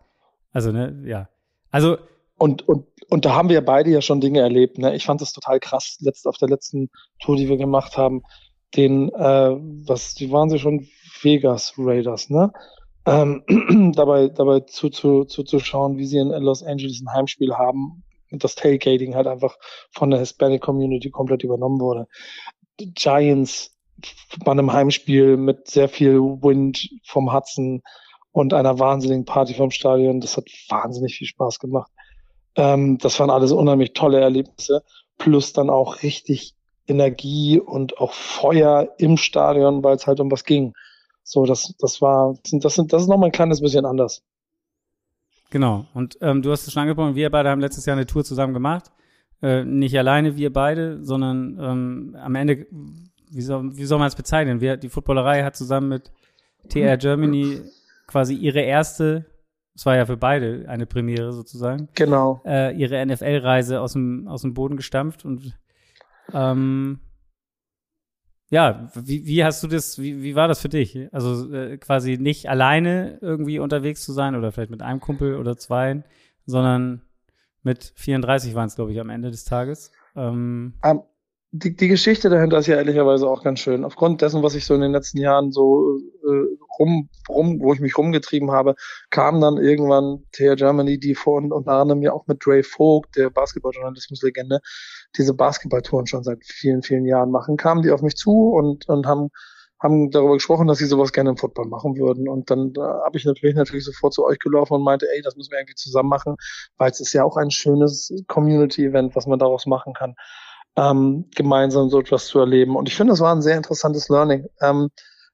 also 0.52 0.72
ne, 0.72 1.02
ja, 1.06 1.30
also 1.72 1.98
und, 2.38 2.68
und, 2.68 2.88
und 3.10 3.26
da 3.26 3.36
haben 3.36 3.50
wir 3.50 3.64
beide 3.64 3.92
ja 3.92 4.02
schon 4.02 4.20
Dinge 4.20 4.40
erlebt. 4.40 4.80
Ne? 4.80 4.96
Ich 4.96 5.06
fand 5.06 5.22
das 5.22 5.32
total 5.32 5.60
krass, 5.60 5.98
letzt, 6.02 6.26
auf 6.26 6.38
der 6.38 6.50
letzten 6.50 6.90
Tour, 7.20 7.36
die 7.36 7.48
wir 7.48 7.58
gemacht 7.58 7.98
haben, 7.98 8.24
den, 8.76 9.10
äh, 9.10 9.56
was, 9.86 10.14
die 10.14 10.32
waren 10.32 10.50
sie 10.50 10.60
schon 10.60 10.88
Vegas 11.22 11.74
Raiders, 11.78 12.30
ne? 12.30 12.52
Ähm, 13.06 13.44
dabei, 13.96 14.28
dabei 14.28 14.62
zu, 14.62 14.90
zu, 14.90 15.26
zu, 15.26 15.60
schauen, 15.60 15.98
wie 15.98 16.06
sie 16.06 16.18
in 16.18 16.30
Los 16.30 16.64
Angeles 16.64 17.02
ein 17.02 17.12
Heimspiel 17.12 17.54
haben 17.54 18.04
und 18.32 18.44
das 18.44 18.56
Tailgating 18.56 19.16
halt 19.16 19.28
einfach 19.28 19.58
von 19.92 20.12
der 20.12 20.20
Hispanic 20.20 20.62
Community 20.62 21.10
komplett 21.10 21.44
übernommen 21.44 21.80
wurde. 21.80 22.08
Die 22.80 22.94
Giants 22.94 23.76
bei 24.44 24.52
einem 24.52 24.72
Heimspiel 24.72 25.38
mit 25.38 25.68
sehr 25.68 25.90
viel 25.90 26.20
Wind 26.20 26.90
vom 27.06 27.34
Hudson 27.34 27.82
und 28.32 28.54
einer 28.54 28.80
wahnsinnigen 28.80 29.26
Party 29.26 29.54
vom 29.54 29.72
Stadion. 29.72 30.22
Das 30.22 30.38
hat 30.38 30.46
wahnsinnig 30.70 31.16
viel 31.16 31.28
Spaß 31.28 31.60
gemacht. 31.60 31.92
Ähm, 32.56 32.98
das 32.98 33.20
waren 33.20 33.30
alles 33.30 33.52
unheimlich 33.52 33.94
tolle 33.94 34.20
Erlebnisse. 34.20 34.84
Plus 35.18 35.54
dann 35.54 35.70
auch 35.70 36.04
richtig 36.04 36.56
Energie 36.88 37.60
und 37.60 37.98
auch 37.98 38.14
Feuer 38.14 38.90
im 38.98 39.18
Stadion, 39.18 39.84
weil 39.84 39.96
es 39.96 40.08
halt 40.08 40.20
um 40.20 40.32
was 40.32 40.44
ging. 40.44 40.74
So, 41.24 41.46
das, 41.46 41.74
das 41.80 42.02
war, 42.02 42.36
das, 42.52 42.76
sind, 42.76 42.94
das 42.94 43.04
ist 43.04 43.08
nochmal 43.08 43.30
ein 43.30 43.34
kleines 43.34 43.62
bisschen 43.62 43.86
anders. 43.86 44.24
Genau. 45.50 45.86
Und 45.94 46.18
ähm, 46.22 46.42
du 46.42 46.52
hast 46.52 46.66
es 46.66 46.74
schon 46.74 46.82
angesprochen, 46.82 47.16
wir 47.16 47.30
beide 47.30 47.50
haben 47.50 47.62
letztes 47.62 47.86
Jahr 47.86 47.96
eine 47.96 48.06
Tour 48.06 48.24
zusammen 48.24 48.54
gemacht. 48.54 48.92
Äh, 49.42 49.64
nicht 49.64 49.98
alleine 49.98 50.38
wir 50.38 50.52
beide, 50.52 51.04
sondern 51.04 51.58
ähm, 51.60 52.18
am 52.20 52.36
Ende, 52.36 52.68
wie 53.30 53.42
soll, 53.42 53.76
wie 53.76 53.86
soll 53.86 54.00
man 54.00 54.08
es 54.08 54.16
bezeichnen? 54.16 54.62
Wir, 54.62 54.78
die 54.78 54.90
Footballerei 54.90 55.44
hat 55.44 55.56
zusammen 55.56 55.90
mit 55.90 56.12
TR 56.70 56.98
Germany 56.98 57.62
quasi 58.08 58.36
ihre 58.36 58.62
erste, 58.62 59.26
es 59.74 59.86
war 59.86 59.96
ja 59.96 60.06
für 60.06 60.18
beide 60.18 60.66
eine 60.68 60.86
Premiere 60.86 61.32
sozusagen. 61.34 61.90
Genau. 61.96 62.42
Äh, 62.46 62.76
ihre 62.76 63.04
NFL-Reise 63.06 63.82
aus 63.82 63.94
dem, 63.94 64.28
aus 64.28 64.42
dem 64.42 64.54
Boden 64.54 64.76
gestampft 64.76 65.26
und 65.26 65.58
ähm, 66.34 67.00
ja, 68.50 68.92
wie, 68.96 69.26
wie 69.26 69.44
hast 69.46 69.64
du 69.64 69.68
das, 69.68 69.98
wie, 69.98 70.22
wie 70.22 70.36
war 70.36 70.50
das 70.50 70.60
für 70.60 70.70
dich? 70.70 70.98
Also 71.14 71.54
äh, 71.54 71.78
quasi 71.78 72.18
nicht 72.18 72.50
alleine 72.50 73.18
irgendwie 73.22 73.60
unterwegs 73.60 74.04
zu 74.04 74.12
sein 74.12 74.36
oder 74.36 74.52
vielleicht 74.52 74.72
mit 74.72 74.82
einem 74.82 75.00
Kumpel 75.00 75.38
oder 75.38 75.56
zwei, 75.56 76.04
sondern 76.46 77.02
mit 77.64 77.94
34 77.96 78.54
waren 78.54 78.68
es, 78.68 78.76
glaube 78.76 78.92
ich, 78.92 79.00
am 79.00 79.10
Ende 79.10 79.32
des 79.32 79.46
Tages. 79.46 79.92
Ähm, 80.16 80.74
um, 80.84 81.04
die, 81.54 81.76
die 81.76 81.90
Geschichte 81.90 82.30
dahinter 82.30 82.60
ist 82.60 82.68
ja 82.68 82.78
ehrlicherweise 82.78 83.28
auch 83.28 83.44
ganz 83.44 83.60
schön. 83.60 83.84
Aufgrund 83.84 84.22
dessen, 84.22 84.42
was 84.42 84.56
ich 84.56 84.66
so 84.66 84.74
in 84.74 84.82
den 84.82 84.94
letzten 84.94 85.18
Jahren 85.18 85.52
so 85.52 85.98
äh, 86.24 86.58
rum, 86.80 87.10
rum, 87.28 87.60
wo 87.60 87.74
ich 87.74 87.82
mich 87.82 87.98
rumgetrieben 87.98 88.52
habe, 88.52 88.76
kam 89.10 89.42
dann 89.42 89.58
irgendwann 89.58 90.24
TR 90.32 90.56
Germany, 90.56 90.98
die 90.98 91.14
vor 91.14 91.36
und 91.36 91.52
unter 91.52 91.74
anderem 91.74 92.02
ja 92.02 92.14
auch 92.14 92.26
mit 92.28 92.46
Dre 92.46 92.64
Vogt, 92.64 93.18
der 93.18 93.30
Basketballjournalismuslegende, 93.30 94.62
diese 95.18 95.34
Basketballtouren 95.34 96.08
schon 96.08 96.24
seit 96.24 96.40
vielen, 96.46 96.84
vielen 96.84 97.06
Jahren 97.06 97.32
machen, 97.32 97.58
kamen 97.58 97.82
die 97.82 97.92
auf 97.92 98.02
mich 98.02 98.16
zu 98.16 98.32
und, 98.32 98.88
und 98.88 99.06
haben, 99.06 99.30
haben 99.78 100.10
darüber 100.10 100.36
gesprochen, 100.36 100.68
dass 100.68 100.78
sie 100.78 100.86
sowas 100.86 101.12
gerne 101.12 101.32
im 101.32 101.38
Football 101.38 101.68
machen 101.68 101.98
würden. 101.98 102.30
Und 102.30 102.50
dann 102.50 102.72
äh, 102.78 102.80
habe 102.80 103.18
ich 103.18 103.26
natürlich 103.26 103.58
natürlich 103.58 103.84
sofort 103.84 104.14
zu 104.14 104.24
euch 104.24 104.40
gelaufen 104.40 104.76
und 104.76 104.84
meinte, 104.84 105.06
ey, 105.14 105.22
das 105.22 105.36
müssen 105.36 105.52
wir 105.52 105.60
irgendwie 105.60 105.76
zusammen 105.76 106.08
machen, 106.08 106.38
weil 106.78 106.92
es 106.92 107.02
ist 107.02 107.12
ja 107.12 107.26
auch 107.26 107.36
ein 107.36 107.52
schönes 107.52 108.14
Community-Event, 108.28 109.18
was 109.18 109.28
man 109.28 109.38
daraus 109.38 109.66
machen 109.66 109.94
kann, 109.94 110.16
ähm, 110.76 111.30
gemeinsam 111.36 111.90
so 111.90 112.00
etwas 112.00 112.28
zu 112.28 112.40
erleben. 112.40 112.76
Und 112.76 112.88
ich 112.88 112.96
finde, 112.96 113.14
das 113.14 113.20
war 113.20 113.34
ein 113.36 113.42
sehr 113.42 113.58
interessantes 113.58 114.10
Learning. 114.10 114.48
Ähm, 114.62 114.90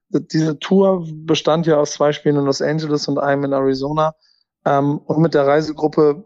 diese 0.09 0.57
Tour 0.59 1.05
bestand 1.07 1.67
ja 1.67 1.77
aus 1.77 1.91
zwei 1.91 2.11
Spielen 2.13 2.37
in 2.37 2.45
Los 2.45 2.61
Angeles 2.61 3.07
und 3.07 3.19
einem 3.19 3.45
in 3.45 3.53
Arizona. 3.53 4.15
Ähm, 4.65 4.99
und 4.99 5.19
mit 5.19 5.33
der 5.33 5.45
Reisegruppe 5.45 6.23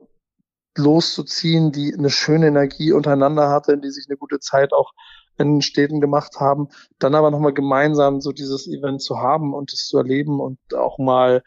loszuziehen, 0.78 1.72
die 1.72 1.94
eine 1.94 2.10
schöne 2.10 2.48
Energie 2.48 2.92
untereinander 2.92 3.50
hatte, 3.50 3.78
die 3.78 3.90
sich 3.90 4.06
eine 4.08 4.18
gute 4.18 4.40
Zeit 4.40 4.72
auch 4.74 4.92
in 5.38 5.62
Städten 5.62 6.00
gemacht 6.02 6.40
haben, 6.40 6.70
dann 7.00 7.16
aber 7.16 7.32
nochmal 7.32 7.54
gemeinsam 7.54 8.22
so 8.22 8.32
dieses 8.32 8.68
Event 8.68 9.02
zu 9.02 9.18
haben 9.20 9.54
und 9.54 9.74
es 9.74 9.88
zu 9.88 9.98
erleben 9.98 10.40
und 10.40 10.60
auch 10.76 10.98
mal 10.98 11.44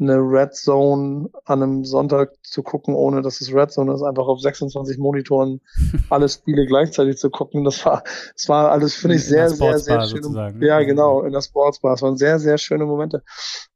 eine 0.00 0.16
Red 0.16 0.54
Zone 0.54 1.28
an 1.44 1.62
einem 1.62 1.84
Sonntag 1.84 2.32
zu 2.42 2.62
gucken, 2.62 2.94
ohne 2.94 3.20
dass 3.22 3.40
es 3.40 3.52
Red 3.52 3.72
Zone 3.72 3.92
ist, 3.92 4.02
einfach 4.02 4.26
auf 4.26 4.40
26 4.40 4.98
Monitoren 4.98 5.60
alle 6.10 6.28
Spiele 6.28 6.66
gleichzeitig 6.66 7.18
zu 7.18 7.30
gucken. 7.30 7.64
Das 7.64 7.84
war, 7.84 8.04
das 8.34 8.48
war 8.48 8.70
alles, 8.70 8.94
finde 8.94 9.16
ich, 9.16 9.24
sehr, 9.24 9.50
sehr, 9.50 9.78
sehr 9.78 10.06
schön. 10.06 10.32
Ne? 10.32 10.54
Ja, 10.60 10.80
genau, 10.82 11.22
in 11.22 11.32
der 11.32 11.42
Sportsbar. 11.42 11.94
Es 11.94 12.02
waren 12.02 12.16
sehr, 12.16 12.38
sehr 12.38 12.58
schöne 12.58 12.84
Momente. 12.84 13.22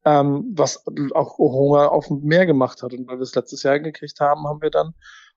Ähm, 0.04 0.52
was 0.54 0.84
auch 1.14 1.38
Hunger 1.38 1.90
auf 1.90 2.06
dem 2.06 2.22
Meer 2.22 2.46
gemacht 2.46 2.82
hat. 2.82 2.92
Und 2.92 3.08
weil 3.08 3.18
wir 3.18 3.22
es 3.22 3.34
letztes 3.34 3.62
Jahr 3.62 3.80
gekriegt 3.80 4.20
haben, 4.20 4.46
haben 4.46 4.62
wir 4.62 4.70
dann 4.70 4.94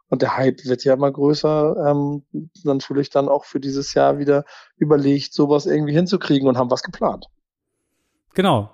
und 0.10 0.22
der 0.22 0.38
Hype 0.38 0.66
wird 0.66 0.84
ja 0.84 0.94
immer 0.94 1.12
größer, 1.12 1.90
ähm, 1.90 2.24
natürlich 2.64 3.10
dann 3.10 3.28
auch 3.28 3.46
für 3.46 3.60
dieses 3.60 3.94
Jahr 3.96 4.20
wieder 4.20 4.46
überlegt, 4.78 5.34
sowas 5.34 5.66
irgendwie 5.66 5.94
hinzukriegen 5.94 6.48
und 6.48 6.58
haben 6.58 6.70
was 6.70 6.84
geplant. 6.84 7.26
Genau. 8.36 8.70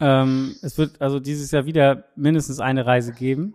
Ähm, 0.00 0.54
es 0.62 0.78
wird 0.78 1.00
also 1.00 1.20
dieses 1.20 1.50
Jahr 1.50 1.66
wieder 1.66 2.04
mindestens 2.16 2.60
eine 2.60 2.86
Reise 2.86 3.12
geben. 3.12 3.54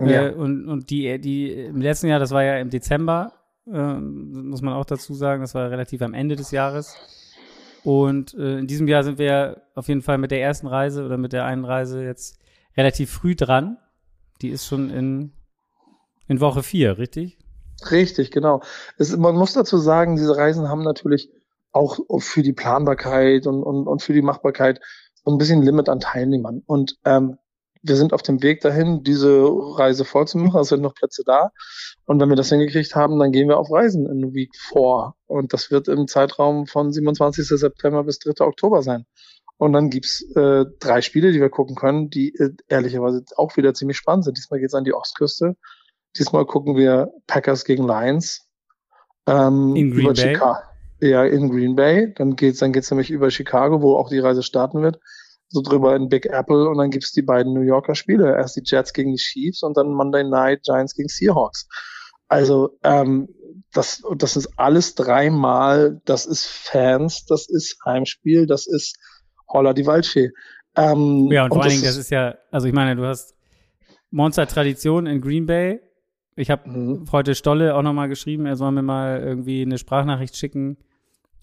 Ja. 0.00 0.28
Äh, 0.28 0.32
und, 0.32 0.68
und 0.68 0.90
die, 0.90 1.20
die 1.20 1.52
im 1.52 1.80
letzten 1.80 2.08
Jahr, 2.08 2.18
das 2.18 2.30
war 2.32 2.42
ja 2.42 2.58
im 2.58 2.70
Dezember, 2.70 3.32
äh, 3.66 3.94
muss 3.94 4.62
man 4.62 4.74
auch 4.74 4.84
dazu 4.84 5.14
sagen, 5.14 5.42
das 5.42 5.54
war 5.54 5.70
relativ 5.70 6.02
am 6.02 6.14
Ende 6.14 6.36
des 6.36 6.50
Jahres. 6.50 6.96
Und 7.84 8.34
äh, 8.34 8.58
in 8.58 8.66
diesem 8.66 8.88
Jahr 8.88 9.04
sind 9.04 9.18
wir 9.18 9.62
auf 9.74 9.88
jeden 9.88 10.02
Fall 10.02 10.18
mit 10.18 10.30
der 10.30 10.42
ersten 10.42 10.66
Reise 10.66 11.04
oder 11.04 11.16
mit 11.16 11.32
der 11.32 11.44
einen 11.44 11.64
Reise 11.64 12.02
jetzt 12.02 12.38
relativ 12.76 13.10
früh 13.10 13.34
dran. 13.34 13.78
Die 14.40 14.48
ist 14.48 14.66
schon 14.66 14.90
in 14.90 15.32
in 16.28 16.40
Woche 16.40 16.62
vier, 16.62 16.98
richtig? 16.98 17.38
Richtig, 17.90 18.30
genau. 18.30 18.62
Es, 18.96 19.16
man 19.16 19.34
muss 19.34 19.52
dazu 19.52 19.76
sagen, 19.78 20.16
diese 20.16 20.36
Reisen 20.36 20.68
haben 20.68 20.82
natürlich 20.82 21.30
auch 21.72 21.98
für 22.18 22.42
die 22.42 22.52
Planbarkeit 22.52 23.46
und, 23.46 23.62
und, 23.62 23.86
und 23.86 24.02
für 24.02 24.12
die 24.12 24.22
Machbarkeit 24.22 24.80
so 25.24 25.30
ein 25.32 25.38
bisschen 25.38 25.62
Limit 25.62 25.88
an 25.88 26.00
Teilnehmern. 26.00 26.62
Und 26.66 26.96
ähm, 27.04 27.38
wir 27.82 27.96
sind 27.96 28.12
auf 28.12 28.22
dem 28.22 28.42
Weg 28.42 28.60
dahin, 28.60 29.02
diese 29.02 29.42
Reise 29.44 30.04
vollzumachen. 30.04 30.60
Es 30.60 30.68
sind 30.68 30.82
noch 30.82 30.94
Plätze 30.94 31.22
da. 31.26 31.50
Und 32.06 32.20
wenn 32.20 32.28
wir 32.28 32.36
das 32.36 32.48
hingekriegt 32.48 32.94
haben, 32.94 33.18
dann 33.18 33.32
gehen 33.32 33.48
wir 33.48 33.58
auf 33.58 33.70
Reisen 33.70 34.06
in 34.06 34.34
Week 34.34 34.50
4. 34.68 35.14
Und 35.26 35.52
das 35.52 35.70
wird 35.70 35.88
im 35.88 36.06
Zeitraum 36.06 36.66
von 36.66 36.92
27. 36.92 37.46
September 37.46 38.04
bis 38.04 38.18
3. 38.20 38.44
Oktober 38.44 38.82
sein. 38.82 39.04
Und 39.58 39.72
dann 39.72 39.90
gibt's 39.90 40.24
äh, 40.34 40.64
drei 40.80 41.02
Spiele, 41.02 41.32
die 41.32 41.40
wir 41.40 41.50
gucken 41.50 41.76
können, 41.76 42.10
die 42.10 42.34
äh, 42.34 42.50
ehrlicherweise 42.68 43.24
auch 43.36 43.56
wieder 43.56 43.74
ziemlich 43.74 43.96
spannend 43.96 44.24
sind. 44.24 44.36
Diesmal 44.36 44.60
geht's 44.60 44.74
an 44.74 44.84
die 44.84 44.94
Ostküste. 44.94 45.56
Diesmal 46.16 46.46
gucken 46.46 46.76
wir 46.76 47.12
Packers 47.26 47.64
gegen 47.64 47.86
Lions. 47.86 48.48
Ähm, 49.26 49.76
in 49.76 49.92
Green 49.92 50.06
Bay. 50.08 50.34
Chicago. 50.34 50.71
Ja, 51.02 51.24
in 51.24 51.50
Green 51.50 51.74
Bay. 51.74 52.14
Dann 52.14 52.36
geht's, 52.36 52.60
dann 52.60 52.72
geht's 52.72 52.90
nämlich 52.90 53.10
über 53.10 53.28
Chicago, 53.32 53.82
wo 53.82 53.96
auch 53.96 54.08
die 54.08 54.20
Reise 54.20 54.44
starten 54.44 54.82
wird. 54.82 55.00
So 55.48 55.60
drüber 55.60 55.96
in 55.96 56.08
Big 56.08 56.26
Apple 56.26 56.68
und 56.68 56.78
dann 56.78 56.90
gibt's 56.90 57.10
die 57.10 57.22
beiden 57.22 57.52
New 57.52 57.62
Yorker 57.62 57.96
Spiele. 57.96 58.36
Erst 58.36 58.56
die 58.56 58.62
Jets 58.64 58.92
gegen 58.92 59.10
die 59.10 59.18
Chiefs 59.18 59.64
und 59.64 59.76
dann 59.76 59.92
Monday 59.92 60.22
Night 60.22 60.62
Giants 60.62 60.94
gegen 60.94 61.08
Seahawks. 61.08 61.66
Also 62.28 62.78
ähm, 62.84 63.28
das, 63.72 64.02
das 64.16 64.36
ist 64.36 64.58
alles 64.58 64.94
dreimal, 64.94 66.00
das 66.04 66.24
ist 66.24 66.46
Fans, 66.46 67.26
das 67.26 67.48
ist 67.48 67.78
Heimspiel, 67.84 68.46
das 68.46 68.68
ist 68.68 68.96
Holla 69.48 69.72
die 69.72 69.86
Waldfee. 69.86 70.30
Ähm, 70.76 71.28
ja, 71.32 71.44
und, 71.44 71.50
und 71.50 71.56
vor 71.56 71.64
allen 71.64 71.72
Dingen, 71.72 71.84
das 71.84 71.96
ist 71.96 72.10
ja, 72.10 72.36
also 72.52 72.68
ich 72.68 72.72
meine, 72.72 72.94
du 72.94 73.04
hast 73.04 73.34
Monster-Tradition 74.12 75.06
in 75.06 75.20
Green 75.20 75.46
Bay, 75.46 75.80
ich 76.36 76.50
habe 76.50 76.70
mhm. 76.70 77.06
heute 77.12 77.34
Stolle 77.34 77.74
auch 77.74 77.82
nochmal 77.82 78.08
geschrieben, 78.08 78.46
er 78.46 78.56
soll 78.56 78.70
mir 78.72 78.82
mal 78.82 79.20
irgendwie 79.20 79.62
eine 79.62 79.78
Sprachnachricht 79.78 80.36
schicken. 80.36 80.78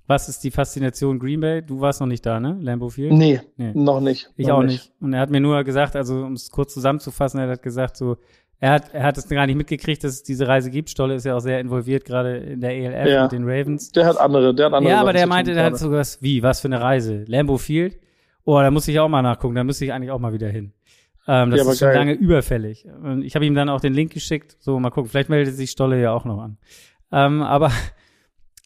Was 0.10 0.28
ist 0.28 0.43
die 0.43 0.50
Faszination 0.50 1.19
Green 1.19 1.39
Bay? 1.39 1.62
Du 1.62 1.82
warst 1.82 2.02
noch 2.02 2.08
nicht 2.08 2.26
da, 2.26 2.39
ne? 2.39 2.58
Lambeau 2.60 2.89
Field? 2.89 3.13
Nee, 3.13 3.41
nee. 3.58 3.74
noch 3.76 4.00
nicht. 4.00 4.28
Ich 4.38 4.48
noch 4.48 4.56
auch 4.56 4.63
nicht. 4.63 4.91
Und 5.00 5.13
er 5.13 5.19
hat 5.19 5.30
mir 5.30 5.39
nur 5.39 5.63
gesagt, 5.63 5.95
also 5.95 6.24
um 6.24 6.34
es 6.34 6.50
kurz 6.50 6.74
zusammenzufassen, 6.74 7.39
er 7.39 7.48
hat 7.48 7.62
gesagt 7.62 7.95
so, 7.95 8.17
er 8.60 8.72
hat, 8.72 8.91
er 8.91 9.04
hat 9.04 9.19
es 9.19 9.30
gar 9.30 9.45
nicht 9.45 9.56
mitgekriegt, 9.56 10.04
dass 10.04 10.13
es 10.13 10.24
diese 10.24 10.48
Reise 10.48 10.72
gibt. 10.72 10.89
Stolle 10.89 11.13
ist 11.13 11.28
ja 11.28 11.36
auch 11.36 11.41
sehr 11.41 11.60
involviert, 11.60 12.06
gerade 12.06 12.38
in 12.38 12.60
der 12.60 12.72
ELF 12.72 13.08
ja. 13.08 13.22
mit 13.22 13.34
den 13.34 13.43
Ravens. 13.43 13.91
Der 13.91 14.08
hat 14.08 14.17
andere, 14.17 14.56
der 14.56 14.65
hat 14.65 14.74
andere. 14.74 14.91
Ja, 14.91 15.00
aber 15.00 15.13
der 15.13 15.28
meinte, 15.28 15.54
der 15.54 15.65
hat 15.65 15.78
so 15.78 15.91
was, 15.91 16.19
wie, 16.24 16.41
was 16.41 16.60
für 16.60 16.69
eine 16.69 16.82
Reise? 16.82 17.24
Lambeau 17.28 17.60
Field? 17.60 18.00
Oh, 18.45 18.60
da 18.60 18.72
muss 18.72 18.88
ich 18.88 19.00
auch 19.00 19.10
mal 19.10 19.22
nachgucken, 19.22 19.54
da 19.54 19.63
müsste 19.63 19.86
ich 19.86 19.93
eigentlich 19.93 20.10
auch 20.10 20.19
mal 20.19 20.34
wieder 20.34 20.50
hin. 20.50 20.74
Ähm, 21.28 21.52
das 21.52 21.63
ja, 21.63 21.72
ist 21.72 21.78
schon 21.78 21.88
geil. 21.89 21.98
lange 21.98 22.13
überfällig. 22.13 22.88
Und 23.04 23.22
ich 23.22 23.36
habe 23.36 23.45
ihm 23.45 23.54
dann 23.54 23.69
auch 23.69 23.80
den 23.80 23.93
Link 23.93 24.12
geschickt. 24.12 24.58
So, 24.60 24.80
mal 24.80 24.89
gucken, 24.89 25.12
vielleicht 25.12 25.30
meldet 25.30 25.54
sich 25.54 25.69
Stolle 25.69 26.02
ja 26.02 26.13
auch 26.13 26.26
noch 26.26 26.39
an. 26.39 26.58
Ähm, 27.12 27.43
aber 27.43 27.72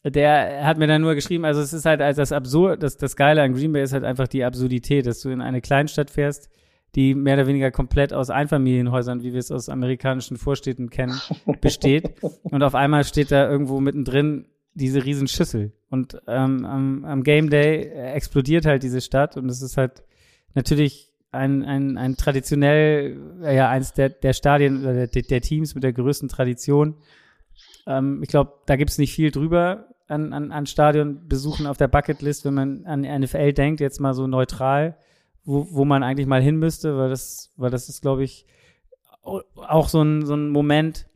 der 0.04 0.64
hat 0.66 0.78
mir 0.78 0.86
dann 0.86 1.02
nur 1.02 1.14
geschrieben, 1.14 1.44
also 1.44 1.60
es 1.60 1.72
ist 1.72 1.86
halt 1.86 2.02
als 2.02 2.18
das 2.18 2.32
absurd, 2.32 2.82
das, 2.82 2.96
das 2.96 3.16
Geile 3.16 3.42
an 3.42 3.54
Green 3.54 3.72
Bay 3.72 3.82
ist 3.82 3.92
halt 3.92 4.04
einfach 4.04 4.28
die 4.28 4.44
Absurdität, 4.44 5.06
dass 5.06 5.20
du 5.20 5.30
in 5.30 5.40
eine 5.40 5.62
Kleinstadt 5.62 6.10
fährst, 6.10 6.50
die 6.94 7.14
mehr 7.14 7.34
oder 7.34 7.46
weniger 7.46 7.70
komplett 7.70 8.12
aus 8.12 8.30
Einfamilienhäusern, 8.30 9.22
wie 9.22 9.32
wir 9.32 9.40
es 9.40 9.50
aus 9.50 9.68
amerikanischen 9.68 10.36
Vorstädten 10.36 10.90
kennen, 10.90 11.18
besteht. 11.60 12.14
Und 12.42 12.62
auf 12.62 12.74
einmal 12.74 13.04
steht 13.04 13.32
da 13.32 13.50
irgendwo 13.50 13.80
mittendrin 13.80 14.46
diese 14.74 15.04
riesen 15.04 15.26
Schüssel. 15.26 15.72
Und 15.88 16.20
ähm, 16.26 16.64
am, 16.64 17.04
am 17.04 17.22
Game 17.22 17.48
Day 17.48 17.84
explodiert 17.88 18.66
halt 18.66 18.82
diese 18.82 19.00
Stadt 19.00 19.36
und 19.36 19.48
es 19.48 19.62
ist 19.62 19.76
halt 19.76 20.02
natürlich 20.54 21.12
ein, 21.32 21.64
ein, 21.64 21.96
ein 21.96 22.16
traditionell, 22.16 23.18
ja, 23.42 23.68
eins 23.70 23.92
der, 23.92 24.10
der 24.10 24.32
Stadien 24.32 24.82
oder 24.82 25.06
der, 25.06 25.22
der 25.22 25.40
Teams 25.40 25.74
mit 25.74 25.82
der 25.82 25.92
größten 25.92 26.28
Tradition. 26.28 26.96
Ähm, 27.86 28.22
ich 28.22 28.28
glaube, 28.28 28.52
da 28.66 28.76
gibt's 28.76 28.98
nicht 28.98 29.14
viel 29.14 29.30
drüber 29.30 29.88
an, 30.08 30.32
an, 30.32 30.52
an 30.52 30.66
Stadionbesuchen 30.66 31.66
auf 31.66 31.76
der 31.76 31.88
Bucketlist, 31.88 32.44
wenn 32.44 32.54
man 32.54 32.86
an 32.86 33.00
NFL 33.02 33.52
denkt, 33.52 33.80
jetzt 33.80 34.00
mal 34.00 34.14
so 34.14 34.26
neutral, 34.26 34.96
wo, 35.44 35.66
wo 35.70 35.84
man 35.84 36.02
eigentlich 36.02 36.26
mal 36.26 36.42
hin 36.42 36.56
müsste, 36.56 36.96
weil 36.96 37.10
das, 37.10 37.52
weil 37.56 37.70
das 37.70 37.88
ist, 37.88 38.02
glaube 38.02 38.24
ich, 38.24 38.46
auch 39.22 39.88
so 39.88 40.02
ein, 40.02 40.26
so 40.26 40.34
ein 40.34 40.50
Moment, 40.50 41.06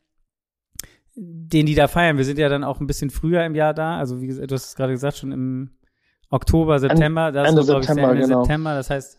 den 1.14 1.66
die 1.66 1.74
da 1.74 1.88
feiern. 1.88 2.16
Wir 2.16 2.24
sind 2.24 2.38
ja 2.38 2.48
dann 2.48 2.64
auch 2.64 2.80
ein 2.80 2.86
bisschen 2.86 3.10
früher 3.10 3.44
im 3.44 3.54
Jahr 3.54 3.74
da. 3.74 3.98
Also, 3.98 4.20
wie 4.20 4.28
gesagt, 4.28 4.50
du 4.50 4.54
hast 4.54 4.66
es 4.66 4.76
gerade 4.76 4.92
gesagt, 4.92 5.18
schon 5.18 5.32
im 5.32 5.70
Oktober, 6.30 6.78
September. 6.78 7.32
Das 7.32 7.48
Ende, 7.48 7.60
ist, 7.62 7.66
September, 7.66 8.02
ich, 8.02 8.08
Ende 8.08 8.22
genau. 8.22 8.44
September. 8.44 8.74
Das 8.74 8.90
heißt, 8.90 9.18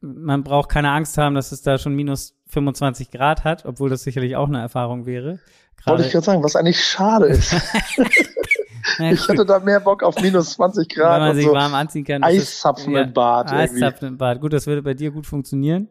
man 0.00 0.44
braucht 0.44 0.70
keine 0.70 0.90
Angst 0.92 1.18
haben, 1.18 1.34
dass 1.34 1.52
es 1.52 1.62
da 1.62 1.78
schon 1.78 1.94
minus 1.94 2.36
25 2.46 3.10
Grad 3.10 3.44
hat, 3.44 3.66
obwohl 3.66 3.90
das 3.90 4.02
sicherlich 4.02 4.36
auch 4.36 4.48
eine 4.48 4.60
Erfahrung 4.60 5.06
wäre. 5.06 5.40
Gerade 5.76 5.98
Wollte 5.98 6.06
ich 6.06 6.12
gerade 6.12 6.26
sagen, 6.26 6.42
was 6.42 6.56
eigentlich 6.56 6.82
schade 6.82 7.26
ist. 7.26 7.54
ich 8.98 9.28
hatte 9.28 9.44
da 9.44 9.58
mehr 9.58 9.80
Bock 9.80 10.02
auf 10.02 10.20
minus 10.20 10.52
20 10.52 10.88
Grad. 10.88 11.20
Wenn 11.20 11.28
man 11.28 11.36
sich 11.36 11.46
so 11.46 11.52
warm 11.52 11.74
anziehen 11.74 12.04
kann. 12.04 12.22
Eiszapfen 12.22 12.94
im 12.96 13.12
Bad. 13.12 13.52
Eiszapfen 13.52 14.08
im 14.08 14.18
Bad. 14.18 14.40
Gut, 14.40 14.52
das 14.52 14.66
würde 14.66 14.82
bei 14.82 14.94
dir 14.94 15.10
gut 15.10 15.26
funktionieren. 15.26 15.88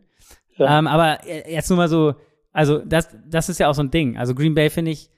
Ja. 0.57 0.79
Ähm, 0.79 0.87
aber 0.87 1.19
jetzt 1.25 1.69
nur 1.69 1.77
mal 1.77 1.87
so, 1.87 2.15
also 2.51 2.79
das, 2.79 3.09
das 3.27 3.49
ist 3.49 3.59
ja 3.59 3.69
auch 3.69 3.73
so 3.73 3.83
ein 3.83 3.91
Ding. 3.91 4.17
Also 4.17 4.35
Green 4.35 4.53
Bay 4.53 4.69
finde 4.69 4.91
ich, 4.91 5.09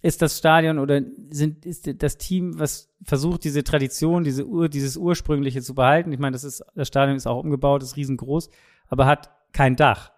ist 0.00 0.22
das 0.22 0.38
Stadion 0.38 0.78
oder 0.78 1.00
sind, 1.30 1.66
ist 1.66 2.02
das 2.02 2.18
Team, 2.18 2.58
was 2.58 2.88
versucht, 3.02 3.44
diese 3.44 3.64
Tradition, 3.64 4.24
diese 4.24 4.46
Ur, 4.46 4.68
dieses 4.68 4.96
Ursprüngliche 4.96 5.60
zu 5.60 5.74
behalten. 5.74 6.12
Ich 6.12 6.18
meine, 6.18 6.34
das 6.34 6.44
ist, 6.44 6.64
das 6.74 6.88
Stadion 6.88 7.16
ist 7.16 7.26
auch 7.26 7.42
umgebaut, 7.42 7.82
ist 7.82 7.96
riesengroß, 7.96 8.48
aber 8.88 9.06
hat 9.06 9.30
kein 9.52 9.76
Dach. 9.76 10.12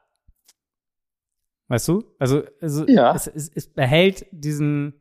Weißt 1.68 1.88
du? 1.88 2.04
Also, 2.18 2.42
also 2.60 2.86
ja. 2.88 3.14
es, 3.14 3.26
es, 3.26 3.50
es 3.54 3.68
behält 3.68 4.26
diesen, 4.32 4.94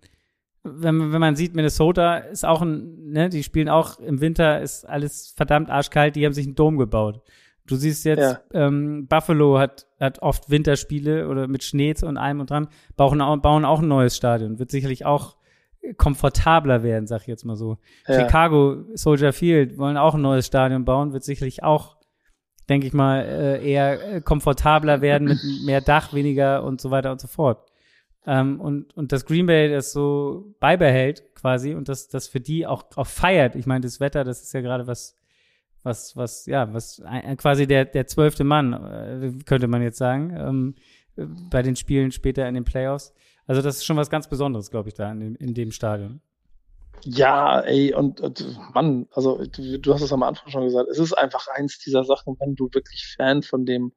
wenn, 0.63 1.11
wenn 1.13 1.21
man 1.21 1.35
sieht, 1.35 1.55
Minnesota 1.55 2.17
ist 2.17 2.45
auch 2.45 2.61
ein, 2.61 3.11
ne, 3.11 3.29
die 3.29 3.43
spielen 3.43 3.69
auch 3.69 3.99
im 3.99 4.21
Winter, 4.21 4.61
ist 4.61 4.85
alles 4.85 5.33
verdammt 5.35 5.69
arschkalt, 5.69 6.15
die 6.15 6.25
haben 6.25 6.33
sich 6.33 6.45
einen 6.45 6.55
Dom 6.55 6.77
gebaut. 6.77 7.21
Du 7.65 7.75
siehst 7.75 8.03
jetzt, 8.03 8.19
ja. 8.19 8.41
ähm, 8.51 9.07
Buffalo 9.07 9.59
hat, 9.59 9.85
hat 9.99 10.21
oft 10.21 10.49
Winterspiele 10.49 11.27
oder 11.27 11.47
mit 11.47 11.63
Schnee 11.63 11.93
und 12.01 12.17
allem 12.17 12.39
und 12.39 12.49
dran, 12.49 12.67
bauen, 12.97 13.19
bauen 13.41 13.63
auch 13.63 13.79
ein 13.79 13.87
neues 13.87 14.15
Stadion. 14.15 14.57
Wird 14.57 14.71
sicherlich 14.71 15.05
auch 15.05 15.37
komfortabler 15.97 16.83
werden, 16.83 17.07
sag 17.07 17.21
ich 17.21 17.27
jetzt 17.27 17.45
mal 17.45 17.55
so. 17.55 17.77
Ja. 18.07 18.21
Chicago, 18.21 18.77
Soldier 18.95 19.33
Field 19.33 19.77
wollen 19.77 19.97
auch 19.97 20.15
ein 20.15 20.21
neues 20.21 20.47
Stadion 20.47 20.83
bauen, 20.83 21.13
wird 21.13 21.23
sicherlich 21.23 21.63
auch, 21.63 21.97
denke 22.67 22.87
ich 22.87 22.93
mal, 22.93 23.21
äh, 23.21 23.71
eher 23.71 24.15
äh, 24.15 24.21
komfortabler 24.21 25.01
werden 25.01 25.27
mit 25.27 25.39
mehr 25.65 25.81
Dach, 25.81 26.13
weniger 26.13 26.63
und 26.63 26.81
so 26.81 26.91
weiter 26.91 27.11
und 27.11 27.21
so 27.21 27.27
fort. 27.27 27.68
Ähm, 28.25 28.59
und, 28.59 28.95
und 28.95 29.11
das 29.11 29.25
Green 29.25 29.45
Bay 29.45 29.69
das 29.69 29.91
so 29.91 30.53
beibehält 30.59 31.35
quasi 31.35 31.73
und 31.73 31.89
das, 31.89 32.09
das 32.09 32.27
für 32.27 32.39
die 32.39 32.67
auch, 32.67 32.83
auch 32.95 33.07
feiert. 33.07 33.55
Ich 33.55 33.65
meine, 33.65 33.81
das 33.81 33.99
Wetter, 33.99 34.23
das 34.23 34.41
ist 34.41 34.53
ja 34.53 34.61
gerade 34.61 34.87
was 34.87 35.15
was, 35.83 36.15
was, 36.15 36.45
ja, 36.45 36.73
was 36.73 37.01
ein, 37.01 37.37
quasi 37.37 37.67
der, 37.67 37.85
der 37.85 38.07
zwölfte 38.07 38.43
Mann, 38.43 38.73
äh, 38.73 39.31
könnte 39.45 39.67
man 39.67 39.81
jetzt 39.81 39.97
sagen, 39.97 40.35
ähm, 40.37 40.75
bei 41.49 41.61
den 41.61 41.75
Spielen 41.75 42.11
später 42.11 42.47
in 42.47 42.55
den 42.55 42.65
Playoffs. 42.65 43.13
Also 43.45 43.61
das 43.61 43.77
ist 43.77 43.85
schon 43.85 43.97
was 43.97 44.09
ganz 44.09 44.29
Besonderes, 44.29 44.69
glaube 44.69 44.89
ich, 44.89 44.95
da 44.95 45.11
in 45.11 45.19
dem, 45.19 45.35
in 45.35 45.53
dem 45.53 45.71
Stadion. 45.71 46.21
Ja, 47.03 47.61
ey, 47.61 47.93
und, 47.93 48.19
und 48.19 48.59
Mann, 48.73 49.07
also 49.11 49.43
du, 49.45 49.79
du 49.79 49.93
hast 49.93 50.01
es 50.01 50.11
am 50.11 50.23
Anfang 50.23 50.49
schon 50.49 50.65
gesagt, 50.65 50.89
es 50.89 50.99
ist 50.99 51.13
einfach 51.13 51.47
eins 51.55 51.79
dieser 51.79 52.03
Sachen, 52.03 52.35
wenn 52.39 52.55
du 52.55 52.69
wirklich 52.73 53.15
Fan 53.15 53.41
von 53.41 53.65
dem 53.65 53.93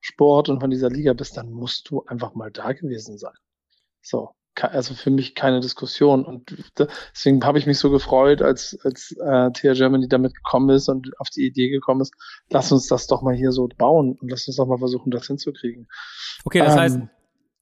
Sport 0.00 0.48
und 0.48 0.60
von 0.60 0.70
dieser 0.70 0.90
Liga 0.90 1.14
bist, 1.14 1.36
dann 1.36 1.50
musst 1.50 1.88
du 1.88 2.04
einfach 2.04 2.34
mal 2.34 2.50
da 2.50 2.72
gewesen 2.72 3.16
sein. 3.16 3.32
So, 4.02 4.34
also 4.60 4.94
für 4.94 5.10
mich 5.10 5.34
keine 5.34 5.60
Diskussion. 5.60 6.24
Und 6.24 6.54
deswegen 6.78 7.44
habe 7.44 7.58
ich 7.58 7.66
mich 7.66 7.78
so 7.78 7.90
gefreut, 7.90 8.42
als, 8.42 8.78
als 8.84 9.12
äh, 9.12 9.50
TR 9.52 9.74
Germany 9.74 10.08
damit 10.08 10.34
gekommen 10.34 10.70
ist 10.70 10.88
und 10.88 11.10
auf 11.18 11.30
die 11.30 11.46
Idee 11.46 11.70
gekommen 11.70 12.00
ist, 12.02 12.14
lass 12.50 12.70
uns 12.70 12.86
das 12.86 13.06
doch 13.06 13.22
mal 13.22 13.34
hier 13.34 13.52
so 13.52 13.68
bauen 13.68 14.18
und 14.20 14.30
lass 14.30 14.46
uns 14.46 14.56
doch 14.56 14.66
mal 14.66 14.78
versuchen, 14.78 15.10
das 15.10 15.26
hinzukriegen. 15.26 15.88
Okay, 16.44 16.58
das 16.58 16.74
ähm, 16.74 16.80
heißt, 16.80 17.00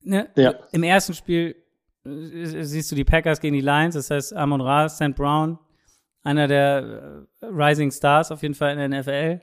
ne, 0.03 0.30
ja. 0.36 0.55
im 0.72 0.82
ersten 0.82 1.14
Spiel 1.14 1.57
äh, 2.05 2.64
siehst 2.64 2.91
du 2.91 2.97
die 2.97 3.05
Packers 3.05 3.41
gegen 3.41 3.55
die 3.55 3.61
Lions, 3.61 3.95
das 3.95 4.11
heißt 4.11 4.34
Amon 4.34 4.61
Ra, 4.61 4.88
St. 4.88 5.14
Brown, 5.14 5.59
einer 6.22 6.49
der 6.49 7.26
äh, 7.41 7.47
Rising 7.47 7.91
Stars 7.93 8.32
auf 8.32 8.43
jeden 8.43 8.55
Fall 8.55 8.76
in 8.76 8.91
der 8.91 9.01
NFL, 9.01 9.41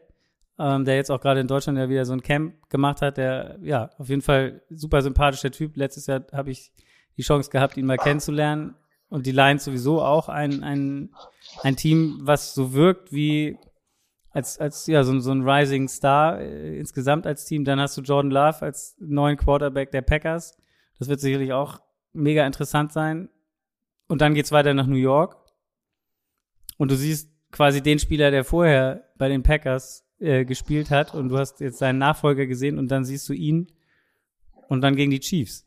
ähm, 0.59 0.85
der 0.85 0.95
jetzt 0.95 1.11
auch 1.11 1.21
gerade 1.21 1.39
in 1.39 1.47
Deutschland 1.47 1.77
ja 1.77 1.87
wieder 1.87 2.05
so 2.05 2.13
ein 2.13 2.21
Camp 2.21 2.69
gemacht 2.69 3.01
hat, 3.01 3.17
der 3.17 3.57
ja 3.61 3.89
auf 3.97 4.09
jeden 4.09 4.21
Fall 4.21 4.63
super 4.69 5.01
sympathischer 5.01 5.51
Typ. 5.51 5.77
Letztes 5.77 6.07
Jahr 6.07 6.25
habe 6.33 6.51
ich 6.51 6.73
die 7.17 7.23
Chance 7.23 7.49
gehabt, 7.49 7.77
ihn 7.77 7.85
mal 7.85 7.97
kennenzulernen 7.97 8.75
und 9.09 9.25
die 9.25 9.31
Lions 9.31 9.63
sowieso 9.65 10.01
auch 10.01 10.29
ein, 10.29 10.63
ein, 10.63 11.09
ein 11.63 11.75
Team, 11.75 12.19
was 12.21 12.53
so 12.53 12.73
wirkt 12.73 13.11
wie 13.11 13.57
als, 14.31 14.59
als 14.59 14.85
ja, 14.85 15.03
so, 15.03 15.19
so 15.19 15.31
ein 15.31 15.47
Rising 15.47 15.87
Star 15.87 16.39
äh, 16.39 16.77
insgesamt 16.77 17.25
als 17.25 17.45
Team. 17.45 17.65
Dann 17.65 17.79
hast 17.79 17.97
du 17.97 18.01
Jordan 18.01 18.31
Love 18.31 18.61
als 18.61 18.95
neuen 18.99 19.37
Quarterback 19.37 19.91
der 19.91 20.01
Packers. 20.01 20.55
Das 20.99 21.07
wird 21.07 21.19
sicherlich 21.19 21.53
auch 21.53 21.79
mega 22.13 22.45
interessant 22.45 22.91
sein. 22.91 23.29
Und 24.07 24.21
dann 24.21 24.33
geht's 24.33 24.51
weiter 24.51 24.73
nach 24.73 24.87
New 24.87 24.95
York. 24.95 25.37
Und 26.77 26.91
du 26.91 26.95
siehst 26.95 27.31
quasi 27.51 27.81
den 27.81 27.99
Spieler, 27.99 28.29
der 28.29 28.43
vorher 28.43 29.05
bei 29.17 29.27
den 29.29 29.43
Packers 29.43 30.05
äh, 30.19 30.45
gespielt 30.45 30.91
hat, 30.91 31.13
und 31.13 31.29
du 31.29 31.37
hast 31.37 31.59
jetzt 31.59 31.79
seinen 31.79 31.97
Nachfolger 31.97 32.45
gesehen 32.45 32.77
und 32.77 32.89
dann 32.89 33.05
siehst 33.05 33.27
du 33.29 33.33
ihn 33.33 33.71
und 34.67 34.81
dann 34.81 34.95
gegen 34.95 35.11
die 35.11 35.19
Chiefs. 35.19 35.66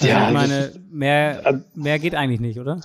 Also 0.00 0.12
ja, 0.12 0.28
ich 0.28 0.34
meine, 0.34 0.72
mehr, 0.90 1.62
mehr 1.74 1.98
geht 1.98 2.14
eigentlich 2.14 2.40
nicht, 2.40 2.58
oder? 2.58 2.80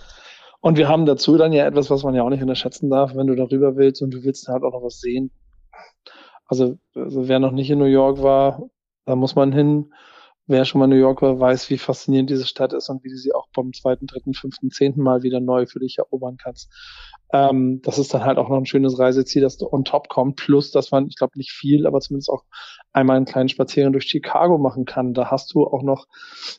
Und 0.60 0.78
wir 0.78 0.88
haben 0.90 1.06
dazu 1.06 1.38
dann 1.38 1.54
ja 1.54 1.66
etwas, 1.66 1.90
was 1.90 2.04
man 2.04 2.16
ja 2.16 2.24
auch 2.24 2.30
nicht 2.30 2.42
unterschätzen 2.42 2.90
darf, 2.90 3.16
wenn 3.16 3.28
du 3.28 3.36
darüber 3.36 3.76
willst 3.78 4.02
und 4.02 4.12
du 4.12 4.24
willst 4.24 4.48
halt 4.48 4.64
auch 4.64 4.74
noch 4.74 4.84
was 4.84 5.00
sehen. 5.00 5.32
Also, 6.48 6.78
also 6.94 7.28
wer 7.28 7.40
noch 7.40 7.52
nicht 7.52 7.70
in 7.70 7.80
New 7.80 7.86
York 7.86 8.22
war, 8.22 8.64
da 9.06 9.16
muss 9.16 9.36
man 9.36 9.52
hin 9.52 9.94
wer 10.48 10.66
schon 10.66 10.80
mal 10.80 10.88
New 10.88 10.96
York 10.96 11.22
war, 11.22 11.40
weiß, 11.40 11.70
wie 11.70 11.78
faszinierend 11.78 12.30
diese 12.30 12.46
Stadt 12.46 12.74
ist 12.74 12.90
und 12.90 13.04
wie 13.04 13.10
du 13.10 13.18
sie 13.18 13.34
auch 13.34 13.48
beim 13.56 13.74
zweiten, 13.74 14.06
dritten, 14.06 14.34
fünften, 14.34 14.70
zehnten 14.70 15.02
Mal 15.02 15.24
wieder 15.24 15.40
neu 15.40 15.66
für 15.66 15.80
dich 15.80 15.98
erobern 15.98 16.38
kannst. 16.38 16.72
Ähm, 17.34 17.82
das 17.82 17.98
ist 17.98 18.14
dann 18.14 18.24
halt 18.24 18.38
auch 18.38 18.50
noch 18.50 18.58
ein 18.58 18.68
schönes 18.68 19.00
Reiseziel, 19.00 19.42
das 19.42 19.60
on 19.62 19.84
top 19.84 20.08
kommt. 20.10 20.36
Plus, 20.36 20.72
dass 20.72 20.92
man, 20.92 21.08
ich 21.08 21.16
glaube 21.16 21.38
nicht 21.38 21.52
viel, 21.52 21.88
aber 21.88 22.00
zumindest 22.00 22.30
auch 22.30 22.44
einmal 22.94 23.18
einen 23.18 23.26
kleinen 23.26 23.50
Spaziergang 23.50 23.92
durch 23.92 24.06
Chicago 24.06 24.58
machen 24.58 24.86
kann. 24.86 25.14
Da 25.14 25.32
hast 25.32 25.54
du 25.54 25.66
auch 25.66 25.82
noch 25.82 26.06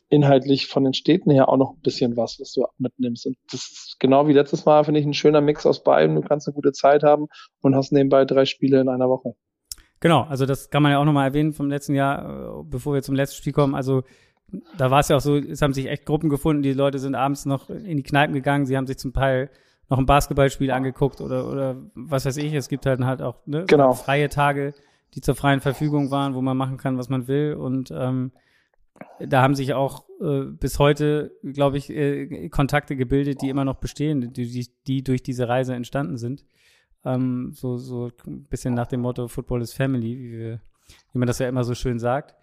inhaltlich 0.09 0.67
von 0.67 0.83
den 0.83 0.93
Städten 0.93 1.31
her 1.31 1.47
auch 1.47 1.57
noch 1.57 1.71
ein 1.71 1.81
bisschen 1.81 2.17
was, 2.17 2.39
was 2.39 2.51
du 2.53 2.65
mitnimmst. 2.77 3.25
Und 3.25 3.37
das 3.49 3.61
ist 3.61 3.95
genau 3.99 4.27
wie 4.27 4.33
letztes 4.33 4.65
Mal, 4.65 4.83
finde 4.83 4.99
ich, 4.99 5.05
ein 5.05 5.13
schöner 5.13 5.41
Mix 5.41 5.65
aus 5.65 5.83
beiden. 5.83 6.15
Du 6.15 6.21
kannst 6.21 6.47
eine 6.47 6.55
gute 6.55 6.73
Zeit 6.73 7.03
haben 7.03 7.27
und 7.61 7.75
hast 7.75 7.91
nebenbei 7.93 8.25
drei 8.25 8.45
Spiele 8.45 8.81
in 8.81 8.89
einer 8.89 9.09
Woche. 9.09 9.35
Genau, 9.99 10.23
also 10.23 10.45
das 10.45 10.69
kann 10.69 10.83
man 10.83 10.91
ja 10.91 10.99
auch 10.99 11.05
nochmal 11.05 11.27
erwähnen 11.27 11.53
vom 11.53 11.69
letzten 11.69 11.95
Jahr, 11.95 12.59
äh, 12.59 12.63
bevor 12.63 12.93
wir 12.93 13.01
zum 13.01 13.15
letzten 13.15 13.37
Spiel 13.37 13.53
kommen. 13.53 13.75
Also 13.75 14.03
da 14.77 14.91
war 14.91 14.99
es 14.99 15.09
ja 15.09 15.17
auch 15.17 15.21
so, 15.21 15.35
es 15.35 15.61
haben 15.61 15.73
sich 15.73 15.87
echt 15.87 16.05
Gruppen 16.05 16.29
gefunden, 16.29 16.61
die 16.61 16.73
Leute 16.73 16.99
sind 16.99 17.15
abends 17.15 17.45
noch 17.45 17.69
in 17.69 17.97
die 17.97 18.03
Kneipen 18.03 18.33
gegangen, 18.33 18.65
sie 18.65 18.77
haben 18.77 18.87
sich 18.87 18.97
zum 18.97 19.13
Teil 19.13 19.49
noch 19.89 19.97
ein 19.97 20.05
Basketballspiel 20.05 20.71
angeguckt 20.71 21.21
oder, 21.21 21.49
oder 21.49 21.77
was 21.95 22.25
weiß 22.25 22.37
ich. 22.37 22.53
Es 22.53 22.67
gibt 22.67 22.85
halt 22.85 23.03
halt 23.03 23.21
auch 23.21 23.35
ne, 23.45 23.65
genau. 23.67 23.93
freie 23.93 24.29
Tage, 24.29 24.73
die 25.13 25.21
zur 25.21 25.35
freien 25.35 25.61
Verfügung 25.61 26.11
waren, 26.11 26.33
wo 26.33 26.41
man 26.41 26.57
machen 26.57 26.77
kann, 26.77 26.97
was 26.97 27.09
man 27.09 27.27
will. 27.27 27.53
Und 27.53 27.91
ähm, 27.91 28.31
da 29.19 29.41
haben 29.41 29.55
sich 29.55 29.73
auch 29.73 30.05
äh, 30.21 30.43
bis 30.43 30.79
heute, 30.79 31.31
glaube 31.43 31.77
ich, 31.77 31.89
äh, 31.89 32.49
Kontakte 32.49 32.95
gebildet, 32.95 33.41
die 33.41 33.49
immer 33.49 33.65
noch 33.65 33.75
bestehen, 33.77 34.33
die, 34.33 34.67
die 34.87 35.03
durch 35.03 35.23
diese 35.23 35.47
Reise 35.47 35.73
entstanden 35.73 36.17
sind. 36.17 36.43
Ähm, 37.05 37.51
so, 37.53 37.77
so 37.77 38.11
ein 38.25 38.45
bisschen 38.45 38.73
nach 38.73 38.87
dem 38.87 39.01
Motto 39.01 39.27
Football 39.27 39.61
is 39.61 39.73
Family, 39.73 40.17
wie, 40.17 40.31
wir, 40.31 40.61
wie 41.13 41.19
man 41.19 41.27
das 41.27 41.39
ja 41.39 41.47
immer 41.47 41.63
so 41.63 41.75
schön 41.75 41.99
sagt. 41.99 42.35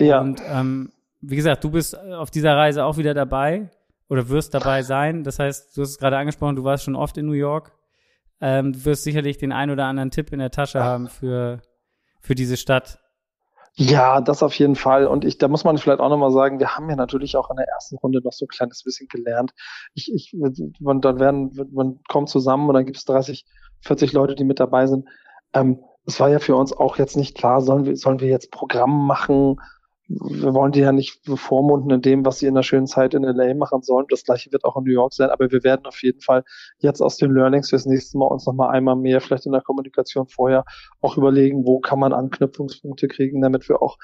Ja. 0.00 0.20
Und 0.20 0.42
ähm, 0.48 0.92
wie 1.20 1.36
gesagt, 1.36 1.64
du 1.64 1.70
bist 1.70 1.98
auf 1.98 2.30
dieser 2.30 2.56
Reise 2.56 2.84
auch 2.84 2.96
wieder 2.96 3.14
dabei 3.14 3.70
oder 4.08 4.28
wirst 4.28 4.54
dabei 4.54 4.82
sein. 4.82 5.24
Das 5.24 5.38
heißt, 5.38 5.76
du 5.76 5.82
hast 5.82 5.90
es 5.90 5.98
gerade 5.98 6.16
angesprochen, 6.16 6.56
du 6.56 6.64
warst 6.64 6.84
schon 6.84 6.96
oft 6.96 7.16
in 7.18 7.26
New 7.26 7.32
York. 7.32 7.72
Ähm, 8.40 8.72
du 8.72 8.84
wirst 8.84 9.02
sicherlich 9.02 9.38
den 9.38 9.52
ein 9.52 9.70
oder 9.70 9.86
anderen 9.86 10.10
Tipp 10.10 10.32
in 10.32 10.38
der 10.38 10.50
Tasche 10.50 10.82
haben 10.82 11.08
für, 11.08 11.60
für 12.20 12.34
diese 12.34 12.56
Stadt. 12.56 13.00
Ja, 13.80 14.20
das 14.20 14.42
auf 14.42 14.54
jeden 14.58 14.74
Fall. 14.74 15.06
Und 15.06 15.24
ich, 15.24 15.38
da 15.38 15.46
muss 15.46 15.62
man 15.62 15.78
vielleicht 15.78 16.00
auch 16.00 16.08
nochmal 16.08 16.32
sagen, 16.32 16.58
wir 16.58 16.74
haben 16.74 16.90
ja 16.90 16.96
natürlich 16.96 17.36
auch 17.36 17.48
in 17.48 17.56
der 17.56 17.68
ersten 17.68 17.96
Runde 17.96 18.20
noch 18.24 18.32
so 18.32 18.44
ein 18.44 18.48
kleines 18.48 18.82
bisschen 18.82 19.06
gelernt. 19.06 19.52
Ich, 19.94 20.12
ich, 20.12 20.34
man, 20.80 21.00
dann 21.00 21.20
werden, 21.20 21.52
man 21.70 22.00
kommt 22.08 22.28
zusammen 22.28 22.66
und 22.68 22.74
dann 22.74 22.86
gibt 22.86 22.96
es 22.98 23.04
30 23.04 23.46
40 23.82 24.12
Leute, 24.12 24.34
die 24.34 24.42
mit 24.42 24.58
dabei 24.58 24.88
sind. 24.88 25.08
Ähm, 25.52 25.78
es 26.06 26.18
war 26.18 26.28
ja 26.28 26.40
für 26.40 26.56
uns 26.56 26.72
auch 26.72 26.98
jetzt 26.98 27.16
nicht 27.16 27.36
klar, 27.36 27.60
sollen 27.60 27.84
wir, 27.84 27.96
sollen 27.96 28.18
wir 28.18 28.28
jetzt 28.28 28.50
Programm 28.50 29.06
machen? 29.06 29.60
Wir 30.08 30.54
wollen 30.54 30.72
die 30.72 30.80
ja 30.80 30.90
nicht 30.90 31.22
bevormunden 31.24 31.90
in 31.90 32.00
dem, 32.00 32.24
was 32.24 32.38
sie 32.38 32.46
in 32.46 32.54
der 32.54 32.62
schönen 32.62 32.86
Zeit 32.86 33.12
in 33.12 33.24
LA 33.24 33.52
machen 33.54 33.82
sollen. 33.82 34.06
Das 34.08 34.24
gleiche 34.24 34.50
wird 34.50 34.64
auch 34.64 34.76
in 34.76 34.84
New 34.84 34.92
York 34.92 35.12
sein, 35.12 35.28
aber 35.28 35.50
wir 35.50 35.62
werden 35.64 35.84
auf 35.84 36.02
jeden 36.02 36.20
Fall 36.20 36.44
jetzt 36.78 37.02
aus 37.02 37.18
den 37.18 37.32
Learnings 37.32 37.68
fürs 37.68 37.84
nächste 37.84 38.16
Mal 38.16 38.26
uns 38.26 38.46
nochmal 38.46 38.70
einmal 38.70 38.96
mehr, 38.96 39.20
vielleicht 39.20 39.44
in 39.44 39.52
der 39.52 39.60
Kommunikation 39.60 40.26
vorher, 40.26 40.64
auch 41.02 41.18
überlegen, 41.18 41.66
wo 41.66 41.80
kann 41.80 41.98
man 41.98 42.14
Anknüpfungspunkte 42.14 43.06
kriegen, 43.06 43.42
damit 43.42 43.68
wir 43.68 43.82
auch 43.82 43.98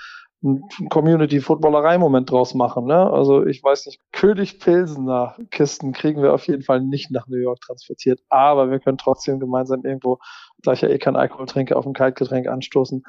Community-Footballerei-Moment 0.90 2.30
draus 2.30 2.52
machen. 2.54 2.84
Ne? 2.84 3.10
Also 3.10 3.46
ich 3.46 3.64
weiß 3.64 3.86
nicht, 3.86 4.00
König 4.12 4.60
Pilsener 4.60 5.36
Kisten 5.50 5.92
kriegen 5.92 6.22
wir 6.22 6.34
auf 6.34 6.46
jeden 6.46 6.62
Fall 6.62 6.82
nicht 6.82 7.10
nach 7.10 7.26
New 7.28 7.38
York 7.38 7.60
transportiert, 7.62 8.20
aber 8.28 8.70
wir 8.70 8.78
können 8.78 8.98
trotzdem 8.98 9.40
gemeinsam 9.40 9.84
irgendwo, 9.84 10.18
da 10.62 10.74
ich 10.74 10.82
ja 10.82 10.88
eh 10.88 10.98
kein 10.98 11.16
Alkohol 11.16 11.46
trinke, 11.46 11.76
auf 11.76 11.86
ein 11.86 11.94
Kaltgetränk 11.94 12.46
anstoßen 12.46 13.04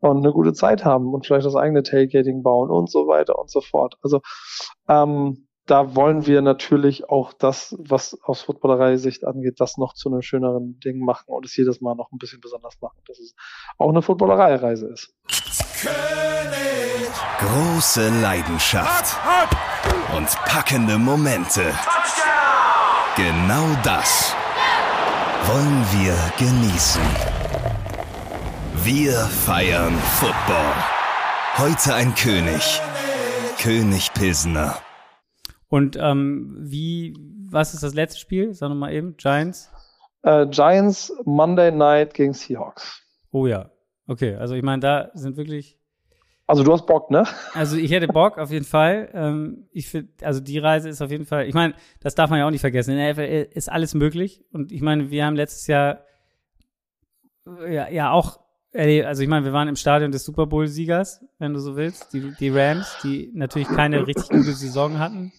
und 0.00 0.18
eine 0.18 0.32
gute 0.32 0.52
Zeit 0.52 0.84
haben 0.84 1.12
und 1.12 1.26
vielleicht 1.26 1.46
das 1.46 1.56
eigene 1.56 1.82
Tailgating 1.82 2.42
bauen 2.42 2.70
und 2.70 2.90
so 2.90 3.06
weiter 3.06 3.38
und 3.38 3.50
so 3.50 3.60
fort. 3.60 3.96
Also 4.02 4.20
ähm, 4.88 5.46
da 5.66 5.94
wollen 5.94 6.26
wir 6.26 6.42
natürlich 6.42 7.08
auch 7.08 7.32
das, 7.32 7.76
was 7.78 8.18
aus 8.24 8.42
Footballerei-Sicht 8.42 9.24
angeht, 9.24 9.60
das 9.60 9.76
noch 9.76 9.94
zu 9.94 10.10
einem 10.10 10.22
schöneren 10.22 10.80
Ding 10.80 11.04
machen 11.04 11.26
und 11.26 11.44
es 11.44 11.56
jedes 11.56 11.80
Mal 11.80 11.94
noch 11.94 12.10
ein 12.10 12.18
bisschen 12.18 12.40
besonders 12.40 12.80
machen, 12.80 12.98
dass 13.06 13.20
es 13.20 13.34
auch 13.78 13.90
eine 13.90 14.02
Footballerei-Reise 14.02 14.88
ist. 14.88 15.14
König. 15.80 17.10
Große 17.38 18.08
Leidenschaft 18.20 19.16
und 20.16 20.28
packende 20.44 20.98
Momente. 20.98 21.72
Genau 23.16 23.76
das 23.84 24.34
wollen 25.46 25.84
wir 25.92 26.14
genießen. 26.38 27.02
Wir 28.82 29.12
feiern 29.12 29.92
Football. 29.92 30.72
Heute 31.58 31.94
ein 31.94 32.14
König. 32.14 32.80
König 33.60 34.10
Pilsner. 34.14 34.78
Und 35.68 35.98
ähm, 36.00 36.56
wie, 36.58 37.14
was 37.50 37.74
ist 37.74 37.82
das 37.82 37.92
letzte 37.92 38.18
Spiel? 38.18 38.54
Sag 38.54 38.70
nochmal 38.70 38.94
eben, 38.94 39.18
Giants? 39.18 39.70
Äh, 40.22 40.46
Giants 40.46 41.12
Monday 41.26 41.70
Night 41.70 42.14
gegen 42.14 42.32
Seahawks. 42.32 43.02
Oh 43.32 43.46
ja, 43.46 43.70
okay. 44.06 44.36
Also 44.36 44.54
ich 44.54 44.62
meine, 44.62 44.80
da 44.80 45.10
sind 45.12 45.36
wirklich. 45.36 45.78
Also 46.46 46.64
du 46.64 46.72
hast 46.72 46.86
Bock, 46.86 47.10
ne? 47.10 47.24
Also 47.52 47.76
ich 47.76 47.90
hätte 47.90 48.08
Bock 48.08 48.38
auf 48.38 48.50
jeden 48.50 48.64
Fall. 48.64 49.10
Ähm, 49.12 49.68
ich 49.72 49.88
finde, 49.88 50.10
also 50.22 50.40
die 50.40 50.58
Reise 50.58 50.88
ist 50.88 51.02
auf 51.02 51.10
jeden 51.10 51.26
Fall. 51.26 51.46
Ich 51.46 51.54
meine, 51.54 51.74
das 52.00 52.14
darf 52.14 52.30
man 52.30 52.38
ja 52.38 52.46
auch 52.46 52.50
nicht 52.50 52.62
vergessen. 52.62 52.92
In 52.92 52.96
der 52.96 53.12
NFL 53.12 53.50
ist 53.52 53.70
alles 53.70 53.92
möglich. 53.94 54.42
Und 54.52 54.72
ich 54.72 54.80
meine, 54.80 55.10
wir 55.10 55.26
haben 55.26 55.36
letztes 55.36 55.66
Jahr 55.66 56.00
ja, 57.68 57.88
ja 57.88 58.12
auch 58.12 58.39
also 58.72 59.22
ich 59.22 59.28
meine, 59.28 59.44
wir 59.44 59.52
waren 59.52 59.68
im 59.68 59.76
Stadion 59.76 60.12
des 60.12 60.24
Super 60.24 60.46
Bowl-Siegers, 60.46 61.24
wenn 61.38 61.52
du 61.52 61.60
so 61.60 61.76
willst, 61.76 62.12
die, 62.12 62.32
die 62.38 62.50
Rams, 62.50 62.96
die 63.02 63.30
natürlich 63.34 63.68
keine 63.68 64.06
richtig 64.06 64.28
gute 64.28 64.52
Saison 64.52 64.98
hatten. 64.98 65.32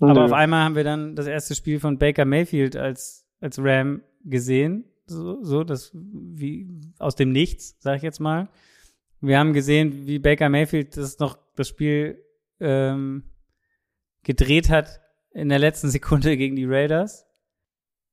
Aber 0.00 0.24
auf 0.24 0.32
einmal 0.32 0.64
haben 0.64 0.76
wir 0.76 0.84
dann 0.84 1.14
das 1.14 1.26
erste 1.26 1.54
Spiel 1.54 1.78
von 1.78 1.98
Baker 1.98 2.24
Mayfield 2.24 2.76
als, 2.76 3.26
als 3.40 3.58
Ram 3.58 4.02
gesehen. 4.24 4.84
So, 5.06 5.42
so 5.42 5.64
das 5.64 5.90
wie 5.94 6.68
aus 6.98 7.16
dem 7.16 7.32
Nichts, 7.32 7.76
sag 7.80 7.96
ich 7.96 8.02
jetzt 8.02 8.20
mal. 8.20 8.48
Wir 9.20 9.38
haben 9.38 9.52
gesehen, 9.52 10.06
wie 10.06 10.18
Baker 10.18 10.48
Mayfield 10.48 10.96
das 10.96 11.18
noch 11.18 11.38
das 11.56 11.68
Spiel 11.68 12.22
ähm, 12.60 13.24
gedreht 14.22 14.70
hat 14.70 15.00
in 15.32 15.48
der 15.48 15.58
letzten 15.58 15.88
Sekunde 15.90 16.36
gegen 16.36 16.56
die 16.56 16.66
Raiders. 16.66 17.26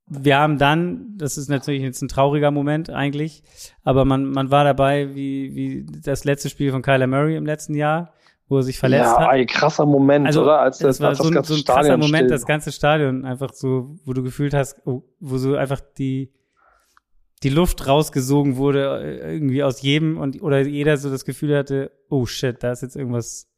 Wir 0.09 0.37
haben 0.37 0.57
dann, 0.57 1.17
das 1.17 1.37
ist 1.37 1.49
natürlich 1.49 1.81
jetzt 1.81 2.01
ein 2.01 2.07
trauriger 2.07 2.51
Moment 2.51 2.89
eigentlich, 2.89 3.43
aber 3.83 4.05
man, 4.05 4.25
man 4.25 4.51
war 4.51 4.63
dabei, 4.63 5.13
wie, 5.13 5.53
wie 5.53 5.85
das 6.01 6.23
letzte 6.23 6.49
Spiel 6.49 6.71
von 6.71 6.81
Kyler 6.81 7.07
Murray 7.07 7.35
im 7.35 7.45
letzten 7.45 7.75
Jahr, 7.75 8.13
wo 8.47 8.57
er 8.57 8.63
sich 8.63 8.79
verletzt 8.79 9.11
ja, 9.11 9.19
hat. 9.19 9.29
ein 9.29 9.45
krasser 9.45 9.85
Moment, 9.85 10.25
Also, 10.25 10.43
oder? 10.43 10.59
Als, 10.59 10.77
Das 10.79 11.01
war 11.01 11.09
als 11.09 11.17
so 11.17 11.25
das 11.25 11.31
ein, 11.31 11.35
ganze 11.35 11.53
so 11.53 11.57
ein 11.57 11.61
Stadion 11.61 11.83
krasser 11.83 11.97
Moment, 11.97 12.25
still 12.25 12.27
das 12.37 12.45
ganze 12.45 12.71
Stadion 12.71 13.25
einfach 13.25 13.53
so, 13.53 13.97
wo 14.05 14.13
du 14.13 14.23
gefühlt 14.23 14.53
hast, 14.53 14.81
oh, 14.85 15.03
wo 15.19 15.37
so 15.37 15.55
einfach 15.55 15.81
die, 15.97 16.31
die 17.43 17.49
Luft 17.49 17.85
rausgesogen 17.85 18.55
wurde, 18.55 19.01
äh, 19.03 19.33
irgendwie 19.33 19.61
aus 19.63 19.81
jedem 19.81 20.17
und, 20.17 20.41
oder 20.41 20.61
jeder 20.61 20.95
so 20.95 21.09
das 21.09 21.25
Gefühl 21.25 21.57
hatte, 21.57 21.91
oh 22.09 22.25
shit, 22.25 22.63
da 22.63 22.71
ist 22.71 22.81
jetzt 22.81 22.95
irgendwas, 22.95 23.49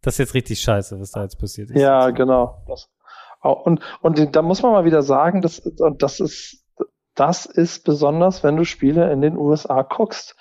das 0.00 0.14
ist 0.14 0.18
jetzt 0.18 0.34
richtig 0.34 0.60
scheiße, 0.60 1.00
was 1.00 1.10
da 1.10 1.24
jetzt 1.24 1.40
passiert 1.40 1.70
ist. 1.70 1.80
Ja, 1.80 2.10
genau. 2.10 2.62
Das, 2.68 2.88
und, 3.50 3.80
und 4.00 4.36
da 4.36 4.42
muss 4.42 4.62
man 4.62 4.72
mal 4.72 4.84
wieder 4.84 5.02
sagen, 5.02 5.42
das, 5.42 5.58
und 5.58 6.02
das 6.02 6.20
ist, 6.20 6.64
das 7.14 7.46
ist 7.46 7.84
besonders, 7.84 8.42
wenn 8.42 8.56
du 8.56 8.64
Spiele 8.64 9.12
in 9.12 9.20
den 9.20 9.36
USA 9.36 9.82
guckst, 9.82 10.36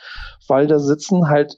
weil 0.47 0.67
da 0.67 0.79
sitzen 0.79 1.27
halt, 1.27 1.57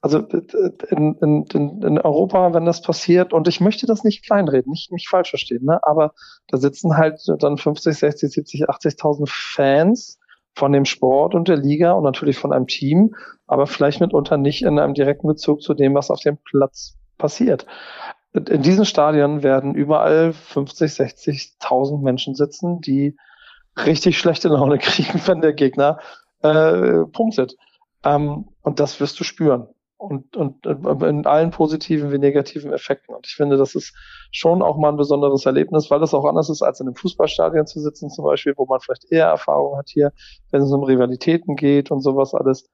also 0.00 0.18
in, 0.18 1.16
in, 1.20 1.44
in, 1.52 1.82
in 1.82 1.98
Europa, 1.98 2.52
wenn 2.52 2.64
das 2.64 2.82
passiert, 2.82 3.32
und 3.32 3.48
ich 3.48 3.60
möchte 3.60 3.86
das 3.86 4.04
nicht 4.04 4.24
kleinreden, 4.24 4.70
nicht, 4.70 4.92
nicht 4.92 5.08
falsch 5.08 5.30
verstehen, 5.30 5.64
ne? 5.64 5.80
aber 5.82 6.12
da 6.48 6.58
sitzen 6.58 6.96
halt 6.96 7.20
dann 7.38 7.58
50, 7.58 7.96
60, 7.96 8.30
70, 8.30 8.68
80.000 8.68 9.24
Fans 9.28 10.18
von 10.54 10.72
dem 10.72 10.84
Sport 10.84 11.34
und 11.34 11.48
der 11.48 11.56
Liga 11.56 11.92
und 11.92 12.04
natürlich 12.04 12.38
von 12.38 12.52
einem 12.52 12.66
Team, 12.66 13.14
aber 13.46 13.66
vielleicht 13.66 14.00
mitunter 14.00 14.36
nicht 14.36 14.62
in 14.62 14.78
einem 14.78 14.94
direkten 14.94 15.26
Bezug 15.26 15.62
zu 15.62 15.74
dem, 15.74 15.94
was 15.94 16.10
auf 16.10 16.20
dem 16.20 16.38
Platz 16.38 16.96
passiert. 17.18 17.66
In 18.34 18.62
diesen 18.62 18.84
Stadien 18.84 19.44
werden 19.44 19.76
überall 19.76 20.32
50, 20.32 20.90
60.000 20.90 22.02
Menschen 22.02 22.34
sitzen, 22.34 22.80
die 22.80 23.16
richtig 23.76 24.18
schlechte 24.18 24.48
Laune 24.48 24.78
kriegen, 24.80 25.20
wenn 25.26 25.40
der 25.40 25.52
Gegner 25.52 25.98
äh, 26.42 27.04
punktet. 27.12 27.56
Ähm, 28.04 28.48
und 28.62 28.80
das 28.80 28.98
wirst 28.98 29.18
du 29.20 29.24
spüren. 29.24 29.68
Und, 29.96 30.36
und 30.36 30.66
äh, 30.66 31.08
in 31.08 31.24
allen 31.26 31.52
positiven 31.52 32.10
wie 32.10 32.18
negativen 32.18 32.72
Effekten. 32.72 33.14
Und 33.14 33.26
ich 33.26 33.34
finde, 33.34 33.56
das 33.56 33.76
ist 33.76 33.94
schon 34.32 34.62
auch 34.62 34.76
mal 34.76 34.88
ein 34.88 34.96
besonderes 34.96 35.46
Erlebnis, 35.46 35.90
weil 35.90 36.00
das 36.00 36.12
auch 36.12 36.24
anders 36.24 36.50
ist, 36.50 36.60
als 36.60 36.80
in 36.80 36.88
einem 36.88 36.96
Fußballstadion 36.96 37.66
zu 37.68 37.80
sitzen, 37.80 38.10
zum 38.10 38.24
Beispiel, 38.24 38.54
wo 38.56 38.66
man 38.66 38.80
vielleicht 38.80 39.10
eher 39.10 39.26
Erfahrung 39.26 39.78
hat 39.78 39.88
hier, 39.88 40.12
wenn 40.50 40.60
es 40.60 40.72
um 40.72 40.82
Rivalitäten 40.82 41.54
geht 41.54 41.92
und 41.92 42.00
sowas 42.00 42.34
alles. 42.34 42.68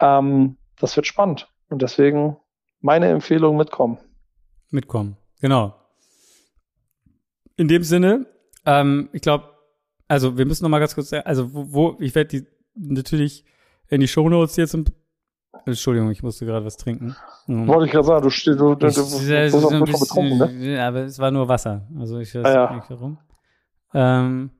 Ähm, 0.00 0.58
das 0.78 0.94
wird 0.96 1.06
spannend. 1.06 1.48
Und 1.70 1.80
deswegen 1.80 2.36
meine 2.80 3.08
Empfehlung 3.08 3.56
mitkommen. 3.56 3.98
Mitkommen. 4.70 5.16
Genau. 5.40 5.74
In 7.56 7.68
dem 7.68 7.82
Sinne, 7.82 8.26
ähm, 8.66 9.08
ich 9.12 9.22
glaube, 9.22 9.44
also 10.06 10.38
wir 10.38 10.46
müssen 10.46 10.62
noch 10.64 10.70
mal 10.70 10.78
ganz 10.78 10.94
kurz, 10.94 11.12
also 11.12 11.52
wo, 11.52 11.72
wo 11.72 11.96
ich 12.00 12.14
werde 12.14 12.28
die 12.40 12.46
natürlich 12.74 13.44
in 13.88 14.00
die 14.00 14.08
Shownotes 14.08 14.56
jetzt 14.56 14.74
im 14.74 14.84
Entschuldigung, 15.66 16.10
ich 16.10 16.22
musste 16.22 16.46
gerade 16.46 16.64
was 16.64 16.76
trinken. 16.76 17.16
Mhm. 17.46 17.66
Wollte 17.66 17.86
ich 17.86 17.92
gerade 17.92 18.06
sagen, 18.06 18.22
du 18.22 18.30
stehst, 18.30 18.60
du, 18.60 18.74
du, 18.74 18.86
du, 18.86 18.90
du, 18.90 18.92
du 18.92 19.48
so 19.50 19.68
ein 19.68 19.86
schon 19.86 20.00
betrunken, 20.00 20.60
ne? 20.60 20.82
Aber 20.82 21.00
es 21.00 21.18
war 21.18 21.30
nur 21.30 21.48
Wasser. 21.48 21.86
Also 21.98 22.18
ich 22.18 22.34
weiß 22.34 22.44
Ah, 22.44 22.52
ja. 22.54 22.76
nicht 22.76 22.90
warum. 22.90 23.18
Ähm, 23.94 24.50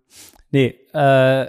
nee, 0.50 0.68
äh, 0.92 1.46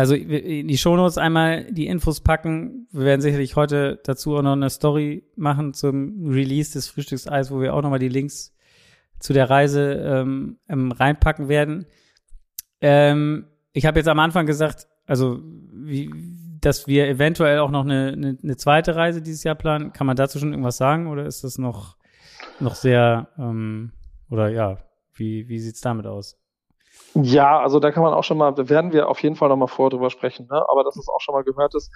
also 0.00 0.14
in 0.14 0.66
die 0.66 0.78
Shownotes 0.78 1.18
einmal 1.18 1.64
die 1.70 1.86
Infos 1.86 2.20
packen. 2.22 2.88
Wir 2.90 3.04
werden 3.04 3.20
sicherlich 3.20 3.54
heute 3.54 4.00
dazu 4.04 4.34
auch 4.34 4.42
noch 4.42 4.52
eine 4.52 4.70
Story 4.70 5.24
machen 5.36 5.74
zum 5.74 6.26
Release 6.26 6.72
des 6.72 6.88
Frühstückseis, 6.88 7.50
wo 7.50 7.60
wir 7.60 7.74
auch 7.74 7.82
nochmal 7.82 7.98
die 7.98 8.08
Links 8.08 8.56
zu 9.18 9.34
der 9.34 9.50
Reise 9.50 9.92
ähm, 9.92 10.58
ähm, 10.68 10.92
reinpacken 10.92 11.48
werden. 11.48 11.86
Ähm, 12.80 13.46
ich 13.74 13.84
habe 13.84 13.98
jetzt 13.98 14.08
am 14.08 14.18
Anfang 14.18 14.46
gesagt, 14.46 14.88
also 15.06 15.42
wie, 15.44 16.10
dass 16.62 16.86
wir 16.86 17.06
eventuell 17.06 17.58
auch 17.58 17.70
noch 17.70 17.84
eine, 17.84 18.12
eine, 18.12 18.38
eine 18.42 18.56
zweite 18.56 18.96
Reise 18.96 19.20
dieses 19.20 19.44
Jahr 19.44 19.54
planen. 19.54 19.92
Kann 19.92 20.06
man 20.06 20.16
dazu 20.16 20.38
schon 20.38 20.52
irgendwas 20.52 20.78
sagen 20.78 21.08
oder 21.08 21.26
ist 21.26 21.44
das 21.44 21.58
noch 21.58 21.98
noch 22.58 22.74
sehr 22.74 23.28
ähm, 23.38 23.92
oder 24.30 24.48
ja, 24.48 24.78
wie 25.12 25.46
wie 25.48 25.58
sieht's 25.58 25.82
damit 25.82 26.06
aus? 26.06 26.39
Ja, 27.14 27.60
also 27.60 27.80
da 27.80 27.90
kann 27.90 28.02
man 28.02 28.14
auch 28.14 28.22
schon 28.22 28.38
mal, 28.38 28.52
da 28.52 28.68
werden 28.68 28.92
wir 28.92 29.08
auf 29.08 29.20
jeden 29.22 29.34
Fall 29.34 29.48
noch 29.48 29.56
mal 29.56 29.66
vorher 29.66 29.90
drüber 29.90 30.10
sprechen, 30.10 30.46
ne? 30.50 30.64
aber 30.68 30.84
dass 30.84 30.96
es 30.96 31.08
auch 31.08 31.20
schon 31.20 31.34
mal 31.34 31.42
gehört 31.42 31.74
ist, 31.74 31.90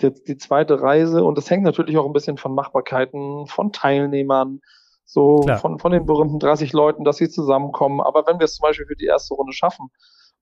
die, 0.00 0.12
die 0.12 0.36
zweite 0.36 0.80
Reise 0.80 1.24
und 1.24 1.38
das 1.38 1.48
hängt 1.50 1.62
natürlich 1.62 1.96
auch 1.96 2.06
ein 2.06 2.12
bisschen 2.12 2.36
von 2.36 2.54
Machbarkeiten, 2.54 3.46
von 3.46 3.70
Teilnehmern, 3.72 4.60
so 5.04 5.40
Klar. 5.40 5.58
von, 5.58 5.78
von 5.78 5.92
den 5.92 6.04
berühmten 6.04 6.40
30 6.40 6.72
Leuten, 6.72 7.04
dass 7.04 7.18
sie 7.18 7.28
zusammenkommen. 7.28 8.00
Aber 8.00 8.26
wenn 8.26 8.40
wir 8.40 8.44
es 8.44 8.56
zum 8.56 8.64
Beispiel 8.64 8.86
für 8.86 8.96
die 8.96 9.06
erste 9.06 9.34
Runde 9.34 9.52
schaffen 9.52 9.88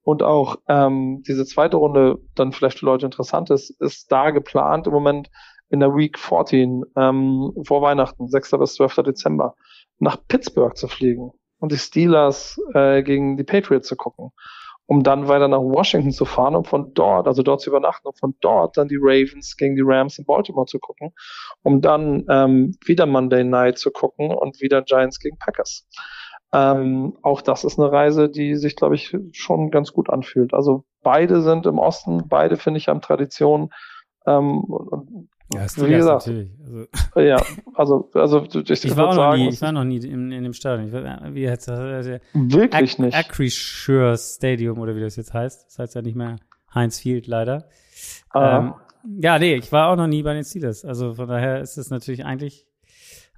und 0.02 0.22
auch 0.22 0.56
ähm, 0.68 1.22
diese 1.26 1.44
zweite 1.44 1.76
Runde 1.76 2.18
dann 2.34 2.52
vielleicht 2.52 2.78
für 2.78 2.86
Leute 2.86 3.04
interessant 3.04 3.50
ist, 3.50 3.78
ist 3.80 4.10
da 4.10 4.30
geplant 4.30 4.86
im 4.86 4.94
Moment 4.94 5.30
in 5.68 5.80
der 5.80 5.94
Week 5.94 6.18
14 6.18 6.82
ähm, 6.96 7.52
vor 7.66 7.82
Weihnachten, 7.82 8.28
6. 8.28 8.52
bis 8.52 8.74
12. 8.74 8.96
Dezember, 8.96 9.54
nach 9.98 10.16
Pittsburgh 10.26 10.74
zu 10.74 10.88
fliegen 10.88 11.32
und 11.64 11.72
die 11.72 11.78
Steelers 11.78 12.60
äh, 12.74 13.02
gegen 13.02 13.38
die 13.38 13.42
Patriots 13.42 13.88
zu 13.88 13.96
gucken, 13.96 14.32
um 14.84 15.02
dann 15.02 15.28
weiter 15.28 15.48
nach 15.48 15.60
Washington 15.60 16.12
zu 16.12 16.26
fahren, 16.26 16.54
um 16.54 16.64
von 16.66 16.92
dort, 16.92 17.26
also 17.26 17.42
dort 17.42 17.62
zu 17.62 17.70
übernachten, 17.70 18.06
um 18.06 18.14
von 18.14 18.34
dort 18.40 18.76
dann 18.76 18.86
die 18.88 18.98
Ravens 19.00 19.56
gegen 19.56 19.74
die 19.74 19.82
Rams 19.82 20.18
in 20.18 20.26
Baltimore 20.26 20.66
zu 20.66 20.78
gucken, 20.78 21.14
um 21.62 21.80
dann 21.80 22.26
ähm, 22.28 22.76
wieder 22.84 23.06
Monday 23.06 23.44
Night 23.44 23.78
zu 23.78 23.90
gucken 23.90 24.30
und 24.30 24.60
wieder 24.60 24.82
Giants 24.82 25.18
gegen 25.18 25.38
Packers. 25.38 25.86
Ähm, 26.52 27.16
auch 27.22 27.40
das 27.40 27.64
ist 27.64 27.78
eine 27.80 27.90
Reise, 27.90 28.28
die 28.28 28.56
sich, 28.56 28.76
glaube 28.76 28.94
ich, 28.94 29.16
schon 29.32 29.70
ganz 29.70 29.94
gut 29.94 30.10
anfühlt. 30.10 30.52
Also 30.52 30.84
beide 31.02 31.40
sind 31.40 31.64
im 31.64 31.78
Osten, 31.78 32.28
beide 32.28 32.58
finde 32.58 32.76
ich 32.76 32.88
haben 32.88 33.00
Tradition. 33.00 33.70
Ähm, 34.26 34.62
Ja, 35.54 35.66
wie 35.76 35.90
gesagt, 35.90 36.26
natürlich. 36.26 36.50
Also, 37.14 37.20
ja, 37.20 37.36
also, 37.74 38.10
also 38.14 38.44
ich, 38.44 38.70
ich 38.84 38.96
war 38.96 39.08
auch 39.08 39.14
noch 39.14 39.16
sagen, 39.16 39.42
nie, 39.42 39.48
ich 39.48 39.62
war 39.62 39.72
noch 39.72 39.84
nie 39.84 39.96
in, 39.98 40.32
in 40.32 40.44
dem 40.44 40.52
Stadion. 40.52 40.88
Ich 40.88 40.92
weiß, 40.94 41.34
wie 41.34 41.48
heißt 41.48 41.68
das? 41.68 42.06
Der 42.06 42.20
wirklich 42.32 42.98
nicht. 42.98 43.16
Acrisure 43.16 44.16
Stadium 44.18 44.78
oder 44.78 44.94
wie 44.96 45.00
das 45.00 45.16
jetzt 45.16 45.32
heißt. 45.32 45.66
Das 45.66 45.78
heißt 45.78 45.94
ja 45.94 46.02
nicht 46.02 46.16
mehr 46.16 46.36
Heinz 46.74 46.98
Field 46.98 47.26
leider. 47.26 47.68
Ah. 48.30 48.58
Ähm, 48.58 48.74
ja, 49.20 49.38
nee, 49.38 49.54
ich 49.54 49.70
war 49.70 49.88
auch 49.88 49.96
noch 49.96 50.06
nie 50.06 50.22
bei 50.22 50.34
den 50.34 50.44
Steelers. 50.44 50.84
Also 50.84 51.14
von 51.14 51.28
daher 51.28 51.60
ist 51.60 51.76
es 51.76 51.90
natürlich 51.90 52.24
eigentlich 52.24 52.66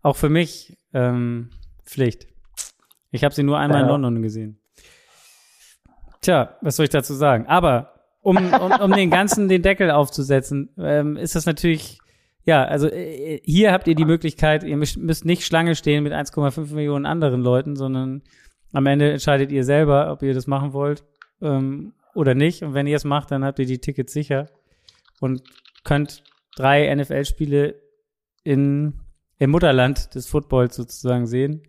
auch 0.02 0.16
für 0.16 0.28
mich 0.28 0.76
ähm, 0.94 1.50
Pflicht. 1.84 2.28
Ich 3.10 3.24
habe 3.24 3.34
sie 3.34 3.42
nur 3.42 3.58
einmal 3.58 3.80
in 3.80 3.86
Ja. 3.86 3.92
London 3.92 4.22
gesehen. 4.22 4.60
Tja, 6.20 6.56
was 6.60 6.76
soll 6.76 6.84
ich 6.84 6.90
dazu 6.90 7.14
sagen? 7.14 7.46
Aber 7.46 7.92
um, 8.22 8.36
um, 8.36 8.72
um 8.80 8.92
den 8.92 9.10
ganzen 9.10 9.48
den 9.48 9.62
Deckel 9.62 9.90
aufzusetzen, 9.90 10.70
ähm, 10.78 11.16
ist 11.16 11.36
das 11.36 11.46
natürlich, 11.46 11.98
ja, 12.46 12.64
also 12.64 12.88
äh, 12.88 13.40
hier 13.44 13.72
habt 13.72 13.86
ihr 13.88 13.94
die 13.94 14.04
Möglichkeit, 14.04 14.64
ihr 14.64 14.76
müsst, 14.76 15.24
nicht 15.24 15.44
Schlange 15.44 15.74
stehen 15.74 16.02
mit 16.02 16.12
1,5 16.12 16.72
Millionen 16.72 17.04
anderen 17.04 17.42
Leuten, 17.42 17.76
sondern 17.76 18.22
am 18.72 18.86
Ende 18.86 19.12
entscheidet 19.12 19.52
ihr 19.52 19.64
selber, 19.64 20.10
ob 20.10 20.22
ihr 20.22 20.32
das 20.32 20.46
machen 20.46 20.72
wollt 20.72 21.04
ähm, 21.42 21.92
oder 22.14 22.34
nicht. 22.34 22.62
Und 22.62 22.72
wenn 22.74 22.86
ihr 22.86 22.96
es 22.96 23.04
macht, 23.04 23.30
dann 23.30 23.44
habt 23.44 23.58
ihr 23.58 23.66
die 23.66 23.80
Tickets 23.80 24.12
sicher 24.12 24.46
und 25.20 25.42
könnt 25.84 26.22
drei 26.54 26.94
NFL-Spiele 26.94 27.74
in 28.42 29.00
im 29.38 29.50
Mutterland 29.50 30.14
des 30.14 30.26
Footballs 30.28 30.76
sozusagen 30.76 31.26
sehen. 31.26 31.62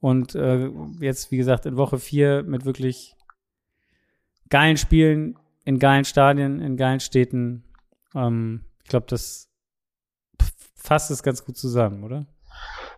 Und 0.00 0.34
äh, 0.34 0.68
jetzt, 1.00 1.30
wie 1.30 1.38
gesagt, 1.38 1.64
in 1.64 1.78
Woche 1.78 1.98
vier 1.98 2.42
mit 2.42 2.66
wirklich 2.66 3.14
geilen 4.50 4.76
Spielen 4.76 5.38
in 5.64 5.78
geilen 5.78 6.06
Stadien, 6.06 6.60
in 6.60 6.78
geilen 6.78 7.00
Städten. 7.00 7.62
Ähm, 8.14 8.62
ich 8.82 8.88
glaube, 8.88 9.06
das 9.08 9.47
fasst 10.88 11.10
es 11.10 11.22
ganz 11.22 11.44
gut 11.44 11.56
zusammen, 11.56 12.02
oder? 12.02 12.24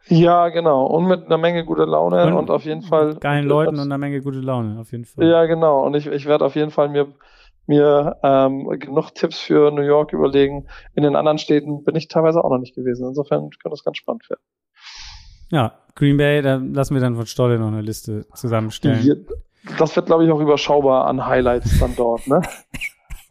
Ja, 0.07 0.49
genau. 0.49 0.87
Und 0.87 1.07
mit 1.07 1.27
einer 1.27 1.39
Menge 1.39 1.65
guter 1.65 1.87
Laune 1.87 2.35
und, 2.35 2.51
auf 2.51 2.65
jeden 2.65 2.83
Fall 2.83 3.17
Geilen 3.17 3.47
Leuten 3.47 3.75
und 3.75 3.81
einer 3.81 3.99
Menge 3.99 4.23
gute 4.23 4.41
Laune, 4.41 4.81
auf 4.81 4.93
jeden 4.93 5.05
Fall. 5.05 5.27
Ja, 5.27 5.45
genau. 5.47 5.85
Und 5.85 5.95
ich, 5.95 6.07
ich 6.07 6.27
werde 6.27 6.45
auf 6.45 6.57
jeden 6.57 6.71
Fall 6.71 6.89
mir, 6.89 7.09
mir 7.67 8.17
ähm, 8.23 8.69
genug 8.79 9.15
Tipps 9.15 9.39
für 9.39 9.71
New 9.71 9.83
York 9.83 10.13
überlegen. 10.13 10.67
In 10.95 11.03
den 11.03 11.17
anderen 11.17 11.39
Städten 11.39 11.85
bin 11.85 11.97
ich 11.97 12.09
teilweise 12.09 12.43
auch 12.43 12.51
noch 12.51 12.59
nicht 12.59 12.75
gewesen. 12.75 13.09
Insofern 13.09 13.51
kann 13.63 13.71
das 13.71 13.85
ganz 13.85 13.99
spannend 13.99 14.29
werden. 14.31 14.41
Ja, 15.51 15.73
Green 15.97 16.17
Bay, 16.17 16.43
da 16.43 16.57
lassen 16.57 16.95
wir 16.95 17.01
dann 17.01 17.17
von 17.17 17.27
Stolle 17.27 17.59
noch 17.59 17.69
eine 17.69 17.83
Liste 17.83 18.27
zusammenstellen. 18.35 19.27
Das 19.79 19.95
wird, 19.95 20.07
glaube 20.07 20.25
ich, 20.25 20.31
auch 20.31 20.41
überschaubar 20.41 21.07
an 21.07 21.27
Highlights 21.27 21.79
dann 21.81 21.95
dort, 21.97 22.27
ne? 22.27 22.41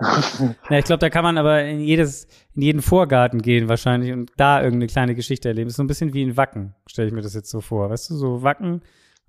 Ja, 0.02 0.78
ich 0.78 0.86
glaube, 0.86 1.00
da 1.00 1.10
kann 1.10 1.24
man 1.24 1.38
aber 1.38 1.64
in 1.64 1.82
jedes, 1.82 2.26
in 2.56 2.62
jeden 2.62 2.82
Vorgarten 2.82 3.42
gehen 3.42 3.68
wahrscheinlich 3.68 4.14
und 4.14 4.32
da 4.38 4.60
irgendeine 4.60 4.88
kleine 4.88 5.16
Geschichte 5.16 5.50
erleben. 5.50 5.70
Ist 5.70 5.76
so 5.76 5.84
ein 5.84 5.88
bisschen 5.88 6.14
wie 6.14 6.22
in 6.22 6.38
Wacken, 6.38 6.74
stelle 6.88 7.10
ich 7.10 7.14
mir 7.14 7.22
das 7.22 7.34
jetzt 7.34 7.50
so 7.50 7.60
vor. 7.60 7.90
Weißt 7.90 8.10
du, 8.10 8.16
so 8.16 8.42
Wacken, 8.42 8.82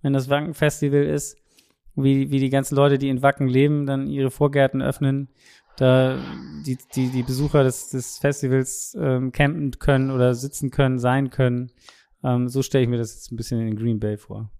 wenn 0.03 0.13
das 0.13 0.29
Wacken-Festival 0.31 1.03
ist, 1.03 1.37
wie, 1.97 2.31
wie 2.31 2.39
die 2.39 2.51
ganzen 2.51 2.77
Leute, 2.77 2.99
die 2.99 3.09
in 3.09 3.23
Wacken 3.23 3.49
leben, 3.49 3.87
dann 3.87 4.07
ihre 4.07 4.31
Vorgärten 4.31 4.81
öffnen, 4.81 5.29
da 5.77 6.19
die, 6.67 6.79
die, 6.95 7.09
die 7.09 7.23
Besucher 7.23 7.65
des, 7.65 7.91
des 7.91 8.19
Festivals 8.19 8.97
ähm, 9.01 9.33
campen 9.33 9.73
können 9.79 10.11
oder 10.11 10.35
sitzen 10.35 10.71
können, 10.71 10.99
sein 10.99 11.31
können. 11.31 11.73
Ähm, 12.23 12.49
so 12.49 12.63
stelle 12.63 12.85
ich 12.85 12.91
mir 12.91 12.99
das 12.99 13.15
jetzt 13.15 13.33
ein 13.33 13.37
bisschen 13.37 13.61
in 13.67 13.77
Green 13.77 13.99
Bay 13.99 14.17
vor. 14.17 14.51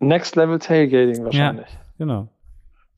Next 0.00 0.36
Level 0.36 0.58
Tailgating 0.58 1.24
wahrscheinlich. 1.24 1.68
Genau. 1.96 2.28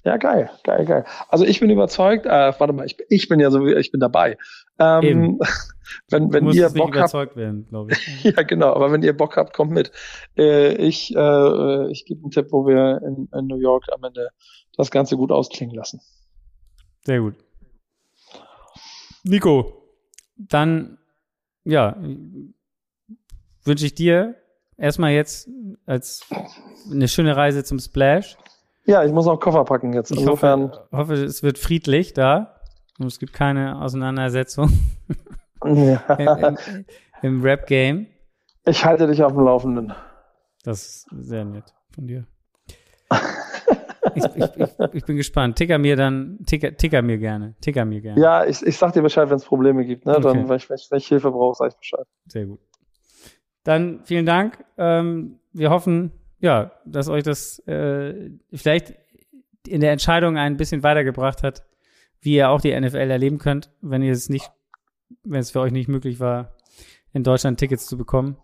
Ja, 0.06 0.18
geil, 0.18 0.48
geil, 0.62 0.86
geil. 0.86 1.04
Also 1.28 1.44
ich 1.44 1.58
bin 1.58 1.68
überzeugt, 1.68 2.26
äh, 2.26 2.52
warte 2.60 2.72
mal, 2.72 2.86
ich, 2.86 2.96
ich 3.08 3.28
bin 3.28 3.40
ja 3.40 3.50
so, 3.50 3.66
ich 3.66 3.90
bin 3.90 3.98
dabei. 3.98 4.38
Ähm, 4.78 5.40
wenn 6.10 6.32
wenn 6.32 6.48
ihr 6.52 6.70
Bock 6.70 6.96
habt, 6.96 7.34
werden, 7.34 7.66
glaube 7.68 7.90
ich. 7.90 8.22
ja, 8.22 8.42
genau, 8.44 8.72
aber 8.72 8.92
wenn 8.92 9.02
ihr 9.02 9.16
Bock 9.16 9.36
habt, 9.36 9.52
kommt 9.52 9.72
mit. 9.72 9.90
Äh, 10.38 10.76
ich 10.76 11.12
äh, 11.12 11.90
ich 11.90 12.04
gebe 12.04 12.22
einen 12.22 12.30
Tipp, 12.30 12.52
wo 12.52 12.68
wir 12.68 13.02
in, 13.04 13.28
in 13.36 13.46
New 13.48 13.58
York 13.58 13.86
am 13.92 14.04
Ende 14.04 14.28
das 14.76 14.92
Ganze 14.92 15.16
gut 15.16 15.32
ausklingen 15.32 15.74
lassen. 15.74 16.00
Sehr 17.04 17.18
gut. 17.18 17.34
Nico, 19.24 19.90
dann 20.36 20.98
ja, 21.64 21.96
wünsche 23.64 23.86
ich 23.86 23.96
dir 23.96 24.36
erstmal 24.76 25.10
jetzt 25.14 25.48
als 25.84 26.24
eine 26.92 27.08
schöne 27.08 27.34
Reise 27.36 27.64
zum 27.64 27.80
Splash. 27.80 28.36
Ja, 28.86 29.04
ich 29.04 29.12
muss 29.12 29.26
auch 29.26 29.38
Koffer 29.40 29.64
packen 29.64 29.92
jetzt. 29.92 30.12
Ich 30.12 30.20
Insofern 30.20 30.70
hoffe, 30.70 30.88
hoffe, 30.92 31.14
es 31.14 31.42
wird 31.42 31.58
friedlich 31.58 32.14
da 32.14 32.60
und 32.98 33.06
es 33.06 33.18
gibt 33.18 33.32
keine 33.32 33.82
Auseinandersetzung 33.82 34.70
ja. 35.64 35.96
im, 36.18 36.58
im 37.22 37.42
Rap-Game. 37.42 38.06
Ich 38.64 38.84
halte 38.84 39.08
dich 39.08 39.22
auf 39.22 39.32
dem 39.32 39.44
Laufenden. 39.44 39.92
Das 40.62 40.86
ist 40.86 41.06
sehr 41.10 41.44
nett 41.44 41.74
von 41.94 42.06
dir. 42.06 42.26
ich, 44.14 44.24
ich, 44.24 44.56
ich, 44.56 44.94
ich, 44.94 45.04
bin 45.04 45.16
gespannt. 45.16 45.56
Ticker 45.56 45.78
mir 45.78 45.96
dann, 45.96 46.38
ticker, 46.46 46.76
ticker 46.76 47.02
mir 47.02 47.18
gerne. 47.18 47.54
Ticker 47.60 47.84
mir 47.84 48.00
gerne. 48.00 48.20
Ja, 48.20 48.44
ich, 48.44 48.62
ich 48.62 48.76
sag 48.76 48.92
dir 48.92 49.02
Bescheid, 49.02 49.28
wenn 49.30 49.36
es 49.36 49.44
Probleme 49.44 49.84
gibt. 49.84 50.06
Ne? 50.06 50.12
Okay. 50.16 50.22
Dann, 50.22 50.48
wenn 50.48 50.56
ich, 50.56 50.68
wenn 50.70 50.98
ich 50.98 51.06
Hilfe 51.06 51.30
brauche, 51.30 51.56
sag 51.56 51.72
ich 51.72 51.78
Bescheid. 51.78 52.06
Sehr 52.26 52.46
gut. 52.46 52.60
Dann 53.64 54.00
vielen 54.04 54.26
Dank. 54.26 54.64
Ähm, 54.78 55.40
wir 55.52 55.70
hoffen, 55.70 56.12
ja, 56.38 56.72
dass 56.84 57.08
euch 57.08 57.22
das 57.22 57.58
äh, 57.66 58.30
vielleicht 58.52 58.94
in 59.66 59.80
der 59.80 59.92
Entscheidung 59.92 60.36
ein 60.36 60.56
bisschen 60.56 60.82
weitergebracht 60.82 61.42
hat, 61.42 61.64
wie 62.20 62.34
ihr 62.34 62.50
auch 62.50 62.60
die 62.60 62.78
NFL 62.78 63.10
erleben 63.10 63.38
könnt, 63.38 63.70
wenn 63.80 64.02
ihr 64.02 64.12
es 64.12 64.28
nicht, 64.28 64.50
wenn 65.24 65.40
es 65.40 65.50
für 65.50 65.60
euch 65.60 65.72
nicht 65.72 65.88
möglich 65.88 66.20
war, 66.20 66.54
in 67.12 67.22
Deutschland 67.22 67.58
Tickets 67.58 67.86
zu 67.86 67.96
bekommen. 67.96 68.36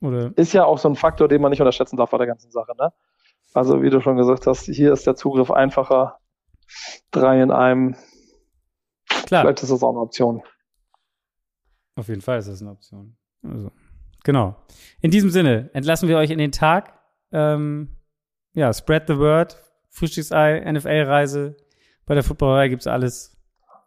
Oder? 0.00 0.32
Ist 0.36 0.52
ja 0.52 0.64
auch 0.64 0.78
so 0.78 0.88
ein 0.88 0.96
Faktor, 0.96 1.28
den 1.28 1.40
man 1.40 1.50
nicht 1.50 1.60
unterschätzen 1.60 1.96
darf 1.96 2.10
bei 2.10 2.18
der 2.18 2.26
ganzen 2.26 2.50
Sache, 2.50 2.72
ne? 2.76 2.92
Also, 3.54 3.82
wie 3.82 3.90
du 3.90 4.00
schon 4.00 4.16
gesagt 4.16 4.46
hast, 4.46 4.64
hier 4.64 4.92
ist 4.92 5.06
der 5.06 5.14
Zugriff 5.14 5.50
einfacher. 5.50 6.18
Drei 7.10 7.42
in 7.42 7.50
einem. 7.50 7.96
Klar. 9.26 9.42
Vielleicht 9.42 9.62
ist 9.62 9.70
das 9.70 9.82
auch 9.82 9.90
eine 9.90 10.00
Option. 10.00 10.42
Auf 11.96 12.08
jeden 12.08 12.22
Fall 12.22 12.38
ist 12.38 12.48
das 12.48 12.62
eine 12.62 12.70
Option. 12.70 13.16
Also, 13.42 13.70
genau. 14.24 14.56
In 15.00 15.10
diesem 15.10 15.30
Sinne 15.30 15.70
entlassen 15.74 16.08
wir 16.08 16.16
euch 16.16 16.30
in 16.30 16.38
den 16.38 16.52
Tag. 16.52 16.94
Ähm, 17.32 17.96
ja, 18.54 18.72
spread 18.72 19.04
the 19.08 19.18
word. 19.18 19.56
Frühstücksei, 19.90 20.60
NFL-Reise. 20.70 21.56
Bei 22.06 22.14
der 22.14 22.22
Footballerei 22.22 22.68
gibt's 22.68 22.86
alles. 22.86 23.36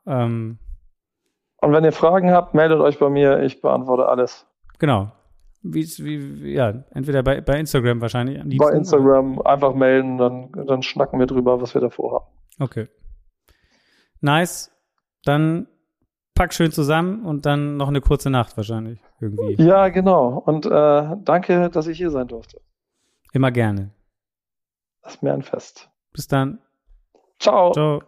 Ähm, 0.05 0.59
Und 1.61 1.73
wenn 1.73 1.83
ihr 1.83 1.91
Fragen 1.91 2.31
habt, 2.31 2.53
meldet 2.53 2.79
euch 2.79 2.99
bei 2.99 3.09
mir. 3.09 3.41
Ich 3.41 3.61
beantworte 3.61 4.07
alles. 4.07 4.45
Genau. 4.79 5.11
Wie, 5.61 5.83
wie, 5.83 6.53
ja, 6.53 6.83
entweder 6.91 7.23
bei, 7.23 7.41
bei 7.41 7.59
Instagram 7.59 7.99
wahrscheinlich. 7.99 8.39
Am 8.39 8.49
bei 8.49 8.71
Instagram 8.71 9.39
oder? 9.39 9.49
einfach 9.49 9.73
melden, 9.73 10.19
dann, 10.19 10.51
dann 10.67 10.83
schnacken 10.83 11.19
wir 11.19 11.25
drüber, 11.25 11.59
was 11.59 11.73
wir 11.73 11.81
davor 11.81 12.13
haben. 12.13 12.25
Okay. 12.59 12.87
Nice. 14.21 14.71
Dann 15.23 15.67
pack 16.35 16.53
schön 16.53 16.71
zusammen 16.71 17.25
und 17.25 17.47
dann 17.47 17.77
noch 17.77 17.87
eine 17.87 18.01
kurze 18.01 18.29
Nacht 18.29 18.55
wahrscheinlich 18.57 18.99
irgendwie. 19.19 19.55
Ja, 19.63 19.89
genau. 19.89 20.37
Und 20.45 20.67
äh, 20.67 21.15
danke, 21.23 21.69
dass 21.71 21.87
ich 21.87 21.97
hier 21.97 22.11
sein 22.11 22.27
durfte. 22.27 22.61
Immer 23.35 23.51
gerne. 23.51 23.91
Das 25.01 25.15
ist 25.15 25.21
mir 25.21 25.33
ein 25.33 25.43
Fest. 25.43 25.89
Bis 26.13 26.25
dann. 26.29 26.61
Ciao. 27.37 27.73
Ciao. 27.73 28.01